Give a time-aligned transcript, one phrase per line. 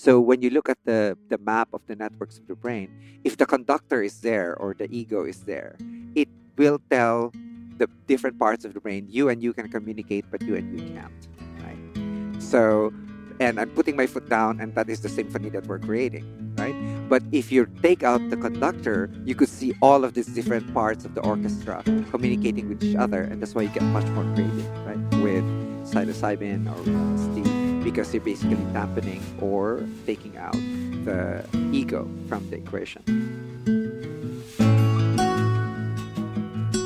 [0.00, 2.88] So when you look at the, the map of the networks of the brain,
[3.22, 5.76] if the conductor is there or the ego is there,
[6.14, 6.26] it
[6.56, 7.32] will tell
[7.76, 10.96] the different parts of the brain, you and you can communicate, but you and you
[10.96, 11.28] can't.
[11.60, 12.40] Right?
[12.40, 12.94] So
[13.40, 16.24] and I'm putting my foot down, and that is the symphony that we're creating,
[16.56, 16.76] right?
[17.08, 21.06] But if you take out the conductor, you could see all of these different parts
[21.06, 24.68] of the orchestra communicating with each other, and that's why you get much more creative,
[24.84, 25.00] right?
[25.24, 25.44] With
[25.88, 27.49] psilocybin or LSD,
[27.90, 33.02] because you're basically dampening or taking out the ego from the equation.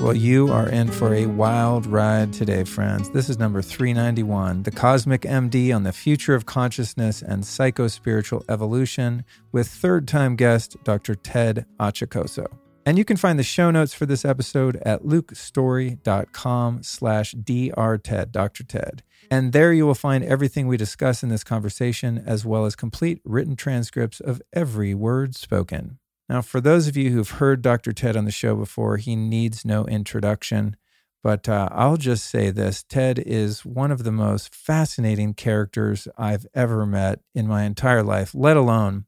[0.01, 3.11] Well, you are in for a wild ride today, friends.
[3.11, 9.25] This is number 391 The Cosmic MD on the Future of Consciousness and Psychospiritual Evolution
[9.51, 11.15] with third time guest Dr.
[11.15, 12.47] Ted Achacoso.
[12.87, 18.65] And you can find the show notes for this episode at lukestory.com slash drted, Dr.
[18.65, 19.03] Ted.
[19.31, 23.21] And there you will find everything we discuss in this conversation, as well as complete
[23.25, 25.99] written transcripts of every word spoken.
[26.29, 27.93] Now, for those of you who've heard Dr.
[27.93, 30.77] Ted on the show before, he needs no introduction.
[31.23, 36.47] But uh, I'll just say this Ted is one of the most fascinating characters I've
[36.55, 39.07] ever met in my entire life, let alone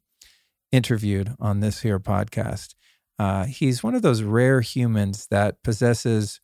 [0.72, 2.74] interviewed on this here podcast.
[3.18, 6.40] Uh, he's one of those rare humans that possesses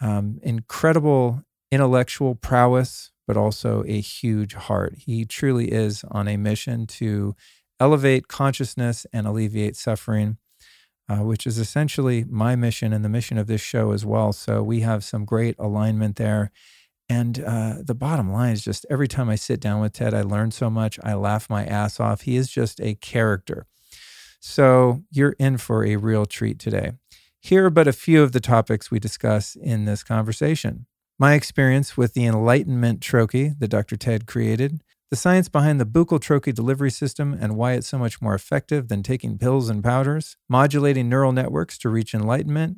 [0.00, 4.94] um, incredible intellectual prowess, but also a huge heart.
[4.98, 7.34] He truly is on a mission to
[7.80, 10.38] elevate consciousness and alleviate suffering,
[11.08, 14.32] uh, which is essentially my mission and the mission of this show as well.
[14.32, 16.50] So we have some great alignment there.
[17.08, 20.22] And uh, the bottom line is just every time I sit down with Ted, I
[20.22, 20.98] learn so much.
[21.02, 22.22] I laugh my ass off.
[22.22, 23.66] He is just a character.
[24.40, 26.92] So you're in for a real treat today.
[27.40, 30.86] Here are but a few of the topics we discuss in this conversation.
[31.20, 33.96] My experience with the Enlightenment Troche that Dr.
[33.96, 38.22] Ted created, the science behind the buccal troche delivery system and why it's so much
[38.22, 42.76] more effective than taking pills and powders, modulating neural networks to reach enlightenment,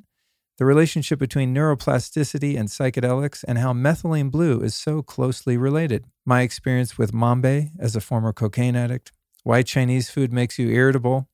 [0.57, 6.41] the relationship between neuroplasticity and psychedelics, and how methylene blue is so closely related, my
[6.41, 9.12] experience with Mambe as a former cocaine addict,
[9.43, 11.29] why Chinese food makes you irritable,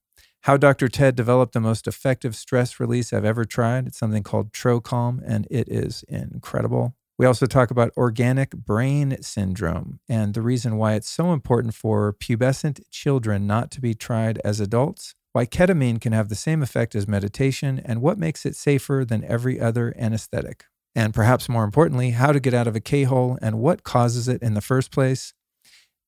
[0.47, 0.87] how Dr.
[0.87, 3.89] Ted developed the most effective stress release I've ever tried.
[3.89, 6.95] It's something called TroCalm, and it is incredible.
[7.19, 12.13] We also talk about organic brain syndrome and the reason why it's so important for
[12.13, 16.95] pubescent children not to be tried as adults, why ketamine can have the same effect
[16.95, 20.67] as meditation, and what makes it safer than every other anesthetic.
[20.95, 24.29] And perhaps more importantly, how to get out of a K hole and what causes
[24.29, 25.35] it in the first place,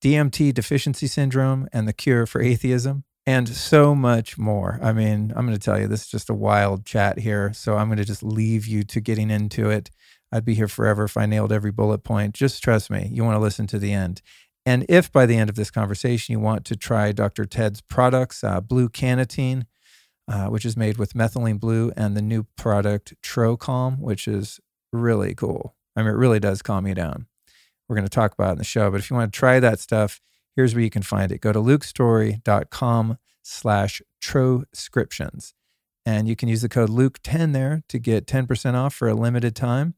[0.00, 4.80] DMT deficiency syndrome and the cure for atheism, and so much more.
[4.82, 7.52] I mean, I'm going to tell you, this is just a wild chat here.
[7.52, 9.90] So I'm going to just leave you to getting into it.
[10.32, 12.34] I'd be here forever if I nailed every bullet point.
[12.34, 14.22] Just trust me, you want to listen to the end.
[14.64, 17.44] And if by the end of this conversation you want to try Dr.
[17.44, 19.66] Ted's products, uh, Blue Cannatine,
[20.26, 24.58] uh, which is made with methylene blue, and the new product TroCalm, which is
[24.90, 25.74] really cool.
[25.94, 27.26] I mean, it really does calm you down.
[27.90, 28.90] We're going to talk about it in the show.
[28.90, 30.18] But if you want to try that stuff,
[30.58, 31.40] here's where you can find it.
[31.40, 35.54] Go to lukestory.com slash troscriptions.
[36.04, 39.54] And you can use the code Luke10 there to get 10% off for a limited
[39.54, 39.94] time.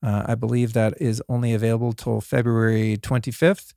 [0.00, 3.74] Uh, I believe that is only available till February 25th.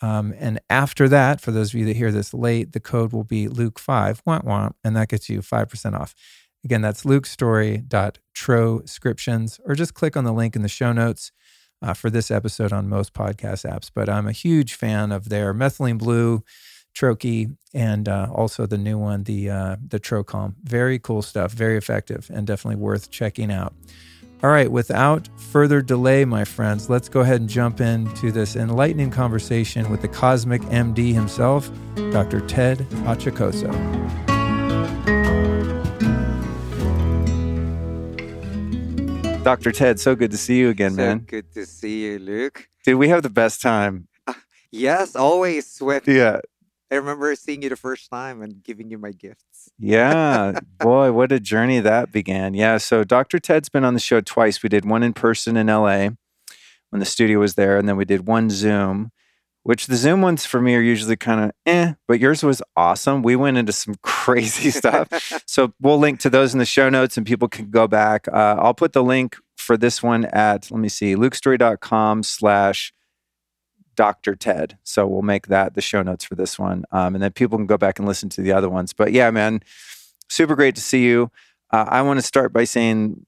[0.00, 3.24] Um, and after that, for those of you that hear this late, the code will
[3.24, 6.14] be Luke5, wah, wah, and that gets you 5% off.
[6.64, 11.32] Again, that's lukestory.troscriptions, or just click on the link in the show notes
[11.82, 13.90] uh, for this episode on most podcast apps.
[13.94, 16.42] But I'm a huge fan of their methylene blue
[16.94, 20.54] troche and uh, also the new one, the uh, the TroCalm.
[20.64, 23.74] Very cool stuff, very effective, and definitely worth checking out.
[24.42, 29.10] All right, without further delay, my friends, let's go ahead and jump into this enlightening
[29.10, 31.70] conversation with the cosmic MD himself,
[32.12, 32.40] Dr.
[32.46, 34.35] Ted Achacoso.
[39.46, 39.70] Dr.
[39.70, 41.18] Ted, so good to see you again, so man.
[41.18, 42.66] Good to see you, Luke.
[42.84, 44.08] Dude, we have the best time.
[44.26, 44.32] Uh,
[44.72, 45.78] yes, always.
[45.78, 46.40] When Yeah.
[46.90, 49.70] I remember seeing you the first time and giving you my gifts.
[49.78, 50.58] Yeah.
[50.80, 52.54] Boy, what a journey that began.
[52.54, 52.78] Yeah.
[52.78, 53.38] So Dr.
[53.38, 54.64] Ted's been on the show twice.
[54.64, 56.08] We did one in person in LA
[56.90, 59.12] when the studio was there, and then we did one Zoom,
[59.66, 63.22] which the Zoom ones for me are usually kind of eh, but yours was awesome.
[63.22, 65.08] We went into some crazy stuff.
[65.46, 68.28] so we'll link to those in the show notes and people can go back.
[68.28, 72.92] Uh, I'll put the link for this one at, let me see, lukestory.com slash
[73.96, 74.36] Dr.
[74.36, 74.78] Ted.
[74.84, 76.84] So we'll make that the show notes for this one.
[76.92, 78.92] Um, and then people can go back and listen to the other ones.
[78.92, 79.62] But yeah, man,
[80.28, 81.32] super great to see you.
[81.72, 83.26] Uh, I want to start by saying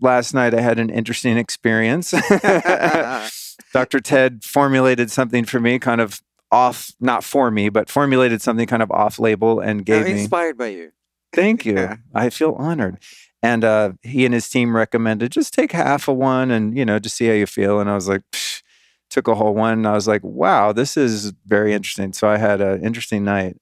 [0.00, 2.14] last night I had an interesting experience.
[3.72, 4.00] Dr.
[4.00, 6.20] Ted formulated something for me kind of
[6.50, 10.20] off, not for me, but formulated something kind of off label and gave I'm me.
[10.20, 10.92] inspired by you.
[11.32, 11.74] Thank you.
[11.74, 11.96] Yeah.
[12.14, 12.98] I feel honored.
[13.42, 16.98] And uh, he and his team recommended just take half of one and, you know,
[16.98, 17.80] just see how you feel.
[17.80, 18.62] And I was like, Psh,
[19.10, 19.72] took a whole one.
[19.74, 22.12] And I was like, wow, this is very interesting.
[22.12, 23.56] So I had an interesting night.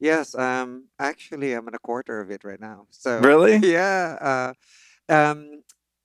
[0.00, 2.86] Yes, um, actually, I'm in a quarter of it right now.
[2.90, 3.56] So Really?
[3.62, 4.52] yeah,
[5.08, 5.62] uh, um,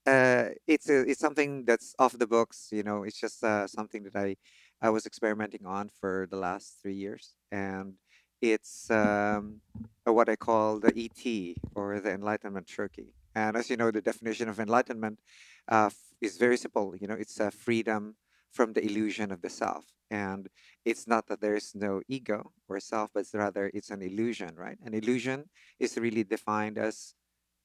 [0.08, 2.70] uh, it's a, it's something that's off the books.
[2.72, 4.38] You know, it's just uh, something that I
[4.82, 7.96] I was experimenting on for the last three years, and
[8.42, 9.62] it's um,
[10.08, 13.14] uh, what I call the ET or the Enlightenment Troche.
[13.36, 15.20] And as you know, the definition of enlightenment
[15.68, 15.90] uh,
[16.22, 16.96] is very simple.
[16.96, 18.16] You know, it's a freedom
[18.52, 20.48] from the illusion of the self, and
[20.86, 24.78] it's not that there is no ego or self, but rather it's an illusion, right?
[24.86, 25.50] An illusion
[25.80, 27.14] is really defined as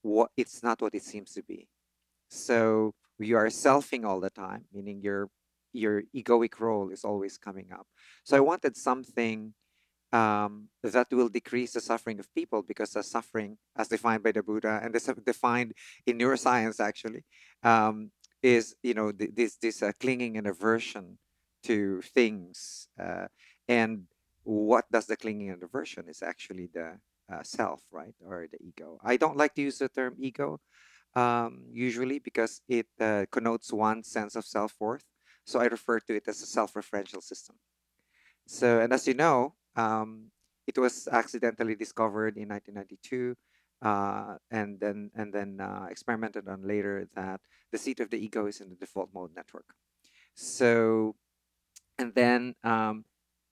[0.02, 1.68] what it's not what it seems to be.
[2.32, 5.28] So you are selfing all the time, meaning your
[5.74, 7.86] your egoic role is always coming up.
[8.24, 9.52] So I wanted something
[10.12, 14.42] um, that will decrease the suffering of people because the suffering, as defined by the
[14.42, 15.74] Buddha and this defined
[16.06, 17.24] in neuroscience, actually,
[17.62, 18.10] um,
[18.42, 21.18] is you know th- this this uh, clinging and aversion
[21.64, 23.26] to things, uh,
[23.68, 24.08] and
[24.44, 26.96] what does the clinging and aversion is actually the
[27.30, 28.98] uh, self, right, or the ego.
[29.04, 30.60] I don't like to use the term ego
[31.14, 35.04] um, usually because it uh, connotes one sense of self worth.
[35.44, 37.56] So I refer to it as a self referential system.
[38.46, 40.30] So, and as you know, um,
[40.66, 43.36] it was accidentally discovered in 1992,
[43.82, 47.40] uh, and then and then uh, experimented on later that
[47.72, 49.66] the seat of the ego is in the default mode network.
[50.34, 51.16] So,
[51.98, 53.04] and then um,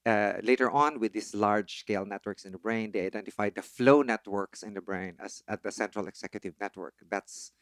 [0.06, 4.02] uh, later on, with these large scale networks in the brain, they identified the flow
[4.02, 6.94] networks in the brain as at the central executive network.
[7.10, 7.52] That's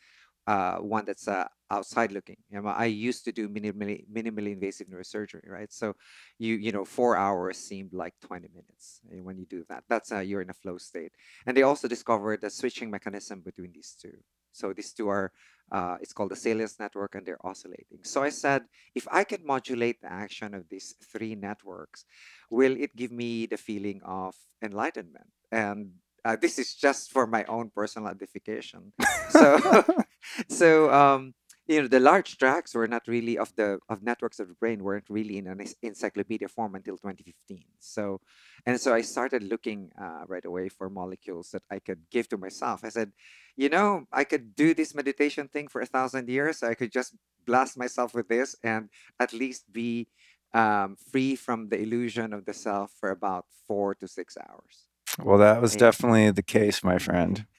[0.46, 2.36] uh, one that's uh, outside looking.
[2.50, 5.72] You know, I used to do minimally, minimally invasive neurosurgery, right?
[5.72, 5.94] So
[6.38, 9.84] you you know four hours seemed like 20 minutes uh, when you do that.
[9.88, 11.12] That's you're in a flow state.
[11.46, 14.16] And they also discovered the switching mechanism between these two.
[14.52, 15.32] So these two are
[15.70, 18.00] uh, it's called the salience network, and they're oscillating.
[18.02, 18.62] So I said,
[18.94, 22.04] if I can modulate the action of these three networks,
[22.50, 25.28] will it give me the feeling of enlightenment?
[25.52, 25.92] And
[26.24, 28.92] uh, this is just for my own personal edification.
[29.28, 29.84] So,
[30.48, 31.34] so um,
[31.68, 34.82] you know, the large tracks were not really of the of networks of the brain
[34.82, 37.62] weren't really in an encyclopedia form until 2015.
[37.78, 38.20] So,
[38.64, 42.38] and so I started looking uh, right away for molecules that I could give to
[42.38, 42.80] myself.
[42.84, 43.12] I said,
[43.54, 46.62] you know, I could do this meditation thing for a thousand years.
[46.62, 47.14] I could just
[47.46, 48.88] blast myself with this and
[49.20, 50.08] at least be
[50.54, 54.88] um, free from the illusion of the self for about four to six hours.
[55.22, 57.46] Well, that was definitely the case, my friend.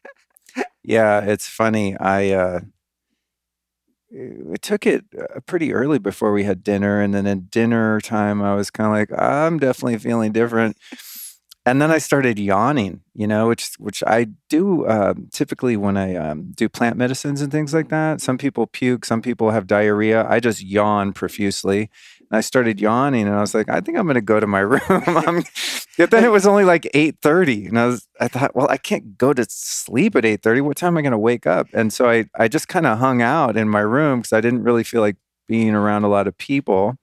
[0.81, 1.95] Yeah, it's funny.
[1.97, 2.61] I uh
[4.11, 8.41] we took it uh, pretty early before we had dinner and then at dinner time
[8.41, 10.77] I was kind of like I'm definitely feeling different.
[11.65, 16.15] And then I started yawning, you know, which which I do um, typically when I
[16.15, 18.21] um, do plant medicines and things like that.
[18.21, 20.25] Some people puke, some people have diarrhea.
[20.27, 21.91] I just yawn profusely.
[22.29, 24.47] And I started yawning, and I was like, I think I'm going to go to
[24.47, 24.81] my room.
[24.89, 25.43] I'm,
[25.97, 28.77] but then it was only like eight thirty, and I was I thought, well, I
[28.77, 30.61] can't go to sleep at eight thirty.
[30.61, 31.67] What time am I going to wake up?
[31.73, 34.63] And so I I just kind of hung out in my room because I didn't
[34.63, 35.17] really feel like
[35.47, 36.95] being around a lot of people.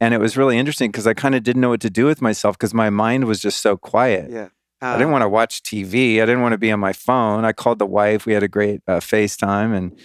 [0.00, 2.20] And it was really interesting because I kind of didn't know what to do with
[2.20, 4.30] myself because my mind was just so quiet.
[4.30, 4.48] Yeah.
[4.82, 6.20] I didn't want to watch TV.
[6.20, 7.44] I didn't want to be on my phone.
[7.44, 8.26] I called the wife.
[8.26, 9.96] We had a great uh, FaceTime and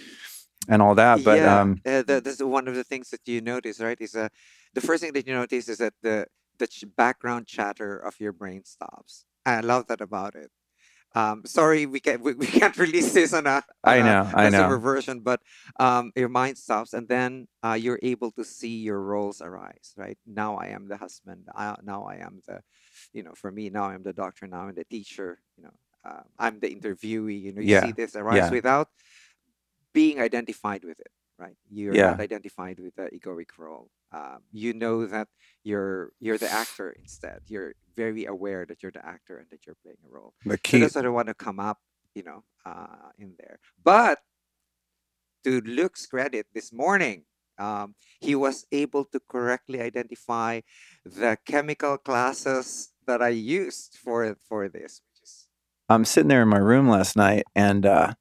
[0.68, 1.24] and all that.
[1.24, 4.00] But yeah, um, uh, that, that's one of the things that you notice, right?
[4.00, 4.28] Is uh,
[4.74, 6.26] the first thing that you notice is that the
[6.58, 9.24] the ch- background chatter of your brain stops.
[9.46, 10.50] I love that about it.
[11.14, 14.30] Um, sorry, we can't we, we can't release this on a I on a know,
[14.34, 14.78] I know.
[14.78, 15.40] version, but
[15.78, 19.94] um, your mind stops, and then uh, you're able to see your roles arise.
[19.96, 21.46] Right now, I am the husband.
[21.54, 22.60] I, now I am the,
[23.12, 24.46] you know, for me now I'm the doctor.
[24.46, 25.38] Now I'm the teacher.
[25.56, 27.40] You know, uh, I'm the interviewee.
[27.42, 28.50] You know, you Yeah, see this arise yeah.
[28.50, 28.88] without
[29.94, 32.10] being identified with it right you're Yeah.
[32.10, 35.28] not identified with the egoic role um, you know that
[35.64, 39.76] you're you're the actor instead you're very aware that you're the actor and that you're
[39.82, 40.78] playing a role the so key.
[40.78, 41.78] that's what i want to come up
[42.14, 44.18] you know uh, in there but
[45.44, 47.24] to luke's credit this morning
[47.58, 50.60] um, he was able to correctly identify
[51.04, 55.46] the chemical classes that i used for for this is
[55.88, 58.12] I'm sitting there in my room last night, and uh,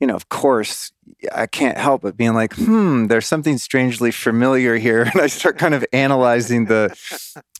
[0.00, 0.92] you know, of course,
[1.34, 5.02] I can't help but being like, hmm, there's something strangely familiar here.
[5.12, 6.94] And I start kind of analyzing the,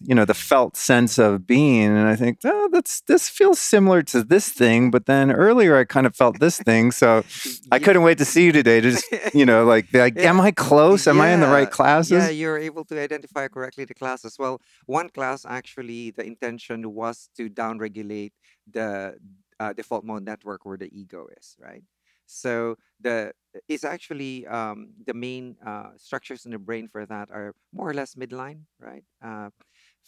[0.03, 1.87] you know, the felt sense of being.
[1.87, 4.91] And I think, oh, that's this feels similar to this thing.
[4.91, 6.93] But then earlier I kind of felt this thing.
[6.93, 7.25] So
[7.73, 10.53] I couldn't wait to see you today to just, you know, like, like am I
[10.53, 11.09] close?
[11.09, 12.13] Am yeah, I in the right classes?
[12.13, 14.37] Yeah, you're able to identify correctly the classes.
[14.39, 18.33] Well, one class actually, the intention was to downregulate
[18.71, 19.17] the
[19.59, 21.83] uh, default mode network where the ego is, right?
[22.29, 23.33] So the
[23.69, 27.95] it's actually um, the main uh, structures in the brain for that are more or
[27.95, 29.03] less midline, right?
[29.25, 29.49] Uh,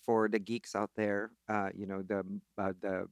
[0.04, 2.20] for the geeks out there, uh, you know the
[2.58, 3.08] uh, the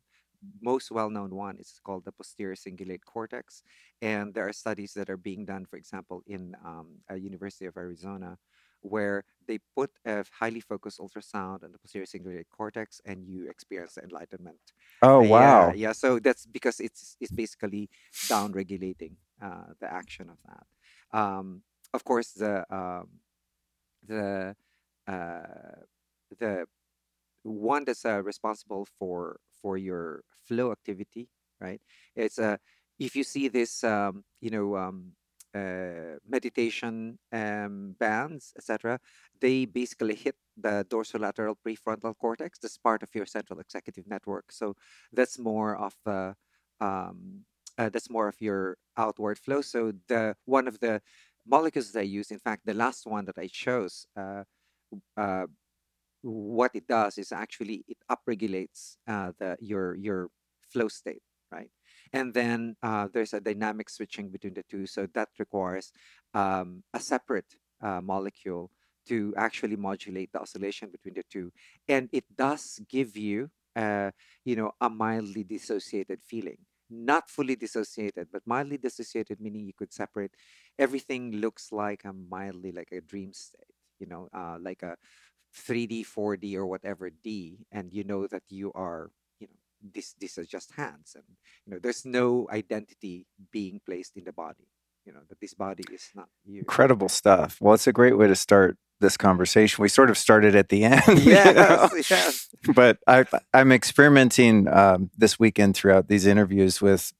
[0.63, 3.63] most well-known one is called the posterior cingulate cortex,
[4.03, 7.77] and there are studies that are being done, for example, in um, a University of
[7.77, 8.39] Arizona,
[8.83, 13.99] where they put a highly focused ultrasound on the posterior cingulate cortex, and you experience
[13.99, 14.73] enlightenment.
[15.03, 15.73] Oh wow!
[15.73, 15.93] Yeah, yeah.
[15.93, 17.91] So that's because it's it's basically
[18.27, 20.67] down regulating uh, the action of that.
[21.19, 21.63] Um,
[21.95, 23.09] of course, the um,
[24.07, 24.57] the
[25.07, 25.83] uh,
[26.39, 26.67] the
[27.43, 31.29] one that's uh, responsible for for your flow activity,
[31.61, 31.81] right?
[32.15, 32.57] It's a uh,
[32.99, 35.18] if you see this, um, you know, um, uh,
[35.55, 39.01] meditation um, bands, etc.,
[39.41, 42.59] they basically hit the dorsolateral prefrontal cortex.
[42.59, 44.53] That's part of your central executive network.
[44.53, 44.75] So
[45.13, 46.35] that's more of the
[46.81, 47.45] um,
[47.79, 49.61] uh, that's more of your outward flow.
[49.63, 51.01] So the one of the
[51.47, 54.43] molecules that I use, in fact, the last one that I chose, uh,
[55.17, 55.47] uh,
[56.23, 60.29] what it does is actually it upregulates uh, the your your
[60.73, 61.71] flow state, right?
[62.13, 65.93] And then uh, there's a dynamic switching between the two so that requires
[66.35, 68.71] um, a separate uh, molecule
[69.09, 71.51] to actually modulate the oscillation between the two.
[71.89, 74.11] And it does give you uh,
[74.45, 76.59] you know a mildly dissociated feeling.
[76.91, 80.33] Not fully dissociated but mildly dissociated meaning you could separate.
[80.79, 84.97] Everything looks like a mildly like a dream state you know uh, like a
[85.55, 89.11] 3d 4d or whatever d and you know that you are
[89.83, 91.25] this these are just hands and
[91.67, 94.67] you know there's no identity being placed in the body
[95.09, 96.59] you know that this body is not you.
[96.59, 97.57] Incredible stuff.
[97.63, 99.81] Well it's a great way to start this conversation.
[99.81, 101.89] We sort of started at the end yes, you know?
[102.11, 102.49] yes.
[102.75, 107.13] but I, i'm experimenting um, this weekend throughout these interviews with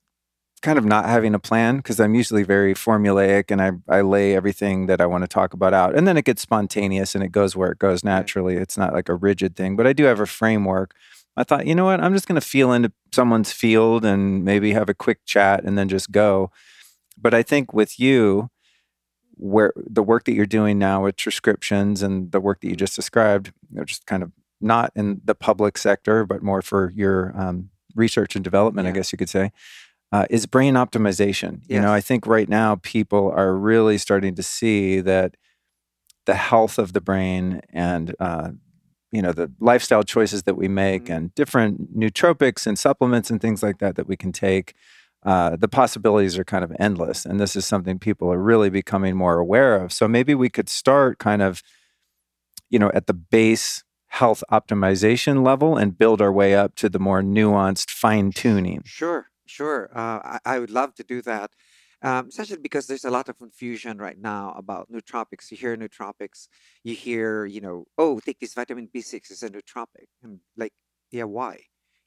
[0.61, 4.35] kind of not having a plan because i'm usually very formulaic and I, I lay
[4.35, 7.31] everything that i want to talk about out and then it gets spontaneous and it
[7.31, 8.57] goes where it goes naturally.
[8.57, 10.95] It's not like a rigid thing but i do have a framework
[11.39, 12.01] I thought, you know what?
[12.01, 15.79] I'm just going to feel into someone's field and maybe have a quick chat and
[15.79, 16.51] then just go.
[17.17, 18.51] But I think with you,
[19.39, 22.97] where the work that you're doing now with troscriptions and the work that you just
[22.97, 27.33] described, you know, just kind of not in the public sector, but more for your
[27.41, 28.91] um, research and development, yeah.
[28.91, 29.53] I guess you could say,
[30.11, 31.61] uh, is brain optimization.
[31.63, 31.77] Yes.
[31.77, 35.37] You know, I think right now people are really starting to see that
[36.27, 38.51] the health of the brain and uh,
[39.13, 41.13] you know the lifestyle choices that we make mm-hmm.
[41.13, 44.75] and different nootropics and supplements and things like that that we can take
[45.25, 49.17] uh, the possibilities are kind of endless and this is something people are really becoming
[49.17, 49.93] more aware of.
[49.93, 51.63] So maybe we could start kind of
[52.71, 56.99] you know at the base health optimization level and build our way up to the
[56.99, 58.83] more nuanced fine tuning.
[58.85, 59.91] Sure sure.
[59.95, 61.51] Uh, I, I would love to do that
[62.03, 65.51] um, especially because there's a lot of confusion right now about nootropics.
[65.51, 66.49] You hear nootropics,
[66.85, 70.07] you hear, you know, oh, take this vitamin B6, it's a nootropic.
[70.23, 70.73] And like,
[71.11, 71.61] yeah, why?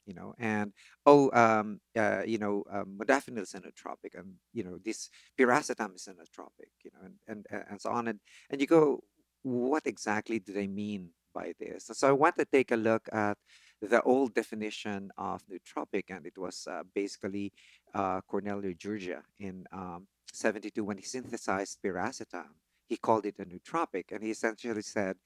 [0.06, 0.72] You know, and
[1.06, 5.08] oh, um, uh, you know, um, modafinil is a nootropic, and you know, this
[5.38, 8.08] piracetam is a nootropic, you know, and and and so on.
[8.08, 8.18] And
[8.50, 9.04] and you go,
[9.42, 11.88] what exactly do they mean by this?
[11.88, 13.38] And so I want to take a look at
[13.82, 17.52] the old definition of nootropic, and it was uh, basically
[17.94, 18.74] uh, Corneliu
[19.40, 22.54] in um, 72 when he synthesized piracetam.
[22.88, 25.16] He called it a nootropic, and he essentially said,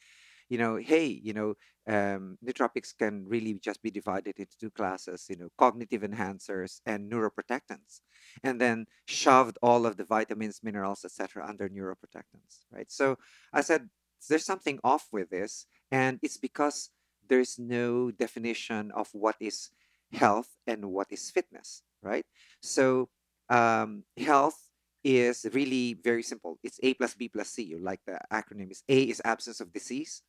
[0.48, 1.54] you know, hey, you know,
[1.88, 7.10] um, nootropics can really just be divided into two classes, you know, cognitive enhancers and
[7.10, 8.00] neuroprotectants,
[8.42, 12.90] and then shoved all of the vitamins, minerals, etc., under neuroprotectants, right?
[12.90, 13.18] So
[13.52, 13.88] I said,
[14.28, 16.90] there's something off with this, and it's because
[17.28, 19.71] there's no definition of what is
[20.12, 22.25] health and what is fitness, right?
[22.61, 23.09] So
[23.49, 24.59] um, health
[25.04, 26.59] is really very simple.
[26.62, 27.62] It's A plus B plus C.
[27.62, 30.23] You like the acronym is A is absence of disease,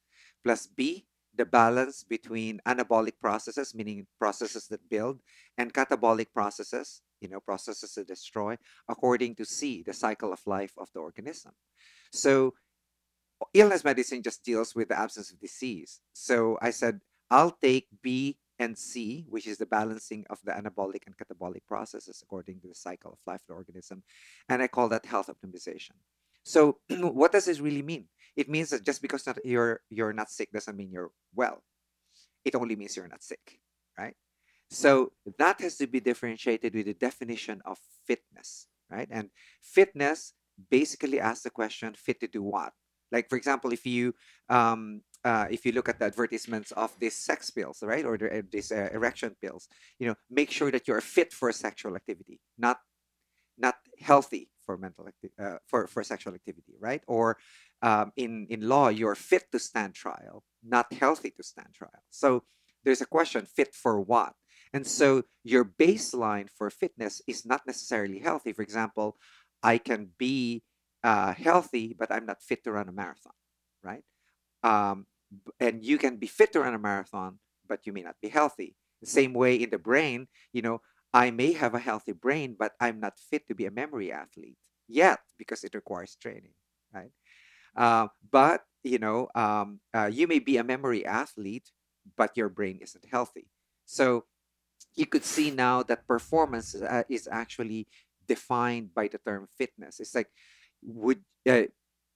[0.44, 1.06] plus B
[1.38, 5.22] the balance between anabolic processes, meaning processes that build,
[5.58, 8.58] and catabolic processes, you know, processes that destroy,
[8.90, 11.54] according to C, the cycle of life of the organism.
[12.12, 12.56] So
[13.54, 16.00] illness medicine just deals with the absence of disease.
[16.14, 21.06] So I said, I'll take B and C, which is the balancing of the anabolic
[21.06, 24.04] and catabolic processes according to the cycle of life of the organism.
[24.50, 25.92] And I call that health optimization.
[26.44, 28.08] So, what does this really mean?
[28.36, 31.64] It means that just because not, you're you're not sick doesn't mean you're well.
[32.46, 33.60] It only means you're not sick,
[33.98, 34.16] right?
[34.70, 39.08] So that has to be differentiated with the definition of fitness, right?
[39.10, 39.30] And
[39.62, 40.34] fitness
[40.70, 42.74] basically asks the question: fit to do what?
[43.12, 44.16] Like, for example, if you
[44.50, 48.42] um, uh, if you look at the advertisements of these sex pills, right, or uh,
[48.52, 49.68] these uh, erection pills,
[50.00, 52.80] you know, make sure that you're fit for sexual activity, not
[53.58, 57.04] not healthy for mental acti- uh, for for sexual activity, right?
[57.08, 57.38] Or
[57.82, 62.04] um, in in law, you're fit to stand trial, not healthy to stand trial.
[62.10, 62.44] So
[62.84, 64.34] there's a question: fit for what?
[64.74, 68.52] And so your baseline for fitness is not necessarily healthy.
[68.54, 69.18] For example,
[69.64, 70.64] I can be
[71.08, 73.32] uh, healthy, but I'm not fit to run a marathon,
[73.82, 74.04] right?
[74.62, 75.08] Um,
[75.58, 78.76] and you can be fit to run a marathon, but you may not be healthy.
[79.00, 80.82] The same way in the brain, you know,
[81.14, 84.58] I may have a healthy brain, but I'm not fit to be a memory athlete
[84.88, 86.56] yet because it requires training,
[86.94, 87.12] right?
[87.76, 91.72] Uh, but you know, um, uh, you may be a memory athlete,
[92.18, 93.48] but your brain isn't healthy.
[93.86, 94.26] So
[94.96, 97.88] you could see now that performance uh, is actually
[98.28, 100.00] defined by the term fitness.
[100.00, 100.32] It's like
[100.84, 101.64] would uh,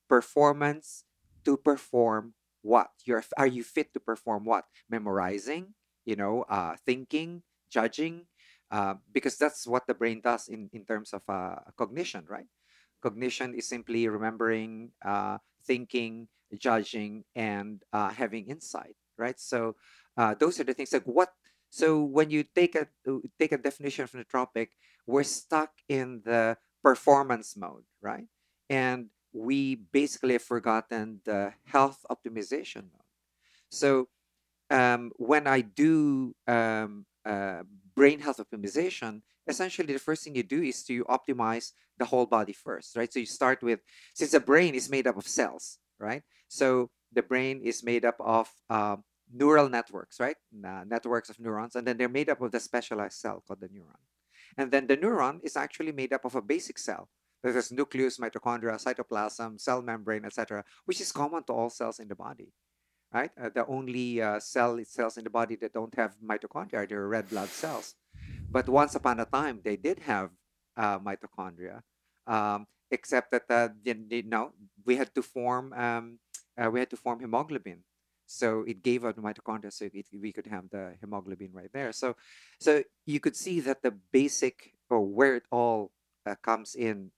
[0.10, 1.06] performance
[1.46, 4.66] to perform what you're are you fit to perform what?
[4.90, 5.74] Memorizing
[6.06, 8.28] you know uh, thinking judging
[8.72, 12.48] uh, because that's what the brain does in, in terms of uh, cognition right?
[13.02, 16.28] Cognition is simply remembering uh, thinking
[16.58, 19.40] judging and uh, having insight right?
[19.40, 19.76] So
[20.18, 21.30] uh, those are the things like what
[21.70, 22.88] so when you take a
[23.40, 24.72] take a definition from the tropic
[25.08, 28.28] we're stuck in the performance mode right
[28.72, 32.86] and we basically have forgotten the health optimization.
[33.70, 34.08] So
[34.70, 37.64] um, when I do um, uh,
[37.94, 42.54] brain health optimization, essentially the first thing you do is to optimize the whole body
[42.54, 43.12] first, right?
[43.12, 43.82] So you start with,
[44.16, 46.24] since the brain is made up of cells, right?
[46.48, 48.96] So the brain is made up of uh,
[49.34, 50.38] neural networks, right?
[50.66, 53.68] Uh, networks of neurons, and then they're made up of the specialized cell called the
[53.68, 54.00] neuron.
[54.58, 57.10] And then the neuron is actually made up of a basic cell
[57.44, 62.16] there's nucleus, mitochondria, cytoplasm, cell membrane, etc., which is common to all cells in the
[62.16, 62.54] body.
[63.14, 63.32] Right?
[63.40, 67.30] Uh, the only uh, cell cells in the body that don't have mitochondria are red
[67.30, 67.96] blood cells.
[68.50, 70.30] But once upon a time, they did have
[70.78, 71.82] uh, mitochondria,
[72.26, 74.54] um, except that uh, you know
[74.86, 76.20] we had to form um,
[76.58, 77.84] uh, we had to form hemoglobin.
[78.26, 81.92] So it gave out the mitochondria, so it, we could have the hemoglobin right there.
[81.92, 82.16] So,
[82.62, 85.92] so you could see that the basic or where it all
[86.26, 87.12] uh, comes in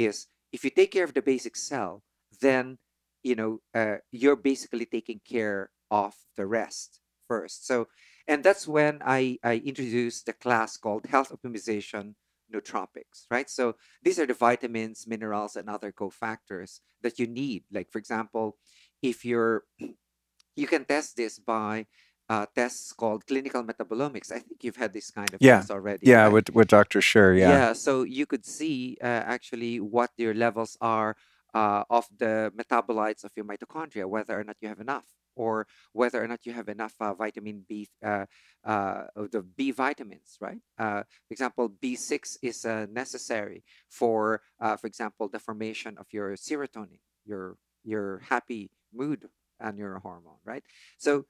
[0.00, 2.02] is if you take care of the basic cell,
[2.40, 2.78] then
[3.22, 7.66] you know uh, you're basically taking care of the rest first.
[7.66, 7.88] So,
[8.26, 12.14] and that's when I I introduced the class called health optimization
[12.52, 13.48] nootropics, right?
[13.48, 17.64] So these are the vitamins, minerals, and other cofactors that you need.
[17.70, 18.56] Like for example,
[19.02, 19.64] if you're
[20.56, 21.86] you can test this by
[22.30, 24.30] uh, tests called clinical metabolomics.
[24.30, 25.56] I think you've had this kind of yeah.
[25.56, 26.06] tests already.
[26.06, 26.32] Yeah, right?
[26.32, 27.00] with with Dr.
[27.02, 27.50] Sure, yeah.
[27.50, 31.16] Yeah, so you could see uh, actually what your levels are
[31.52, 36.22] uh, of the metabolites of your mitochondria, whether or not you have enough, or whether
[36.22, 38.26] or not you have enough uh, vitamin B, uh,
[38.64, 40.62] uh, the B vitamins, right?
[40.78, 46.36] Uh, for example, B6 is uh, necessary for, uh, for example, the formation of your
[46.36, 50.62] serotonin, your your happy mood and your hormone, right?
[50.96, 51.26] So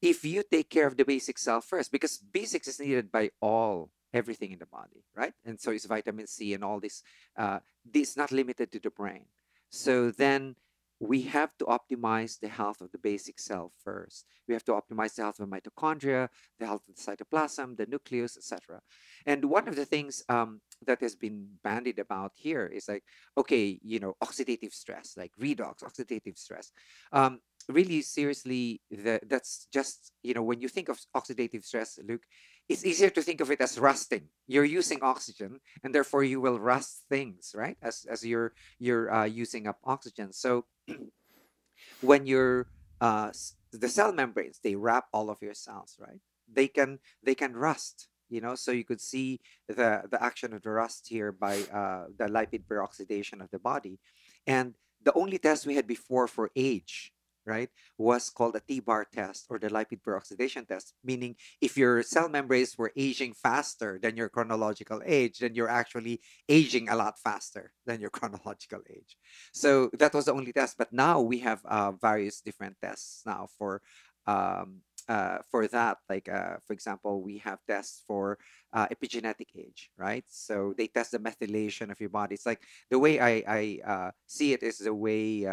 [0.00, 3.90] if you take care of the basic cell first, because B6 is needed by all
[4.12, 5.34] everything in the body, right?
[5.44, 7.02] And so it's vitamin C and all this.
[7.36, 9.26] Uh, this not limited to the brain.
[9.70, 10.56] So then
[11.00, 14.24] we have to optimize the health of the basic cell first.
[14.48, 17.86] We have to optimize the health of the mitochondria, the health of the cytoplasm, the
[17.86, 18.80] nucleus, etc.
[19.24, 23.04] And one of the things um, that has been bandied about here is like,
[23.36, 26.72] okay, you know, oxidative stress, like redox, oxidative stress.
[27.12, 32.22] Um, really seriously the, that's just you know when you think of oxidative stress luke
[32.68, 34.28] it's easier to think of it as rusting.
[34.46, 39.24] You're using oxygen and therefore you will rust things right as as you're you're uh,
[39.24, 40.32] using up oxygen.
[40.32, 40.66] So
[42.00, 42.68] when you're
[43.00, 43.30] uh,
[43.72, 46.20] the cell membranes they wrap all of your cells right?
[46.52, 48.54] They can they can rust you know?
[48.54, 52.64] So you could see the the action of the rust here by uh, the lipid
[52.68, 53.98] peroxidation of the body.
[54.46, 57.14] And the only test we had before for age
[57.48, 62.28] right, was called a T-bar test or the lipid peroxidation test, meaning if your cell
[62.28, 67.72] membranes were aging faster than your chronological age, then you're actually aging a lot faster
[67.86, 69.16] than your chronological age.
[69.52, 70.76] So that was the only test.
[70.76, 73.80] But now we have uh, various different tests now for
[74.26, 78.38] um, uh, for that, like uh, for example, we have tests for
[78.74, 80.24] uh, epigenetic age, right?
[80.28, 82.34] So they test the methylation of your body.
[82.34, 85.46] It's like the way I I uh, see it is the way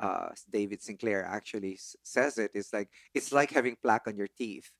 [0.00, 4.70] uh, David Sinclair actually says it is like it's like having plaque on your teeth.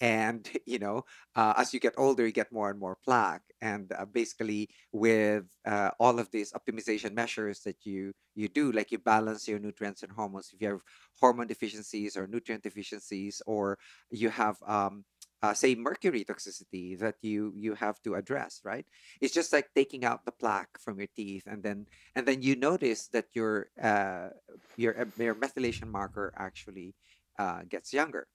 [0.00, 1.04] And you know,
[1.36, 3.42] uh, as you get older, you get more and more plaque.
[3.60, 8.90] And uh, basically, with uh, all of these optimization measures that you you do, like
[8.90, 10.50] you balance your nutrients and hormones.
[10.52, 10.80] If you have
[11.20, 13.78] hormone deficiencies or nutrient deficiencies, or
[14.10, 15.04] you have um,
[15.44, 18.86] uh, say mercury toxicity that you you have to address right?
[19.20, 22.56] It's just like taking out the plaque from your teeth and then and then you
[22.56, 24.28] notice that your uh,
[24.76, 26.94] your uh, your methylation marker actually
[27.38, 28.26] uh, gets younger.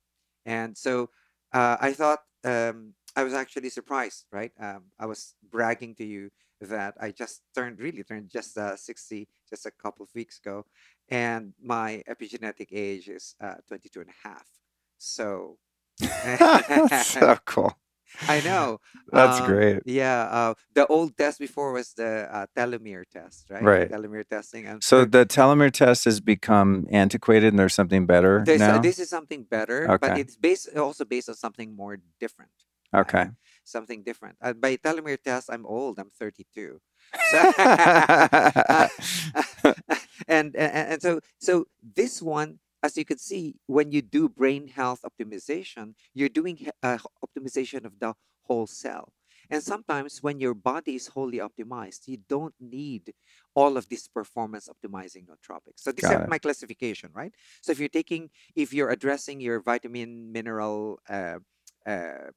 [0.45, 1.09] And so
[1.53, 4.53] uh, i thought um, i was actually surprised right?
[4.59, 6.29] Um, i was bragging to you
[6.61, 10.65] that i just turned really turned just uh, 60 just a couple of weeks ago
[11.09, 14.45] and my epigenetic age is uh, 22 and a half.
[14.97, 15.57] So
[17.03, 17.73] so cool.
[18.27, 18.79] I know.
[19.13, 19.81] That's Um, great.
[19.85, 20.27] Yeah.
[20.29, 23.63] Uh, the old test before was the uh, telomere test, right?
[23.63, 23.89] Right.
[23.89, 24.65] Telomere testing.
[24.67, 28.75] And So there- the telomere test has become antiquated and there's something better there's, uh,
[28.75, 28.81] now?
[28.81, 32.51] this is something better, but it's based also based on something more different.
[32.93, 33.29] okay.
[33.63, 34.35] Something different.
[34.41, 35.99] Uh, by telomere test, I'm old.
[35.99, 36.81] I'm 32.
[37.31, 37.38] So
[40.27, 44.67] and, and and so so this one as you can see when you do brain
[44.67, 48.13] health optimization you're doing uh, optimization of the
[48.43, 49.13] whole cell
[49.51, 53.13] and sometimes when your body is wholly optimized you don't need
[53.55, 56.29] all of this performance optimizing nootropics so this Got is it.
[56.29, 61.39] my classification right so if you're taking if you're addressing your vitamin mineral uh,
[61.85, 62.31] uh,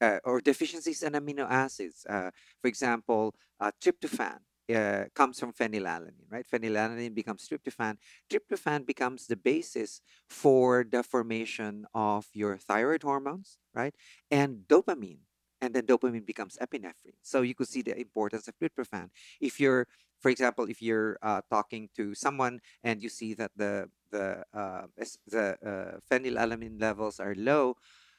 [0.00, 2.04] uh, or deficiencies in amino acids.
[2.08, 2.30] Uh,
[2.60, 4.38] for example, uh, tryptophan
[4.74, 6.46] uh, comes from phenylalanine, right?
[6.46, 7.96] Phenylalanine becomes tryptophan.
[8.30, 13.94] Tryptophan becomes the basis for the formation of your thyroid hormones, right?
[14.30, 15.18] And dopamine.
[15.60, 17.16] And then dopamine becomes epinephrine.
[17.22, 19.08] So you could see the importance of tryptophan.
[19.40, 19.86] If you're,
[20.20, 24.86] for example, if you're uh, talking to someone and you see that the the uh,
[25.26, 27.76] the uh, phenylalanine levels are low,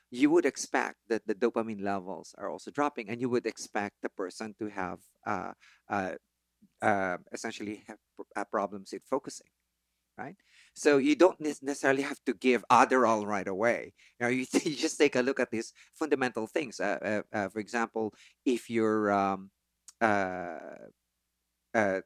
[0.09, 4.09] you would expect that the dopamine levels are also dropping, and you would expect the
[4.09, 5.51] person to have uh,
[5.89, 6.11] uh,
[6.81, 7.97] uh, essentially have
[8.35, 9.47] uh, problems with focusing,
[10.17, 10.35] right?
[10.73, 13.93] So you don't necessarily have to give Adderall right away.
[14.19, 16.79] You know, you, you just take a look at these fundamental things.
[16.79, 18.13] Uh, uh, uh, for example,
[18.45, 19.49] if you're um,
[20.01, 20.59] uh,
[21.73, 22.01] uh,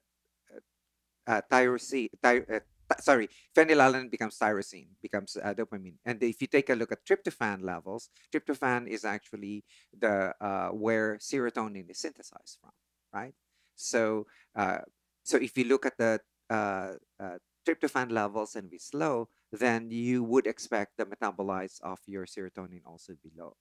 [1.51, 2.61] tyrosine, ty-
[2.99, 5.95] sorry, phenylalanine becomes tyrosine, becomes dopamine.
[6.05, 9.63] And if you take a look at tryptophan levels, tryptophan is actually
[9.97, 10.33] the
[10.73, 12.71] where serotonin is synthesized from,
[13.13, 13.33] right?
[13.81, 14.79] So, uh,
[15.23, 20.23] so if you look at the uh, uh, tryptophan levels and be slow, then you
[20.23, 23.55] would expect the metabolites of your serotonin also be low.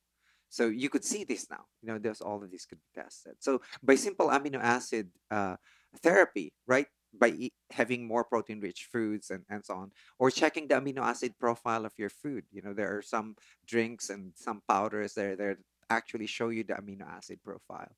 [0.48, 1.64] So you could see this now.
[1.80, 3.34] You know, there's all of these could be tested.
[3.38, 5.56] So by simple amino acid uh,
[6.02, 6.86] therapy, right?
[7.12, 11.84] By having more protein-rich foods and, and so on, or checking the amino acid profile
[11.84, 12.44] of your food.
[12.50, 16.74] You know, there are some drinks and some powders there that actually show you the
[16.74, 17.90] amino acid profile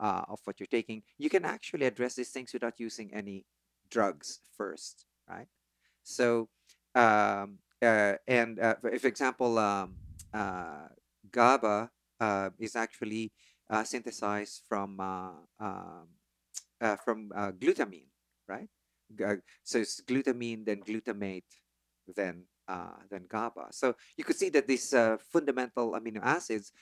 [0.00, 1.02] uh, of what you're taking.
[1.18, 3.44] You can actually address these things without using any
[3.90, 5.48] drugs first, right?
[6.02, 6.48] So,
[6.94, 9.94] um, uh, and uh, for, example, um,
[10.32, 10.88] uh,
[11.30, 13.32] GABA uh, is actually
[13.68, 16.08] uh, synthesized from um,
[17.04, 18.08] from glutamine,
[18.48, 18.68] right?
[19.64, 21.50] So it's glutamine, then glutamate,
[22.14, 22.44] then
[23.10, 23.68] then GABA.
[23.70, 26.72] So you could see that these uh, fundamental amino acids,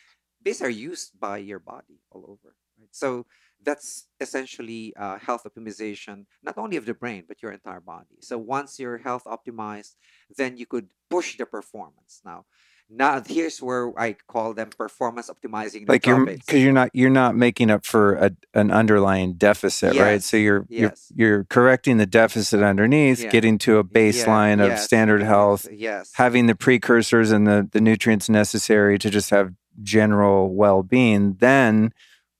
[0.42, 2.55] these are used by your body all over.
[2.90, 3.27] So
[3.62, 8.16] that's essentially uh, health optimization, not only of the brain but your entire body.
[8.20, 9.94] So once your health optimized,
[10.37, 12.20] then you could push the performance.
[12.25, 12.44] Now,
[12.90, 17.35] now here's where I call them performance optimizing like you're because you're not you're not
[17.35, 21.11] making up for a, an underlying deficit right so you're yes.
[21.16, 23.31] you're you're correcting the deficit underneath Yeah.
[23.31, 26.12] getting to a Yeah, baseline of yes, standard health Yes.
[26.14, 31.92] having the precursors and the the nutrients necessary to just have general well-being then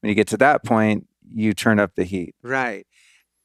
[0.05, 2.87] when you get to that point you turn up the heat Right.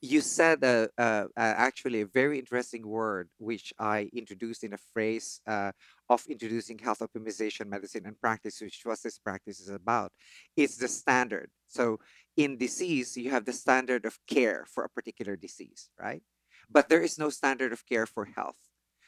[0.02, 5.42] You said uh, uh, actually a very interesting word, which I introduced in a phrase
[5.46, 5.74] uh,
[6.10, 10.14] of introducing health optimization medicine and practice, which was this practice is about.
[10.56, 11.50] It's the standard.
[11.68, 12.00] So
[12.38, 16.24] in disease, you have the standard of care for a particular disease, right?
[16.72, 18.62] But there is no standard of care for health.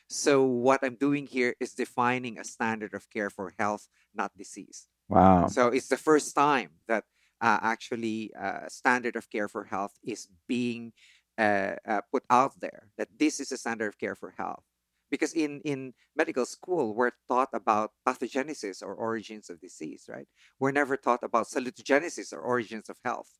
[0.10, 4.88] So what I'm doing here is defining a standard of care for health, not disease.
[5.08, 7.06] wow So it's the first time that
[7.42, 10.94] uh, actually uh, standard of care for health is being
[11.38, 12.90] uh, uh, put out there.
[12.98, 14.64] That this is a standard of care for health.
[15.12, 20.28] because in in medical school we're taught about pathogenesis or origins of disease right
[20.60, 23.32] we're never taught about salutogenesis or origins of health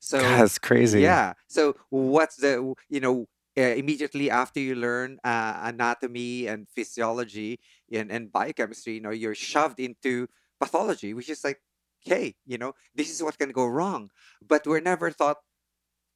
[0.00, 1.00] so That's crazy.
[1.00, 3.26] yeah so what's the you know
[3.58, 7.60] uh, immediately after you learn uh, anatomy and physiology
[7.92, 10.28] and, and biochemistry you know you're shoved into
[10.60, 11.60] pathology which is like
[12.04, 14.10] hey you know this is what can go wrong
[14.46, 15.38] but we're never thought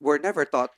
[0.01, 0.71] we're never taught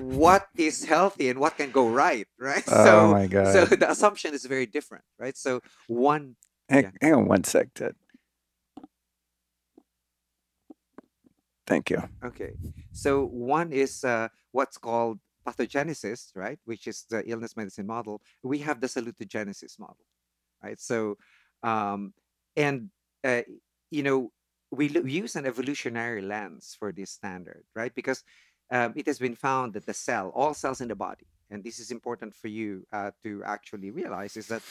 [0.00, 3.52] what is healthy and what can go right right Oh so my god.
[3.52, 6.36] so the assumption is very different right so one
[6.68, 6.90] hang, yeah.
[7.00, 7.94] hang on one sec, Ted.
[11.68, 12.02] Thank you.
[12.24, 12.52] Okay.
[12.92, 16.58] So one is uh, what's called pathogenesis, right?
[16.64, 18.22] Which is the illness medicine model.
[18.42, 20.06] We have the salutogenesis model,
[20.62, 20.80] right?
[20.80, 21.18] So,
[21.62, 22.14] um,
[22.56, 22.88] and
[23.22, 23.42] uh,
[23.90, 24.32] you know,
[24.70, 27.94] we lo- use an evolutionary lens for this standard, right?
[27.94, 28.22] Because
[28.70, 31.78] um, it has been found that the cell, all cells in the body, and this
[31.78, 34.62] is important for you uh, to actually realize, is that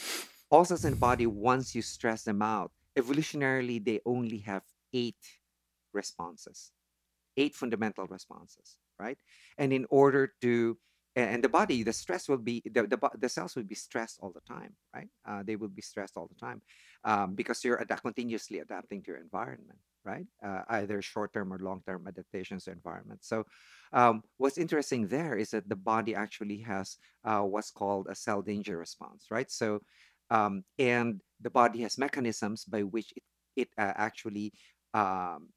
[0.51, 5.17] all cells in the body, once you stress them out, evolutionarily they only have eight
[5.93, 6.71] responses
[7.37, 9.17] eight fundamental responses, right?
[9.57, 10.77] And in order to
[11.17, 14.31] and the body, the stress will be the the, the cells will be stressed all
[14.31, 15.09] the time, right?
[15.27, 16.61] Uh, they will be stressed all the time
[17.03, 20.27] um, because you're ad- continuously adapting to your environment, right?
[20.45, 23.23] Uh, either short-term or long-term adaptations to environment.
[23.23, 23.45] So,
[23.93, 28.41] um, what's interesting there is that the body actually has uh, what's called a cell
[28.43, 29.49] danger response, right?
[29.49, 29.79] So,
[30.29, 33.23] um, and the body has mechanisms by which it
[33.55, 34.53] it uh, actually
[34.93, 35.49] um,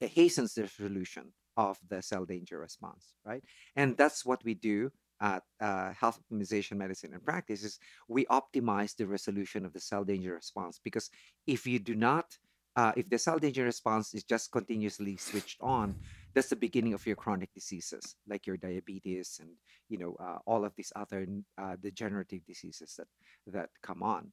[0.00, 3.42] hastens the resolution of the cell danger response, right?
[3.76, 4.90] And that's what we do
[5.20, 10.04] at uh, health optimization medicine and practice is we optimize the resolution of the cell
[10.04, 11.10] danger response because
[11.46, 12.36] if you do not
[12.76, 15.94] uh, if the cell danger response is just continuously switched on
[16.34, 19.50] that's the beginning of your chronic diseases like your diabetes and
[19.88, 21.26] you know uh, all of these other
[21.58, 23.06] uh, degenerative diseases that
[23.46, 24.32] that come on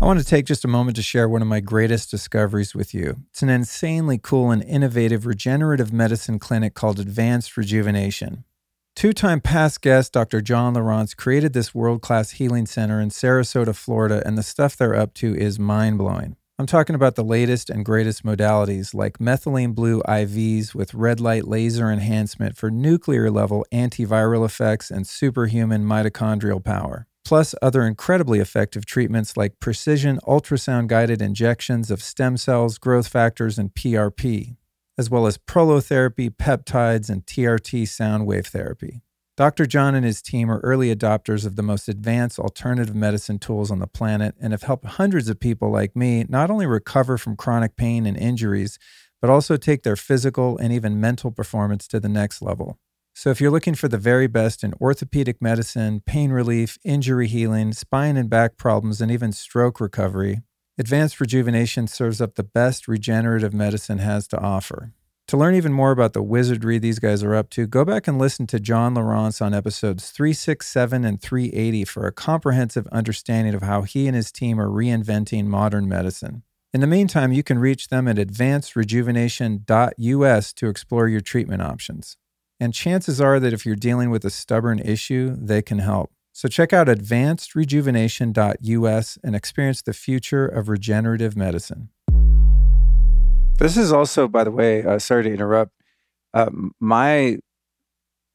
[0.00, 2.94] I want to take just a moment to share one of my greatest discoveries with
[2.94, 3.24] you.
[3.30, 8.44] It's an insanely cool and innovative regenerative medicine clinic called Advanced Rejuvenation.
[8.94, 10.40] Two time past guest Dr.
[10.40, 14.94] John Lieurance created this world class healing center in Sarasota, Florida, and the stuff they're
[14.94, 16.36] up to is mind blowing.
[16.60, 21.48] I'm talking about the latest and greatest modalities like methylene blue IVs with red light
[21.48, 28.86] laser enhancement for nuclear level antiviral effects and superhuman mitochondrial power plus other incredibly effective
[28.86, 34.56] treatments like precision ultrasound guided injections of stem cells, growth factors, and PRP,
[34.96, 39.02] as well as prolotherapy, peptides, and TRT sound wave therapy.
[39.36, 39.66] Dr.
[39.66, 43.78] John and his team are early adopters of the most advanced alternative medicine tools on
[43.78, 47.76] the planet and have helped hundreds of people like me not only recover from chronic
[47.76, 48.78] pain and injuries,
[49.20, 52.78] but also take their physical and even mental performance to the next level.
[53.18, 57.72] So, if you're looking for the very best in orthopedic medicine, pain relief, injury healing,
[57.72, 60.42] spine and back problems, and even stroke recovery,
[60.78, 64.92] Advanced Rejuvenation serves up the best regenerative medicine has to offer.
[65.26, 68.20] To learn even more about the wizardry these guys are up to, go back and
[68.20, 73.82] listen to John Lieurance on episodes 367 and 380 for a comprehensive understanding of how
[73.82, 76.44] he and his team are reinventing modern medicine.
[76.72, 82.16] In the meantime, you can reach them at advancedrejuvenation.us to explore your treatment options.
[82.60, 86.10] And chances are that if you're dealing with a stubborn issue, they can help.
[86.32, 91.90] So check out advancedrejuvenation.us and experience the future of regenerative medicine.
[93.58, 95.72] This is also, by the way, uh, sorry to interrupt,
[96.34, 97.38] uh, my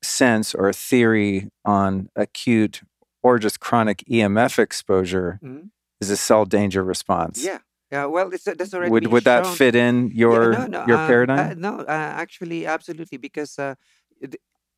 [0.01, 2.81] sense or theory on acute
[3.21, 5.69] or just chronic EMF exposure Mhm.
[6.01, 7.41] is a cell danger response.
[7.45, 7.59] yeah
[7.89, 10.83] yeah well it's, that's already Would been would that fit in Yeah, your no, no,
[10.87, 11.51] your uh, paradigm?
[11.51, 11.85] Uh, no, uh,
[12.23, 13.77] actually, absolutely, because uh, th-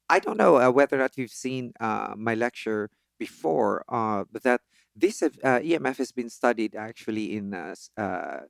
[0.10, 4.44] I don't know uh, whether or not you've seen uh, my lecture before, uh, but
[4.44, 4.62] that
[4.96, 8.42] this have- uh, EMF has been studied actually in uh, uh,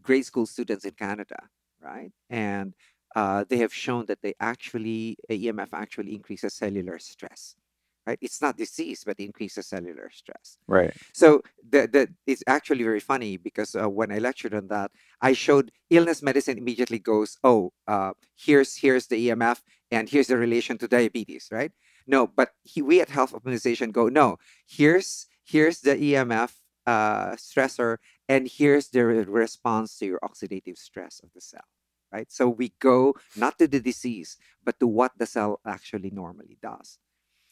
[0.00, 1.48] grade school students in Canada,
[1.80, 2.12] right?
[2.30, 2.74] And
[3.14, 7.56] uh, they have shown that they actually uh, EMF actually increases cellular stress,
[8.06, 8.18] right?
[8.20, 10.56] It's not disease, but increases cellular stress.
[10.66, 10.94] right.
[11.12, 15.34] So the, the it's actually very funny because uh, when I lectured on that, I
[15.34, 19.60] showed illness medicine immediately goes, oh, uh, here's here's the EMF
[19.92, 21.72] and here's the relation to diabetes, right?
[22.08, 26.54] No, but he, we at Health Optimization go, no, here's here's the EMF
[26.86, 31.68] uh, stressor and here's the re- response to your oxidative stress of the cell,
[32.12, 32.32] right?
[32.32, 36.98] So we go not to the disease, but to what the cell actually normally does.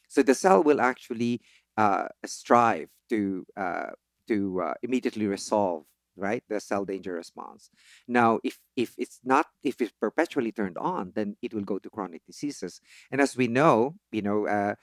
[0.09, 1.42] So the cell will actually
[1.76, 3.90] uh, strive to uh,
[4.29, 5.85] to uh, immediately resolve
[6.16, 7.70] right the cell danger response
[8.09, 11.90] now if if it's not if it's perpetually turned on then it will go to
[11.90, 14.75] chronic diseases and as we know you know uh,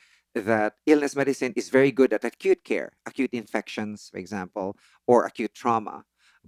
[0.42, 5.54] that illness medicine is very good at acute care, acute infections, for example, or acute
[5.54, 6.04] trauma.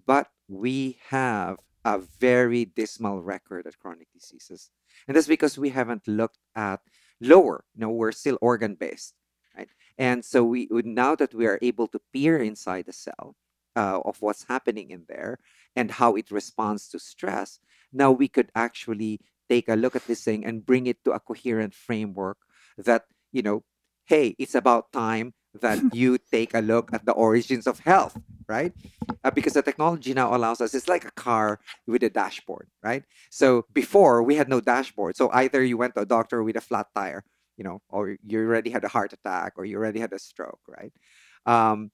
[0.06, 4.70] But we have a very dismal record at chronic diseases.
[5.08, 6.82] And that's because we haven't looked at
[7.22, 7.66] lower.
[7.74, 9.14] You know, we're still organ based,
[9.58, 9.70] right?
[9.98, 13.36] And so we now that we are able to peer inside the cell
[13.76, 15.40] uh, of what's happening in there
[15.76, 17.60] and how it responds to stress,
[17.94, 21.20] now we could actually take a look at this thing and bring it to a
[21.20, 22.38] coherent framework
[22.78, 23.64] that you know
[24.10, 28.74] hey, it's about time that you take a look at the origins of health, right?
[29.24, 33.04] Uh, because the technology now allows us, it's like a car with a dashboard, right?
[33.30, 35.16] So before we had no dashboard.
[35.16, 37.24] So either you went to a doctor with a flat tire,
[37.56, 40.62] you know, or you already had a heart attack or you already had a stroke,
[40.68, 40.94] right?
[41.46, 41.92] Um,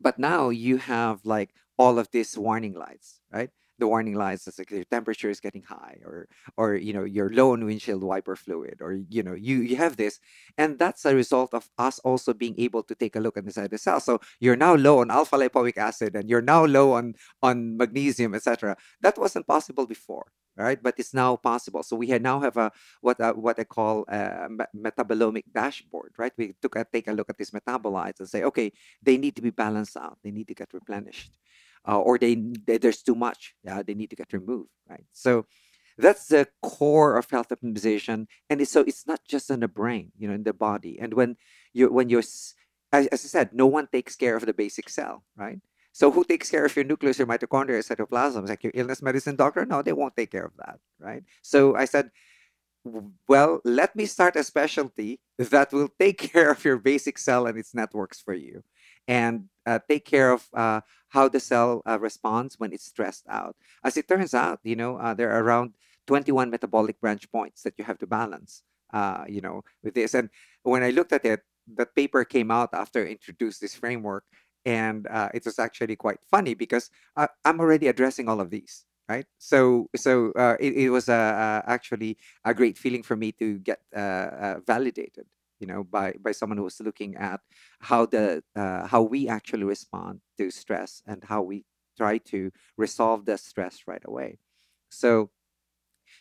[0.00, 3.50] but now you have like all of these warning lights, right?
[3.78, 7.30] the warning lights as like your temperature is getting high or or you know you're
[7.30, 10.18] low on windshield wiper fluid or you know you you have this.
[10.56, 13.78] And that's a result of us also being able to take a look inside the
[13.78, 14.00] cell.
[14.00, 18.34] So you're now low on alpha lipoic acid and you're now low on on magnesium
[18.34, 20.26] etc that wasn't possible before
[20.58, 24.04] right but it's now possible so we now have a what uh, what i call
[24.08, 28.42] a metabolomic dashboard right we took a take a look at these metabolites and say
[28.42, 31.38] okay they need to be balanced out they need to get replenished
[31.86, 33.54] uh, or they, they, there's too much.
[33.64, 35.04] Yeah, they need to get removed, right?
[35.12, 35.46] So
[35.96, 40.12] that's the core of health optimization, and it's, so it's not just in the brain,
[40.16, 40.98] you know, in the body.
[41.00, 41.36] And when
[41.72, 42.54] you when you're as,
[42.92, 45.58] as I said, no one takes care of the basic cell, right?
[45.92, 48.48] So who takes care of your nucleus, your mitochondria, cytoplasm?
[48.48, 49.66] Like your illness medicine doctor?
[49.66, 51.24] No, they won't take care of that, right?
[51.42, 52.10] So I said,
[53.26, 57.58] well, let me start a specialty that will take care of your basic cell and
[57.58, 58.62] its networks for you
[59.08, 63.56] and uh, take care of uh, how the cell uh, responds when it's stressed out.
[63.82, 65.72] As it turns out, you know, uh, there are around
[66.06, 70.14] 21 metabolic branch points that you have to balance, uh, you know, with this.
[70.14, 70.28] And
[70.62, 71.40] when I looked at it,
[71.76, 74.24] that paper came out after I introduced this framework.
[74.68, 76.90] And uh, it was actually quite funny because
[77.44, 79.24] I'm already addressing all of these right?
[79.38, 83.58] So so uh, it, it was uh, uh, actually a great feeling for me to
[83.58, 83.80] get
[84.66, 85.26] validated
[85.60, 87.40] you know by by someone who was looking at
[87.80, 91.64] how the uh, how we actually respond to stress and how we
[91.96, 94.38] try to resolve the stress right away.
[94.90, 95.30] So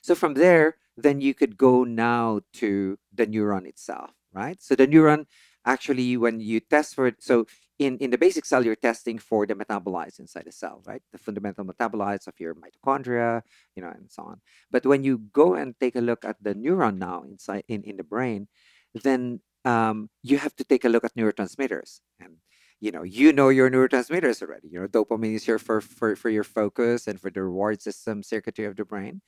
[0.01, 4.61] so from there then you could go now to the neuron itself right?
[4.61, 5.25] So the neuron
[5.65, 7.45] actually when you test for it so
[7.79, 11.01] in, in the basic cell you're testing for the metabolites inside the cell right?
[11.11, 13.41] The fundamental metabolites of your mitochondria
[13.75, 14.41] you know and so on.
[14.71, 17.97] But when you go and take a look at the neuron now inside in, in
[17.97, 18.47] the brain
[18.93, 22.01] then um, you have to take a look at neurotransmitters.
[22.19, 22.37] And
[22.79, 24.69] you know you know your neurotransmitters already.
[24.69, 28.23] You know dopamine is here for for, for your focus and for the reward system
[28.23, 29.21] circuitry of the brain.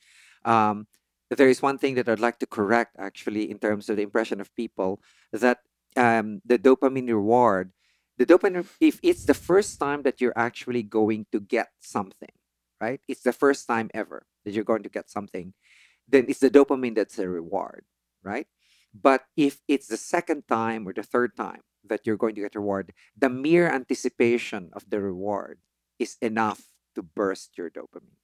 [0.44, 0.86] Um,
[1.30, 4.40] there is one thing that i'd like to correct actually in terms of the impression
[4.40, 5.00] of people
[5.32, 5.58] that
[5.96, 7.72] um, the dopamine reward
[8.20, 12.34] the dopamine if it's the first time that you're actually going to get something
[12.80, 15.54] right it's the first time ever that you're going to get something
[16.06, 17.84] then it's the dopamine that's a reward
[18.22, 18.46] right
[18.92, 22.54] but if it's the second time or the third time that you're going to get
[22.54, 25.58] reward, the mere anticipation of the reward
[25.98, 26.62] is enough
[26.94, 28.18] to burst your dopamine.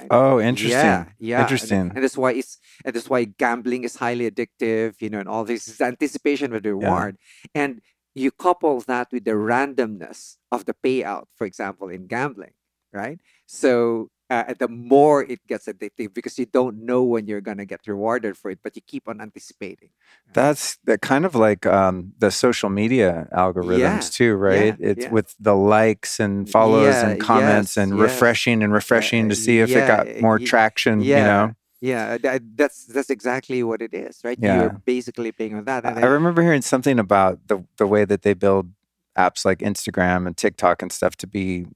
[0.00, 0.08] Right?
[0.10, 0.78] Oh, interesting.
[0.78, 1.42] Yeah, yeah.
[1.42, 1.80] Interesting.
[1.80, 5.28] And, and, that's why it's and that's why gambling is highly addictive, you know, and
[5.28, 7.16] all this is anticipation of the reward.
[7.54, 7.62] Yeah.
[7.62, 7.80] And
[8.18, 12.52] you couple that with the randomness of the payout, for example, in gambling,
[12.92, 13.20] right?
[13.46, 17.80] So uh, the more it gets addictive because you don't know when you're gonna get
[17.86, 19.88] rewarded for it, but you keep on anticipating.
[20.34, 24.00] That's that kind of like um, the social media algorithms yeah.
[24.00, 24.76] too, right?
[24.78, 25.10] Yeah, it's yeah.
[25.10, 29.70] with the likes and follows and comments yes, and refreshing and refreshing to see if
[29.70, 31.00] it got more traction.
[31.00, 31.54] You know.
[31.80, 32.18] Yeah,
[32.56, 34.38] that's that's exactly what it is, right?
[34.40, 34.62] Yeah.
[34.62, 35.86] You're basically paying on that.
[35.86, 38.70] I remember hearing something about the the way that they build
[39.16, 41.66] apps like Instagram and TikTok and stuff to be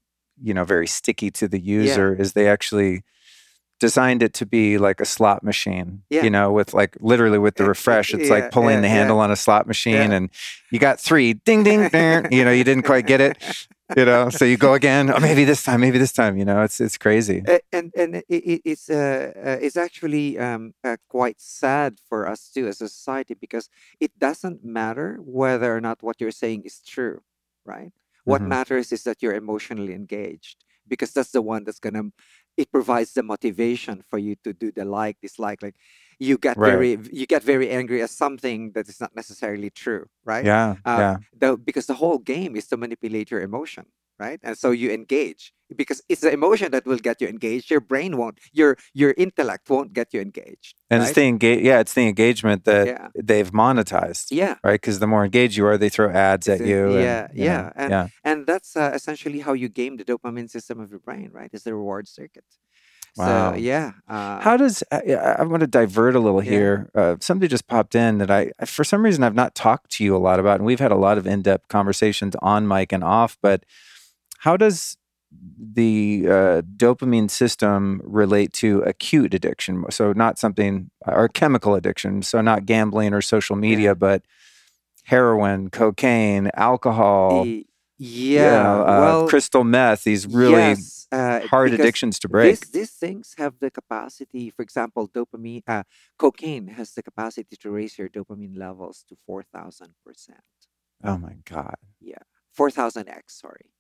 [0.43, 2.23] you know very sticky to the user yeah.
[2.23, 3.03] is they actually
[3.81, 6.23] designed it to be like a slot machine yeah.
[6.23, 9.19] you know with like literally with the eh, refresh it's yeah, like pulling the handle
[9.19, 10.31] on a slot machine and
[10.71, 13.37] you got three ding ding ding you know you didn't quite get it
[13.97, 16.63] you know so you go again oh maybe this time maybe this time you know
[16.63, 21.99] it's it's crazy and and it, it's uh, uh, it's actually um, uh, quite sad
[22.09, 23.69] for us too as a society because
[24.01, 27.23] it doesn't matter whether or not what you're saying is true
[27.65, 27.93] right
[28.25, 28.51] what mm-hmm.
[28.51, 32.05] matters is that you're emotionally engaged because that's the one that's gonna
[32.57, 35.77] it provides the motivation for you to do the like dislike like
[36.29, 36.73] you get right.
[36.73, 41.01] very you get very angry at something that is not necessarily true right yeah uh,
[41.03, 43.85] yeah the, because the whole game is to manipulate your emotion
[44.25, 45.43] right and so you engage
[45.77, 47.71] because it's the emotion that will get you engaged.
[47.71, 48.39] Your brain won't.
[48.53, 50.75] Your your intellect won't get you engaged.
[50.91, 51.09] And right?
[51.09, 51.63] it's the engage.
[51.65, 53.09] Yeah, it's the engagement that Yeah.
[53.31, 54.57] they've monetized, yeah.
[54.63, 54.81] right?
[54.81, 56.85] Because the more engaged you are, they throw ads at So, you.
[56.87, 58.07] and, yeah, you know, yeah, and- yeah.
[58.25, 61.65] and that's uh, essentially how you game the dopamine system of your brain right it's
[61.65, 62.45] the reward circuit
[63.17, 63.53] Wow.
[63.53, 66.51] so yeah uh, How does I, I I want to divert a little Yeah.
[66.51, 66.91] here?
[66.95, 70.17] Uh, something just popped in that I, for some reason, I've not talked to you
[70.17, 73.37] a lot about, and we've had a lot of in-depth conversations on mic and off.
[73.43, 73.65] But
[74.39, 74.97] how does
[75.75, 79.85] the uh, dopamine system relate to acute addiction?
[79.91, 82.23] So not something or chemical addiction.
[82.23, 83.95] So not gambling or social media, Yeah.
[83.95, 84.23] but
[85.05, 87.45] heroin, cocaine, alcohol.
[88.03, 90.05] Yeah uh, well crystal meth.
[90.05, 92.61] These really yes, uh, hard addictions to break.
[92.61, 95.85] These, these things have the capacity, for example, dopamine, uh,
[96.19, 99.91] cocaine has the capacity to raise your dopamine levels to 4,000%.
[101.05, 101.77] oh my god!
[102.01, 102.23] Yeah,
[102.59, 103.71] 4,000x, sorry.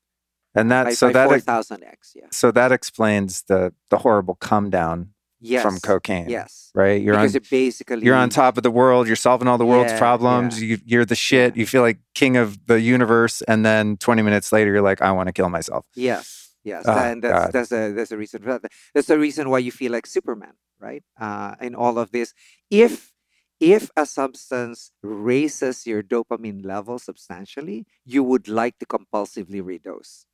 [0.54, 2.26] And By, that so by that 4,000x, yeah.
[2.30, 5.14] so that explains the the horrible come down
[5.44, 5.62] Yes.
[5.62, 6.28] from cocaine.
[6.28, 6.70] Yes.
[6.74, 7.02] right.
[7.02, 8.04] You're because on it basically.
[8.04, 9.06] you're on top of the world.
[9.08, 10.62] You're solving all the world's Yeah, problems.
[10.62, 11.54] You, you're the shit.
[11.56, 11.60] Yeah.
[11.60, 15.10] You feel like king of the universe, and then 20 minutes later, you're like, I
[15.12, 15.84] want to kill myself.
[15.96, 17.52] Yes, yes, Oh, and that's God.
[17.52, 18.70] that's a that's a reason for that.
[18.94, 21.02] That's the reason why you feel like Superman, right?
[21.20, 22.32] Uh, in all of this,
[22.70, 23.12] if
[23.60, 30.24] if a substance raises your dopamine level substantially, you would like to compulsively redose.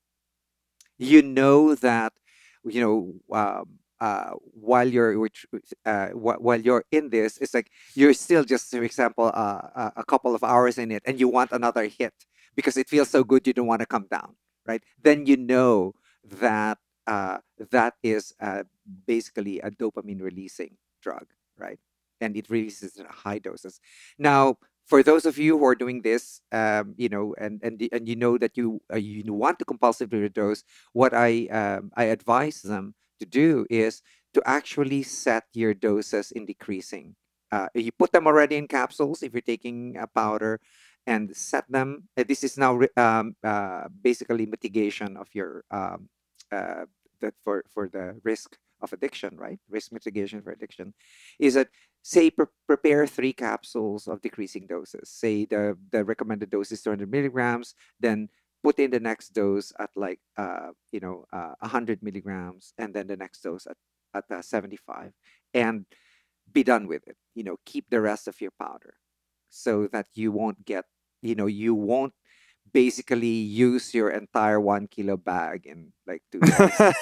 [0.99, 2.13] You know that,
[2.65, 5.47] you know, um, uh, while you're which,
[5.87, 10.05] uh, while you're in this, it's like you're still just, for example, uh, a- a
[10.05, 12.15] couple of hours in it, and you want another hit
[12.57, 14.35] because it feels so good, you don't want to come down
[14.67, 14.83] right?
[15.03, 15.95] Then you know
[16.41, 16.77] that
[17.07, 17.39] uh,
[17.71, 18.65] that is uh,
[19.07, 21.25] basically a dopamine releasing drug,
[21.57, 21.79] right?
[22.21, 23.81] And it releases high doses.
[24.19, 28.09] Now, for those of you who are doing this, um, you know, and and and
[28.09, 32.61] you know that you uh, you want to compulsively reduce, what I um, I advise
[32.63, 34.03] them to do is
[34.35, 37.17] to actually set your doses in decreasing.
[37.51, 40.61] Uh, you put them already in capsules if you're taking a powder,
[41.07, 42.09] and set them.
[42.17, 46.09] uh, This is now um, uh, basically mitigation of your um,
[46.53, 46.85] uh,
[47.21, 49.59] that for for the risk of addiction, right?
[49.69, 50.95] Risk mitigation for addiction
[51.39, 51.69] is that
[52.03, 55.11] say pre- prepare three capsules of decreasing doses.
[55.11, 58.29] Say the the recommended dose is 200 milligrams, then
[58.63, 63.07] put in the next dose at like uh, you know uh, 100 milligrams, and then
[63.07, 63.77] the next dose at
[64.15, 65.13] at uh, 75,
[65.55, 65.87] and
[66.53, 67.17] be done with it.
[67.35, 68.95] You know, keep the rest of your powder
[69.51, 70.85] so that you won't get
[71.23, 72.15] you know you won't
[72.73, 76.95] basically use your entire one kilo bag in like two days.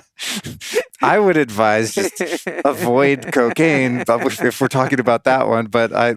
[1.02, 2.20] I would advise just
[2.64, 5.66] avoid cocaine but if we're talking about that one.
[5.66, 6.10] But I,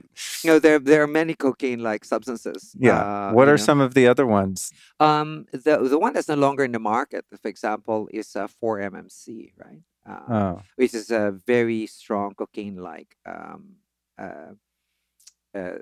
[0.43, 2.99] you know there there are many cocaine like substances yeah.
[2.99, 3.57] uh, what are know.
[3.57, 4.71] some of the other ones?
[4.99, 9.53] um the the one that's no longer in the market for example is uh, 4mmc
[9.57, 13.77] right uh, Oh, which is a very strong cocaine like um
[14.17, 14.53] uh,
[15.53, 15.79] uh,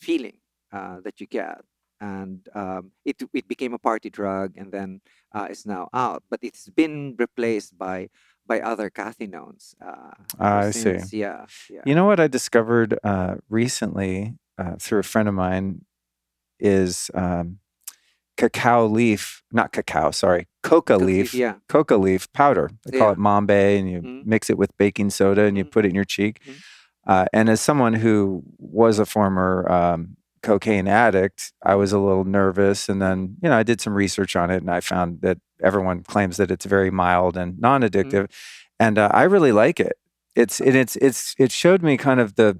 [0.00, 0.38] feeling
[0.72, 1.60] uh, that you get
[2.00, 5.00] and um, it it became a party drug and then
[5.34, 8.08] uh, is now out but it's been replaced by
[8.46, 10.98] by other cathinones uh, I see.
[11.16, 15.84] yeah yeah you know what I discovered uh, recently uh, through a friend of mine
[16.60, 17.58] is um,
[18.36, 22.70] cacao leaf, not cacao, sorry, coca leaf, yeah coca leaf powder.
[22.84, 23.12] They call Yeah.
[23.14, 24.26] it mambe, and you Mhm.
[24.26, 25.70] mix it with baking soda and you Mhm.
[25.70, 26.40] put it in your cheek.
[26.44, 26.54] Mhm.
[27.06, 30.16] Uh, and as someone who was a former um,
[30.48, 32.88] cocaine addict, I was a little nervous.
[32.88, 36.02] And then, you know, I did some research on it and I found that everyone
[36.02, 38.30] claims that it's very mild and non addictive.
[38.80, 39.94] And uh, I really like it.
[40.34, 42.58] It's, and it's, it's, it showed me kind of the,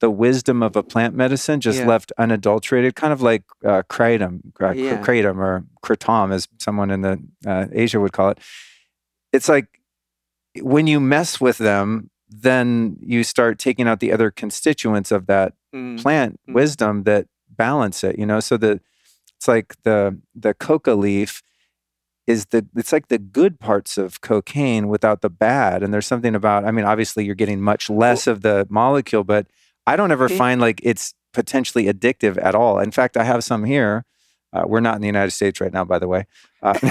[0.00, 1.86] the wisdom of a plant medicine just Yeah.
[1.86, 5.02] left unadulterated, kind of like uh, kratom, uh, Yeah.
[5.02, 8.38] kratom or kratom, as someone in the uh, Asia would call it.
[9.32, 9.66] It's like
[10.62, 15.52] when you mess with them, then you start taking out the other constituents of that
[15.74, 16.54] Mm, plant Mm.
[16.54, 18.18] wisdom that balance it.
[18.18, 18.80] You know, so the
[19.36, 21.42] it's like the the coca leaf
[22.26, 25.82] is the it's like the good parts of cocaine without the bad.
[25.82, 29.46] And there's something about I mean, obviously you're getting much less of the molecule, but
[29.86, 30.36] I don't ever Okay.
[30.36, 32.78] find like it's potentially addictive at all.
[32.78, 34.04] In fact, I have some here.
[34.52, 36.26] Uh, we're not in the United States right now, by the way.
[36.60, 36.74] Uh,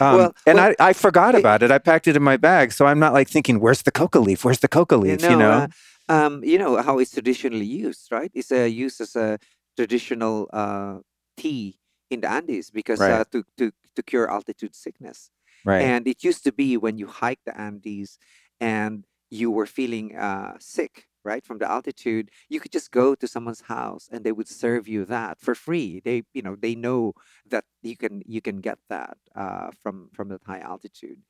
[0.00, 1.70] um, Well- and well, I, I forgot about it.
[1.72, 4.44] I packed it in my bag, so I'm not like thinking, "Where's the coca leaf?
[4.44, 5.50] Where's the coca leaf?" You know?
[5.50, 5.66] uh,
[6.08, 8.30] um, you know how it's traditionally used, right?
[8.34, 9.38] It's uh, used as a
[9.76, 10.98] traditional uh,
[11.36, 11.78] tea
[12.10, 15.30] in the Andes because uh, to, to to cure altitude sickness.
[15.64, 15.82] right.
[15.82, 18.18] And it used to be when you hike the Andes
[18.60, 23.26] and you were feeling uh, sick, right from the altitude you could just go to
[23.26, 27.12] someone's house and they would serve you that for free they you know they know
[27.50, 31.20] that you can you can get that uh, from from that high altitude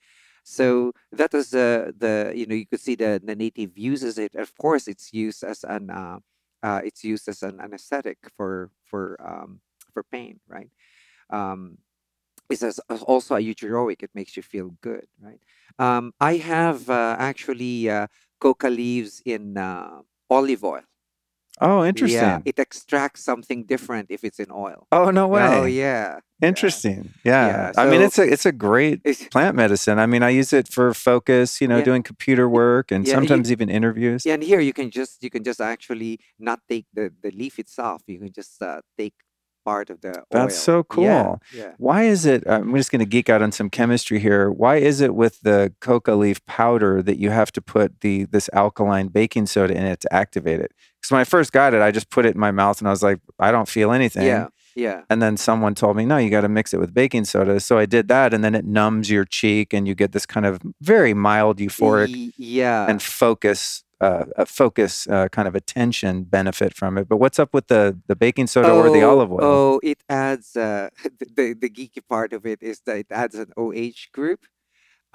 [0.47, 4.34] so that was the the you know you could see the the native uses it.
[4.34, 6.18] Of course it's used as an uh,
[6.62, 9.61] uh, it's used as an anesthetic for for um,
[9.92, 10.70] for pain right?
[11.30, 11.78] Um,
[12.51, 12.62] it's
[13.09, 15.40] also a eugeroic it makes you feel good right?
[15.78, 18.07] Um, i have uh, actually uh,
[18.40, 20.82] coca leaves in uh, olive oil
[21.61, 22.21] Oh, interesting.
[22.21, 25.43] yeah it extracts something different if it's in oil Oh, no way.
[25.43, 27.15] oh yeah Interesting.
[27.25, 27.47] Yeah.
[27.49, 29.99] Yeah, I mean, it's a it's a great It's- plant medicine.
[29.99, 31.85] I mean, I use it for focus, you know, Yeah.
[31.91, 34.27] doing computer work and Yeah, you- sometimes even interviews.
[34.27, 37.59] Yeah, and here you can just you can just actually not take the the leaf
[37.59, 38.03] itself.
[38.07, 39.15] You can just uh, take
[39.67, 40.25] part of the oil.
[40.31, 41.41] That's so cool.
[41.53, 41.73] Yeah.
[41.77, 42.47] Why is it?
[42.47, 44.51] uh, I'm just going to geek out on some chemistry here.
[44.51, 48.49] Why is it with the coca leaf powder that you have to put the this
[48.53, 50.73] alkaline baking soda in it to activate it?
[50.97, 52.93] Because when I first got it, I just put it in my mouth and I
[52.93, 54.27] was like, I don't feel anything.
[54.27, 54.49] Yeah.
[54.77, 55.03] Yeah.
[55.09, 57.59] And then someone told me, no, you got to mix it with baking soda.
[57.61, 60.45] So I did that, and then it numbs your cheek, and you get this kind
[60.45, 62.87] of very mild euphoric yeah.
[62.87, 67.09] and focus, uh, a focus uh, kind of attention benefit from it.
[67.09, 69.62] But what's up with the the baking soda or the Oh, olive oil?
[69.74, 73.34] Oh, it adds uh, the, the the geeky part of it is that it adds
[73.34, 74.47] an OH group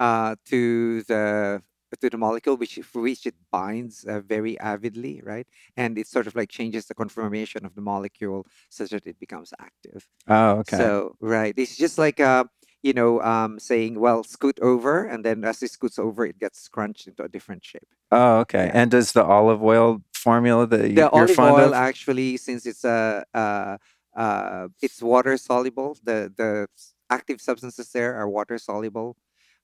[0.00, 1.62] uh, to the
[2.00, 5.46] to the molecule, which for which it binds uh, very avidly, right?
[5.76, 9.52] And it sort of like changes the conformation of the molecule such that it becomes
[9.60, 10.08] active.
[10.26, 10.76] Oh, okay.
[10.76, 12.44] So right, it's just like uh,
[12.82, 16.60] you know, um, saying, "Well, scoot over," and then as it scoots over, it gets
[16.60, 17.88] scrunched into a different shape.
[18.10, 18.66] oh, okay.
[18.66, 18.72] yeah.
[18.74, 21.74] And does the olive oil formula that you, The you're olive fond oil, of?
[21.74, 23.76] actually, since it's a uh,
[24.16, 26.66] uh, it's water soluble, the the
[27.10, 29.16] active substances there are water soluble.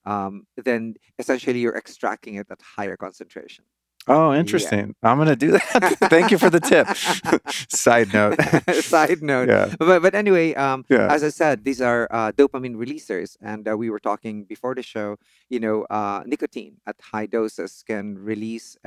[0.05, 3.65] Um, then essentially you're extracting it at higher concentration.
[4.07, 4.95] Oh, interesting.
[5.03, 5.97] I'm gonna do that.
[6.09, 6.89] Thank you for the tip.
[7.69, 8.41] Side note.
[8.83, 9.49] Side note.
[9.49, 9.75] yeah.
[9.79, 11.13] But, but anyway, um, Yeah.
[11.13, 14.83] as I said, these are uh, dopamine releasers, and uh, we were talking before the
[14.83, 15.17] show.
[15.51, 18.79] You know, uh, nicotine at high doses can release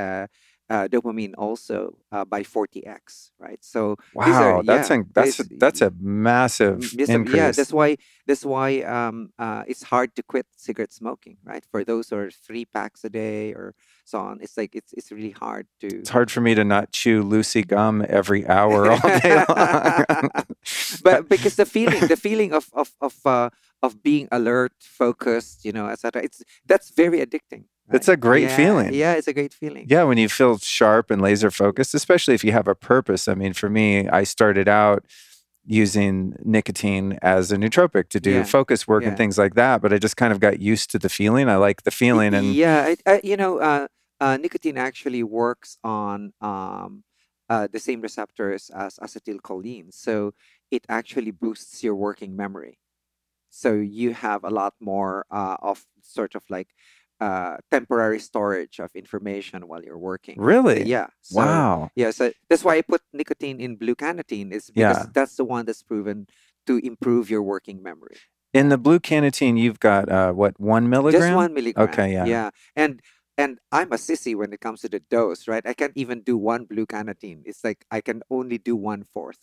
[0.72, 1.78] uh, dopamine also
[2.12, 3.60] uh, by 40x, right?
[3.62, 7.36] So these are- Wow, that's yeah, an, that's a, that's a massive um, increase.
[7.36, 7.98] yeah, that's why
[8.28, 11.64] that's why um, uh, it's hard to quit cigarette smoking, right?
[11.72, 13.74] For those who are three packs a day or
[14.06, 15.88] so on, it's like it's it's really hard to.
[16.02, 20.30] it's hard for me to not chew Lucy gum every hour all day long.
[21.04, 23.50] but because the feeling the feeling of of of uh,
[23.82, 27.64] of being alert focused you know etc it's that's very addicting
[27.94, 28.94] It's a great Yeah, feeling.
[28.94, 32.44] yeah it's a great feeling yeah, when you feel sharp and laser focused, especially if
[32.44, 33.28] you have a purpose.
[33.28, 35.06] I mean, for me, I started out
[35.66, 39.10] using nicotine as a nootropic to do Yeah, focus work yeah.
[39.10, 41.50] and things like that, but I just kind of got used to the feeling.
[41.50, 43.88] I like the feeling and yeah it, uh, you know uh,
[44.20, 47.04] uh, nicotine actually works on um,
[47.50, 50.34] uh, the same receptors as acetylcholine so
[50.72, 52.78] it actually boosts your working memory
[53.50, 56.70] so you have a lot more uh, of sort of like
[57.22, 61.92] uh, temporary storage of information while you're working really, yeah so, wow.
[61.96, 65.14] Yeah, so that's why I put nicotine in blue cannatine is because Yeah.
[65.14, 66.28] that's the one that's proven
[66.68, 68.18] to improve your working memory.
[68.54, 71.22] In the blue cannatine, you've got uh, what one milligram?
[71.22, 71.90] Just one milligram.
[71.90, 72.26] Okay, yeah.
[72.26, 72.50] Yeah.
[72.76, 73.02] And
[73.38, 75.66] and I'm a sissy when it comes to the dose, right?
[75.66, 77.42] I can't even do one blue cannatine.
[77.46, 79.40] It's like I can only do one fourth.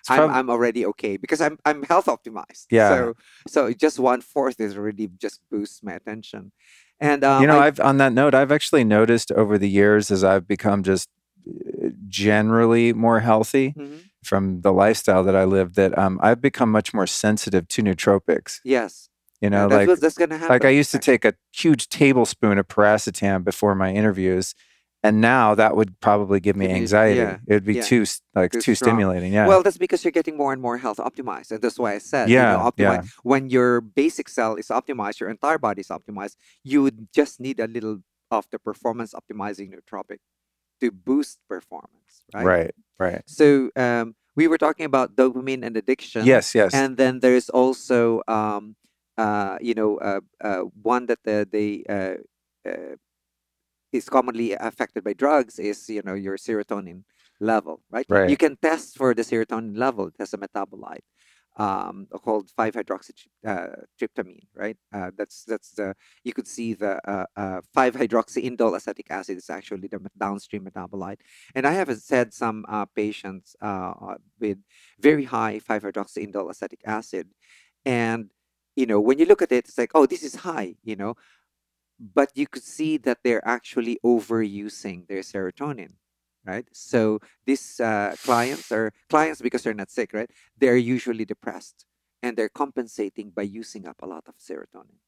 [0.00, 2.66] It's I'm, I'm already okay because I'm I'm health optimized.
[2.70, 2.88] Yeah.
[2.90, 3.14] So
[3.48, 6.52] so just one fourth is already just boosts my attention.
[7.02, 10.10] And um, you know, I- I've on that note, I've actually noticed over the years
[10.10, 11.08] as I've become just
[11.48, 13.98] uh, generally more healthy Mhm.
[14.24, 18.60] from the lifestyle that I live, that um, I've become much more sensitive to nootropics.
[18.64, 19.08] yes.
[19.40, 20.54] You know, that's like what, that's gonna happen.
[20.54, 24.54] like I used to take a huge tablespoon of piracetam before my interviews,
[25.02, 27.20] and now that would probably give me anxiety.
[27.20, 27.82] yeah, it would be yeah.
[27.82, 29.32] too like Too too, stimulating.
[29.32, 29.46] Yeah.
[29.46, 32.28] Well, that's because you're getting more and more health optimized, and that's why I said,
[32.28, 33.04] Yeah, you know, optimize.
[33.04, 33.22] yeah.
[33.22, 36.36] When your basic cell is optimized, your entire body is optimized.
[36.62, 37.98] You would just need a little
[38.30, 40.18] of the performance optimizing nootropic
[40.80, 42.44] to boost performance, right?
[42.44, 43.22] right, right.
[43.26, 46.24] So um, we were talking about dopamine and addiction.
[46.24, 46.74] Yes, yes.
[46.74, 48.76] And then there's also, um,
[49.18, 52.16] uh, you know, uh, uh, one that the, they uh,
[52.68, 52.96] uh,
[53.92, 57.04] is commonly affected by drugs is, you know, your serotonin
[57.40, 58.06] level, right?
[58.08, 58.30] Right.
[58.30, 60.06] You can test for the serotonin level.
[60.06, 61.04] It has a metabolite
[61.56, 64.76] um, called 5-hydroxytryptamine, right?
[64.92, 69.88] Uh, that's that's the you could see the uh, uh, 5-hydroxyindole acetic acid is actually
[69.88, 71.18] the downstream metabolite.
[71.54, 74.58] And I have said some uh, patients uh, uh, with
[74.98, 77.28] very high 5-hydroxyindole acetic acid,
[77.84, 78.30] and
[78.74, 81.16] you know when you look at it, it's like, oh, this is high, you know,
[81.98, 85.92] but you could see that they're actually overusing their serotonin
[86.44, 86.66] right?
[86.72, 90.30] So these uh, clients are clients because they're not sick, right?
[90.58, 91.86] They're usually depressed
[92.22, 94.98] and they're compensating by using up a lot of serotonin.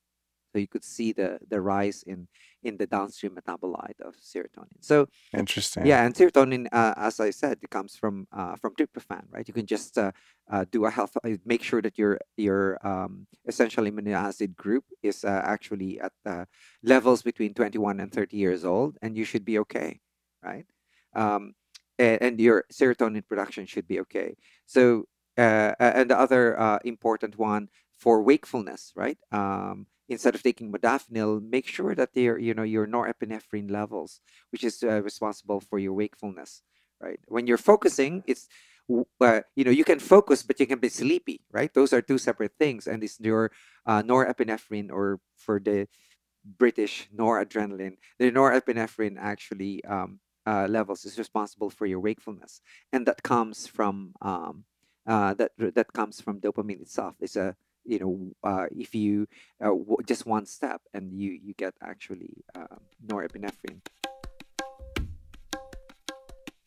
[0.54, 2.28] So you could see the the rise in
[2.62, 4.78] in the downstream metabolite of serotonin.
[4.80, 5.84] So interesting.
[5.84, 9.48] Yeah, and serotonin, uh, as I said, it comes from uh, from tryptophan, right?
[9.48, 10.12] You can just uh,
[10.48, 14.84] uh do a health, uh, make sure that your your um, essential amino acid group
[15.02, 16.46] is uh, actually at
[16.84, 19.98] levels between 21 and 30 years old, and you should be okay,
[20.40, 20.66] right?
[21.16, 21.54] Um,
[21.98, 24.36] and, and, your serotonin production should be okay.
[24.66, 25.04] So,
[25.36, 29.18] and the other important one for wakefulness, right?
[29.32, 34.64] Um, instead of taking modafinil, make sure that your you know your norepinephrine levels, which
[34.64, 36.62] is uh, responsible for your wakefulness,
[37.00, 37.20] right?
[37.26, 38.48] When you're focusing, it's
[39.20, 41.72] uh, you know you can focus, but you can be sleepy, right?
[41.72, 43.50] Those are two separate things, and it's your
[43.86, 45.88] uh, norepinephrine or for the
[46.44, 52.60] British noradrenaline, the norepinephrine actually um, uh, levels is responsible for your wakefulness,
[52.92, 54.64] and that comes from um,
[55.06, 57.16] uh, that that comes from dopamine itself.
[57.20, 59.26] It's a you know uh, if you
[59.60, 62.76] uh, w- just one step and you you get actually uh,
[63.06, 63.80] norepinephrine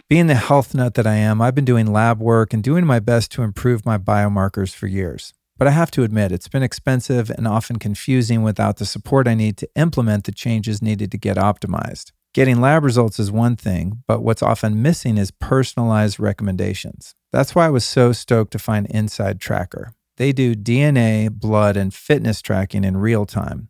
[0.09, 2.99] being the health nut that i am i've been doing lab work and doing my
[2.99, 7.29] best to improve my biomarkers for years but i have to admit it's been expensive
[7.29, 11.37] and often confusing without the support i need to implement the changes needed to get
[11.37, 17.15] optimized Getting lab results is one thing, but what's often missing is personalized recommendations.
[17.31, 19.93] That's why I was so stoked to find Inside Tracker.
[20.17, 23.69] They do DNA, blood, and fitness tracking in real time.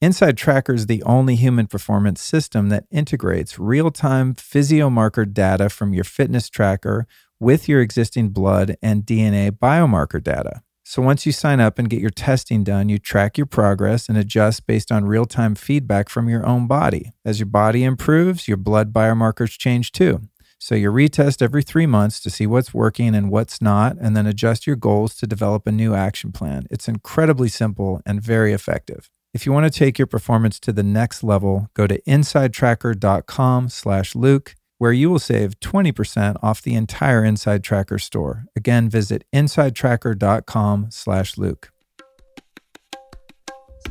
[0.00, 5.94] Inside Tracker is the only human performance system that integrates real time physiomarker data from
[5.94, 7.06] your fitness tracker
[7.40, 10.62] with your existing blood and DNA biomarker data.
[10.84, 14.16] So once you sign up and get your testing done, you track your progress and
[14.16, 17.12] adjust based on real time feedback from your own body.
[17.24, 20.20] As your body improves, your blood biomarkers change too.
[20.58, 24.26] So you retest every three months to see what's working and what's not, and then
[24.26, 26.66] adjust your goals to develop a new action plan.
[26.70, 29.10] It's incredibly simple and very effective.
[29.34, 34.14] If you want to take your performance to the next level, go to insidetracker.com slash
[34.14, 38.46] Luke, where you will save 20% off the entire Inside Tracker store.
[38.56, 41.70] Again, visit insidetracker.com slash Luke.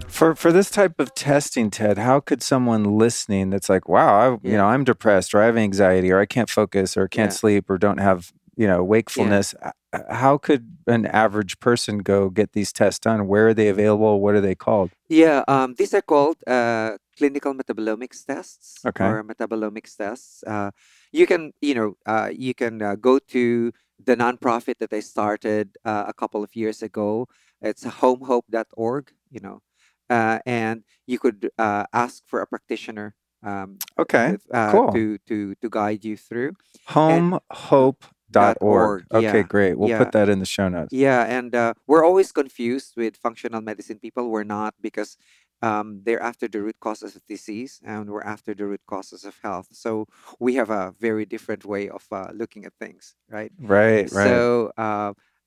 [0.07, 4.29] For for this type of testing, Ted, how could someone listening that's like, "Wow, I,
[4.29, 4.51] yeah.
[4.51, 7.37] you know, I'm depressed, or I have anxiety, or I can't focus, or can't yeah.
[7.37, 9.71] sleep, or don't have you know wakefulness," yeah.
[10.09, 13.27] how could an average person go get these tests done?
[13.27, 14.21] Where are they available?
[14.21, 14.91] What are they called?
[15.09, 19.05] Yeah, um, these are called uh, clinical metabolomics tests okay.
[19.05, 20.43] or metabolomics tests.
[20.45, 20.71] Uh,
[21.11, 23.71] you can, you know, uh, you can uh, go to
[24.03, 27.27] the nonprofit that I started uh, a couple of years ago.
[27.61, 29.11] It's homehope.org.
[29.31, 29.61] You know,
[30.09, 33.15] uh, and you could uh, ask for a practitioner.
[33.43, 34.91] Um, okay, with, uh, cool.
[34.91, 36.53] To to to guide you through.
[36.89, 38.57] Homehope.org.
[38.61, 39.05] org.
[39.13, 39.41] Okay, yeah.
[39.43, 39.77] great.
[39.77, 39.99] We'll yeah.
[39.99, 40.91] put that in the show notes.
[40.91, 44.29] Yeah, and uh, we're always confused with functional medicine people.
[44.29, 45.17] We're not because
[45.61, 49.35] um, they're after the root causes of disease and we're after the root causes of
[49.41, 49.67] health.
[49.71, 50.07] So
[50.39, 53.51] we have a very different way of uh, looking at things, right?
[53.59, 54.27] Right, right.
[54.27, 54.71] So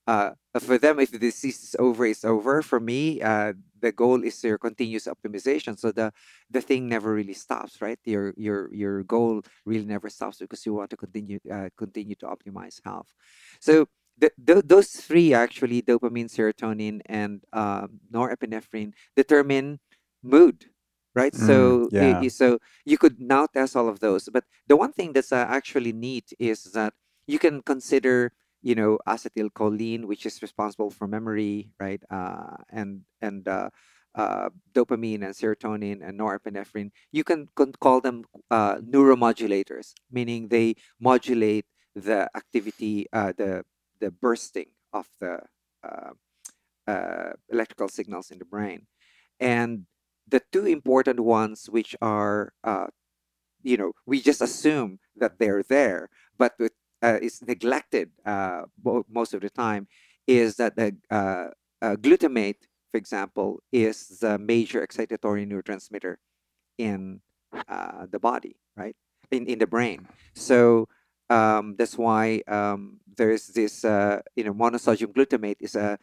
[0.08, 2.62] uh, for them, if the disease is over, it's over.
[2.62, 5.78] For me, uh, the goal is your continuous optimization.
[5.78, 6.12] So the
[6.50, 8.00] the thing never really stops, right?
[8.04, 12.26] Your your your goal really never stops because you want to continue uh, continue to
[12.26, 13.12] optimize health.
[13.60, 13.86] So
[14.16, 19.78] the, the, those three actually dopamine, serotonin, and um, norepinephrine determine
[20.22, 20.64] mood,
[21.14, 21.34] right?
[21.34, 22.28] Mm, so yeah.
[22.28, 24.30] so you could now test all of those.
[24.32, 26.94] But the one thing that's uh, actually neat is that
[27.26, 28.32] you can consider
[28.62, 33.70] you know acetylcholine which is responsible for memory right uh, and and uh,
[34.14, 40.74] uh, dopamine and serotonin and norepinephrine you can, can call them uh, neuromodulators meaning they
[41.00, 43.64] modulate the activity uh, the
[44.00, 45.40] the bursting of the
[46.86, 48.86] uh, electrical signals in the brain.
[49.40, 49.86] And
[50.26, 52.52] the two important ones which are
[53.62, 56.72] you know we just assume that they're there but with
[57.02, 58.62] uh, is neglected uh,
[59.08, 59.86] most of the time
[60.26, 61.48] is that the uh,
[61.80, 66.16] uh, glutamate, for example, is the major excitatory neurotransmitter
[66.76, 67.20] in
[67.68, 68.96] uh, the body, right?
[69.30, 70.06] In in the brain.
[70.34, 70.88] So
[71.30, 75.98] um, that's why um, there's this, uh, you know, monosodium glutamate is a,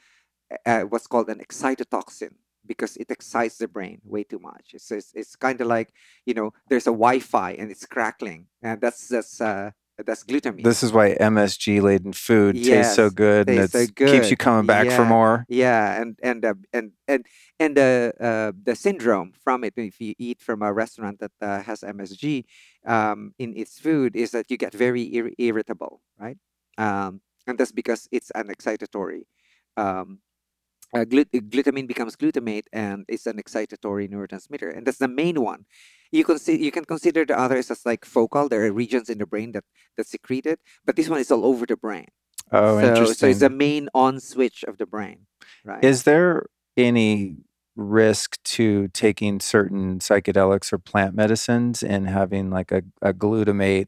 [0.65, 2.33] a, what's called an excitotoxin
[2.65, 4.71] because it excites the brain way too much.
[4.73, 5.93] It's it's, it's kind of like
[6.25, 10.63] you know there's a Wi-Fi and it's crackling, and that's that's uh, That's glutamine.
[10.63, 14.37] This is why MSG laden food tastes so Yes, good and it so keeps you
[14.37, 15.45] coming back for more.
[15.47, 17.25] Yeah, and and uh, and and
[17.59, 21.61] and the uh, the syndrome from it, if you eat from a restaurant that uh,
[21.61, 22.45] has MSG
[22.85, 26.37] um, in its food, is that you get very ir- irritable, right?
[26.77, 29.23] Um, and that's because it's an excitatory.
[29.77, 30.19] Um,
[30.95, 35.65] uh, glut- glutamine becomes glutamate, and it's an excitatory neurotransmitter, and that's the main one.
[36.11, 38.47] You can see you can consider the others as like focal.
[38.47, 39.65] There are regions in the brain that
[39.97, 42.07] that secrete it, but this one is all over the brain.
[42.51, 43.15] Oh, so, interesting.
[43.15, 45.27] so it's the main on switch of the brain,
[45.65, 45.83] right?
[45.83, 46.45] Is there
[46.77, 47.37] any
[47.75, 53.87] risk to taking certain psychedelics or plant medicines and having like a, a glutamate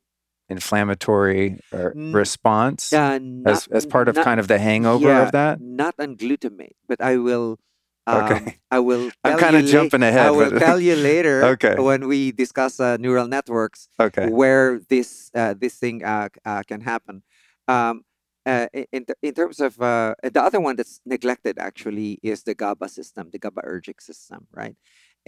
[0.50, 5.24] inflammatory or response Uh, as, not- as part of not- kind of the hangover yeah,
[5.24, 5.60] of that?
[5.62, 7.60] Not on glutamate, but I will.
[8.08, 8.58] Um, Okay.
[8.72, 9.12] I will.
[9.24, 11.44] I'm kinda you la- jumping ahead, I will tell you later.
[11.60, 11.76] Okay.
[11.78, 14.30] When we discuss uh, neural networks, Okay.
[14.30, 17.24] where this uh, this thing uh, uh, can happen.
[17.68, 18.04] Um,
[18.48, 22.88] uh, in, in terms of uh, the other one that's neglected actually is the GABA
[22.88, 24.78] system, the GABAergic system, right?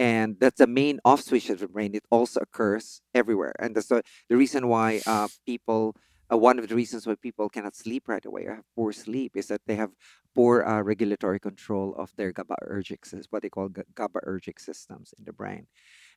[0.00, 1.94] And that's the main off switch of the brain.
[1.94, 5.96] It also occurs everywhere, and that's the, the reason why uh, people.
[6.32, 9.32] Uh, one of the reasons why people cannot sleep right away or have poor sleep
[9.36, 9.90] is that they have
[10.34, 15.32] poor uh, regulatory control of their GABAergic, sys- what they call GABAergic systems in the
[15.32, 15.66] brain.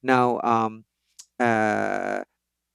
[0.03, 0.85] Now, um,
[1.39, 2.23] uh,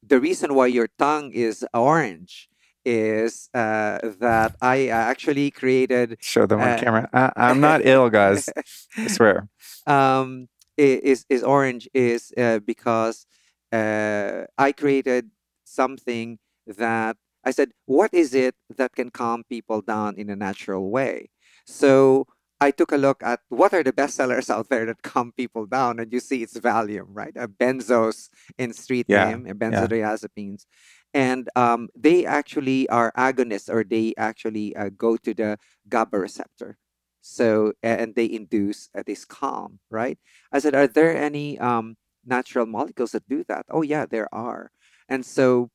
[0.06, 2.48] the reason why your tongue is orange
[2.84, 7.08] is uh, that I actually created Show them on uh, camera.
[7.12, 8.48] I, I'm not ill, guys.
[8.96, 9.48] I swear.
[9.86, 10.48] um,
[10.78, 13.26] is is orange is uh, because
[13.72, 15.30] uh, I created
[15.64, 20.90] something that I said, what is it that can calm people down in a natural
[20.90, 21.30] way?
[21.66, 22.26] So
[22.60, 25.98] I took a look at what are the bestsellers out there that calm people down,
[26.00, 27.36] and you see it's Valium, right?
[27.36, 30.66] Uh, benzos in street Yeah, name, and benzodiazepines,
[31.14, 35.58] and um, they actually are agonists, or they actually uh, go to the
[35.88, 36.78] GABA receptor.
[37.20, 40.18] So and they induce uh, this calm, right?
[40.52, 43.66] I said, are there any um, natural molecules that do that?
[43.70, 44.70] Oh yeah, there are.
[45.08, 45.70] And so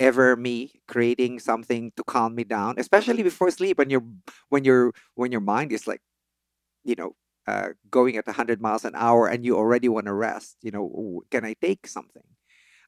[0.00, 4.04] ever me creating something to calm me down, especially before sleep when you're
[4.48, 6.00] when you're when your mind is like,
[6.84, 7.14] you know,
[7.46, 10.56] uh, going at 100 miles an hour and you already want to rest.
[10.62, 12.22] You know, can I take something?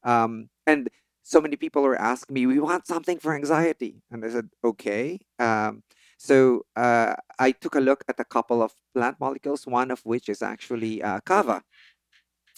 [0.04, 0.90] Um, and
[1.24, 5.20] so many people are asking me, we want something for anxiety, and I said, okay.
[5.38, 5.82] Um,
[6.24, 10.32] so uh, I took a look at a couple of plant molecules, one of which
[10.32, 11.60] is actually uh, kava.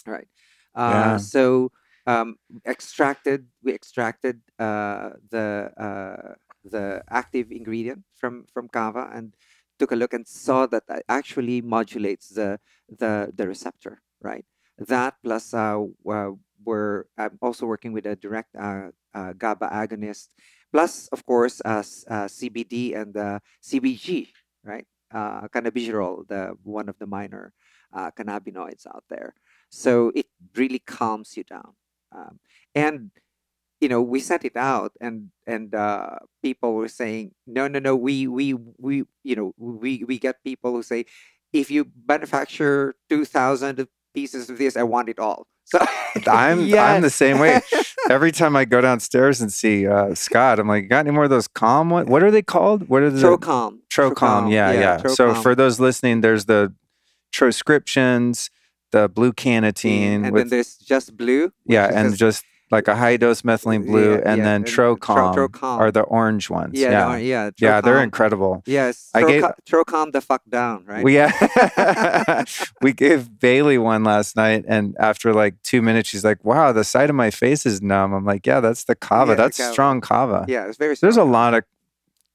[0.06, 0.30] Right.
[0.70, 1.16] Uh, Yeah.
[1.18, 1.72] So
[2.06, 9.34] um, extracted, we extracted uh, the uh, the active ingredient from from kava and
[9.78, 13.98] took a look and saw that it actually modulates the the the receptor.
[14.22, 14.46] Right.
[14.78, 20.28] That plus uh, uh, we're I'm also working with a direct GABA agonist,
[20.76, 24.32] plus of course uh, s- uh, CBD and the CBG,
[24.64, 24.86] right?
[25.14, 27.52] Uh, cannabigerol, the one of the minor
[27.94, 29.34] uh, cannabinoids out there.
[29.70, 31.74] So it really calms you down,
[32.14, 32.40] um,
[32.74, 33.10] and
[33.80, 37.96] you know we sent it out, and and uh, people were saying, no, no, no,
[37.96, 41.06] we we we you know we we get people who say,
[41.52, 45.46] if you manufacture two thousand pieces of this, I want it all.
[45.66, 45.78] So
[46.26, 47.60] I'm I'm the same way.
[48.10, 51.30] Every time I go downstairs and see uh, Scott, I'm like, got any more of
[51.30, 52.08] those calm ones?
[52.08, 52.88] What are they called?
[52.88, 53.78] What are the Trocom.
[53.90, 54.50] Trocom?
[54.50, 54.98] Yeah, yeah.
[55.08, 55.42] So Trocom.
[55.42, 56.72] for those listening, there's the
[57.32, 58.48] troscriptions,
[58.92, 61.52] the blue cannatine, and with then there's just blue.
[61.66, 64.96] yeah, and just like a high dose methylene blue, Yeah, and yeah, then and tro-
[64.96, 65.78] Trocom Trocom.
[65.78, 66.72] are the orange ones.
[66.78, 68.62] yeah, Yeah, yeah, yeah, they're incredible.
[68.66, 71.04] Yes, I gave- Trocom the fuck down, right?
[71.04, 72.44] We yeah,
[72.82, 76.84] we gave Bailey one last night, and after like two minutes, she's like, "Wow, the
[76.84, 79.30] side of my face is numb." I'm like, "Yeah, that's the kava.
[79.32, 79.72] Yeah, the that's kava.
[79.72, 80.96] strong kava." yeah, it's very.
[81.00, 81.62] There's a lot of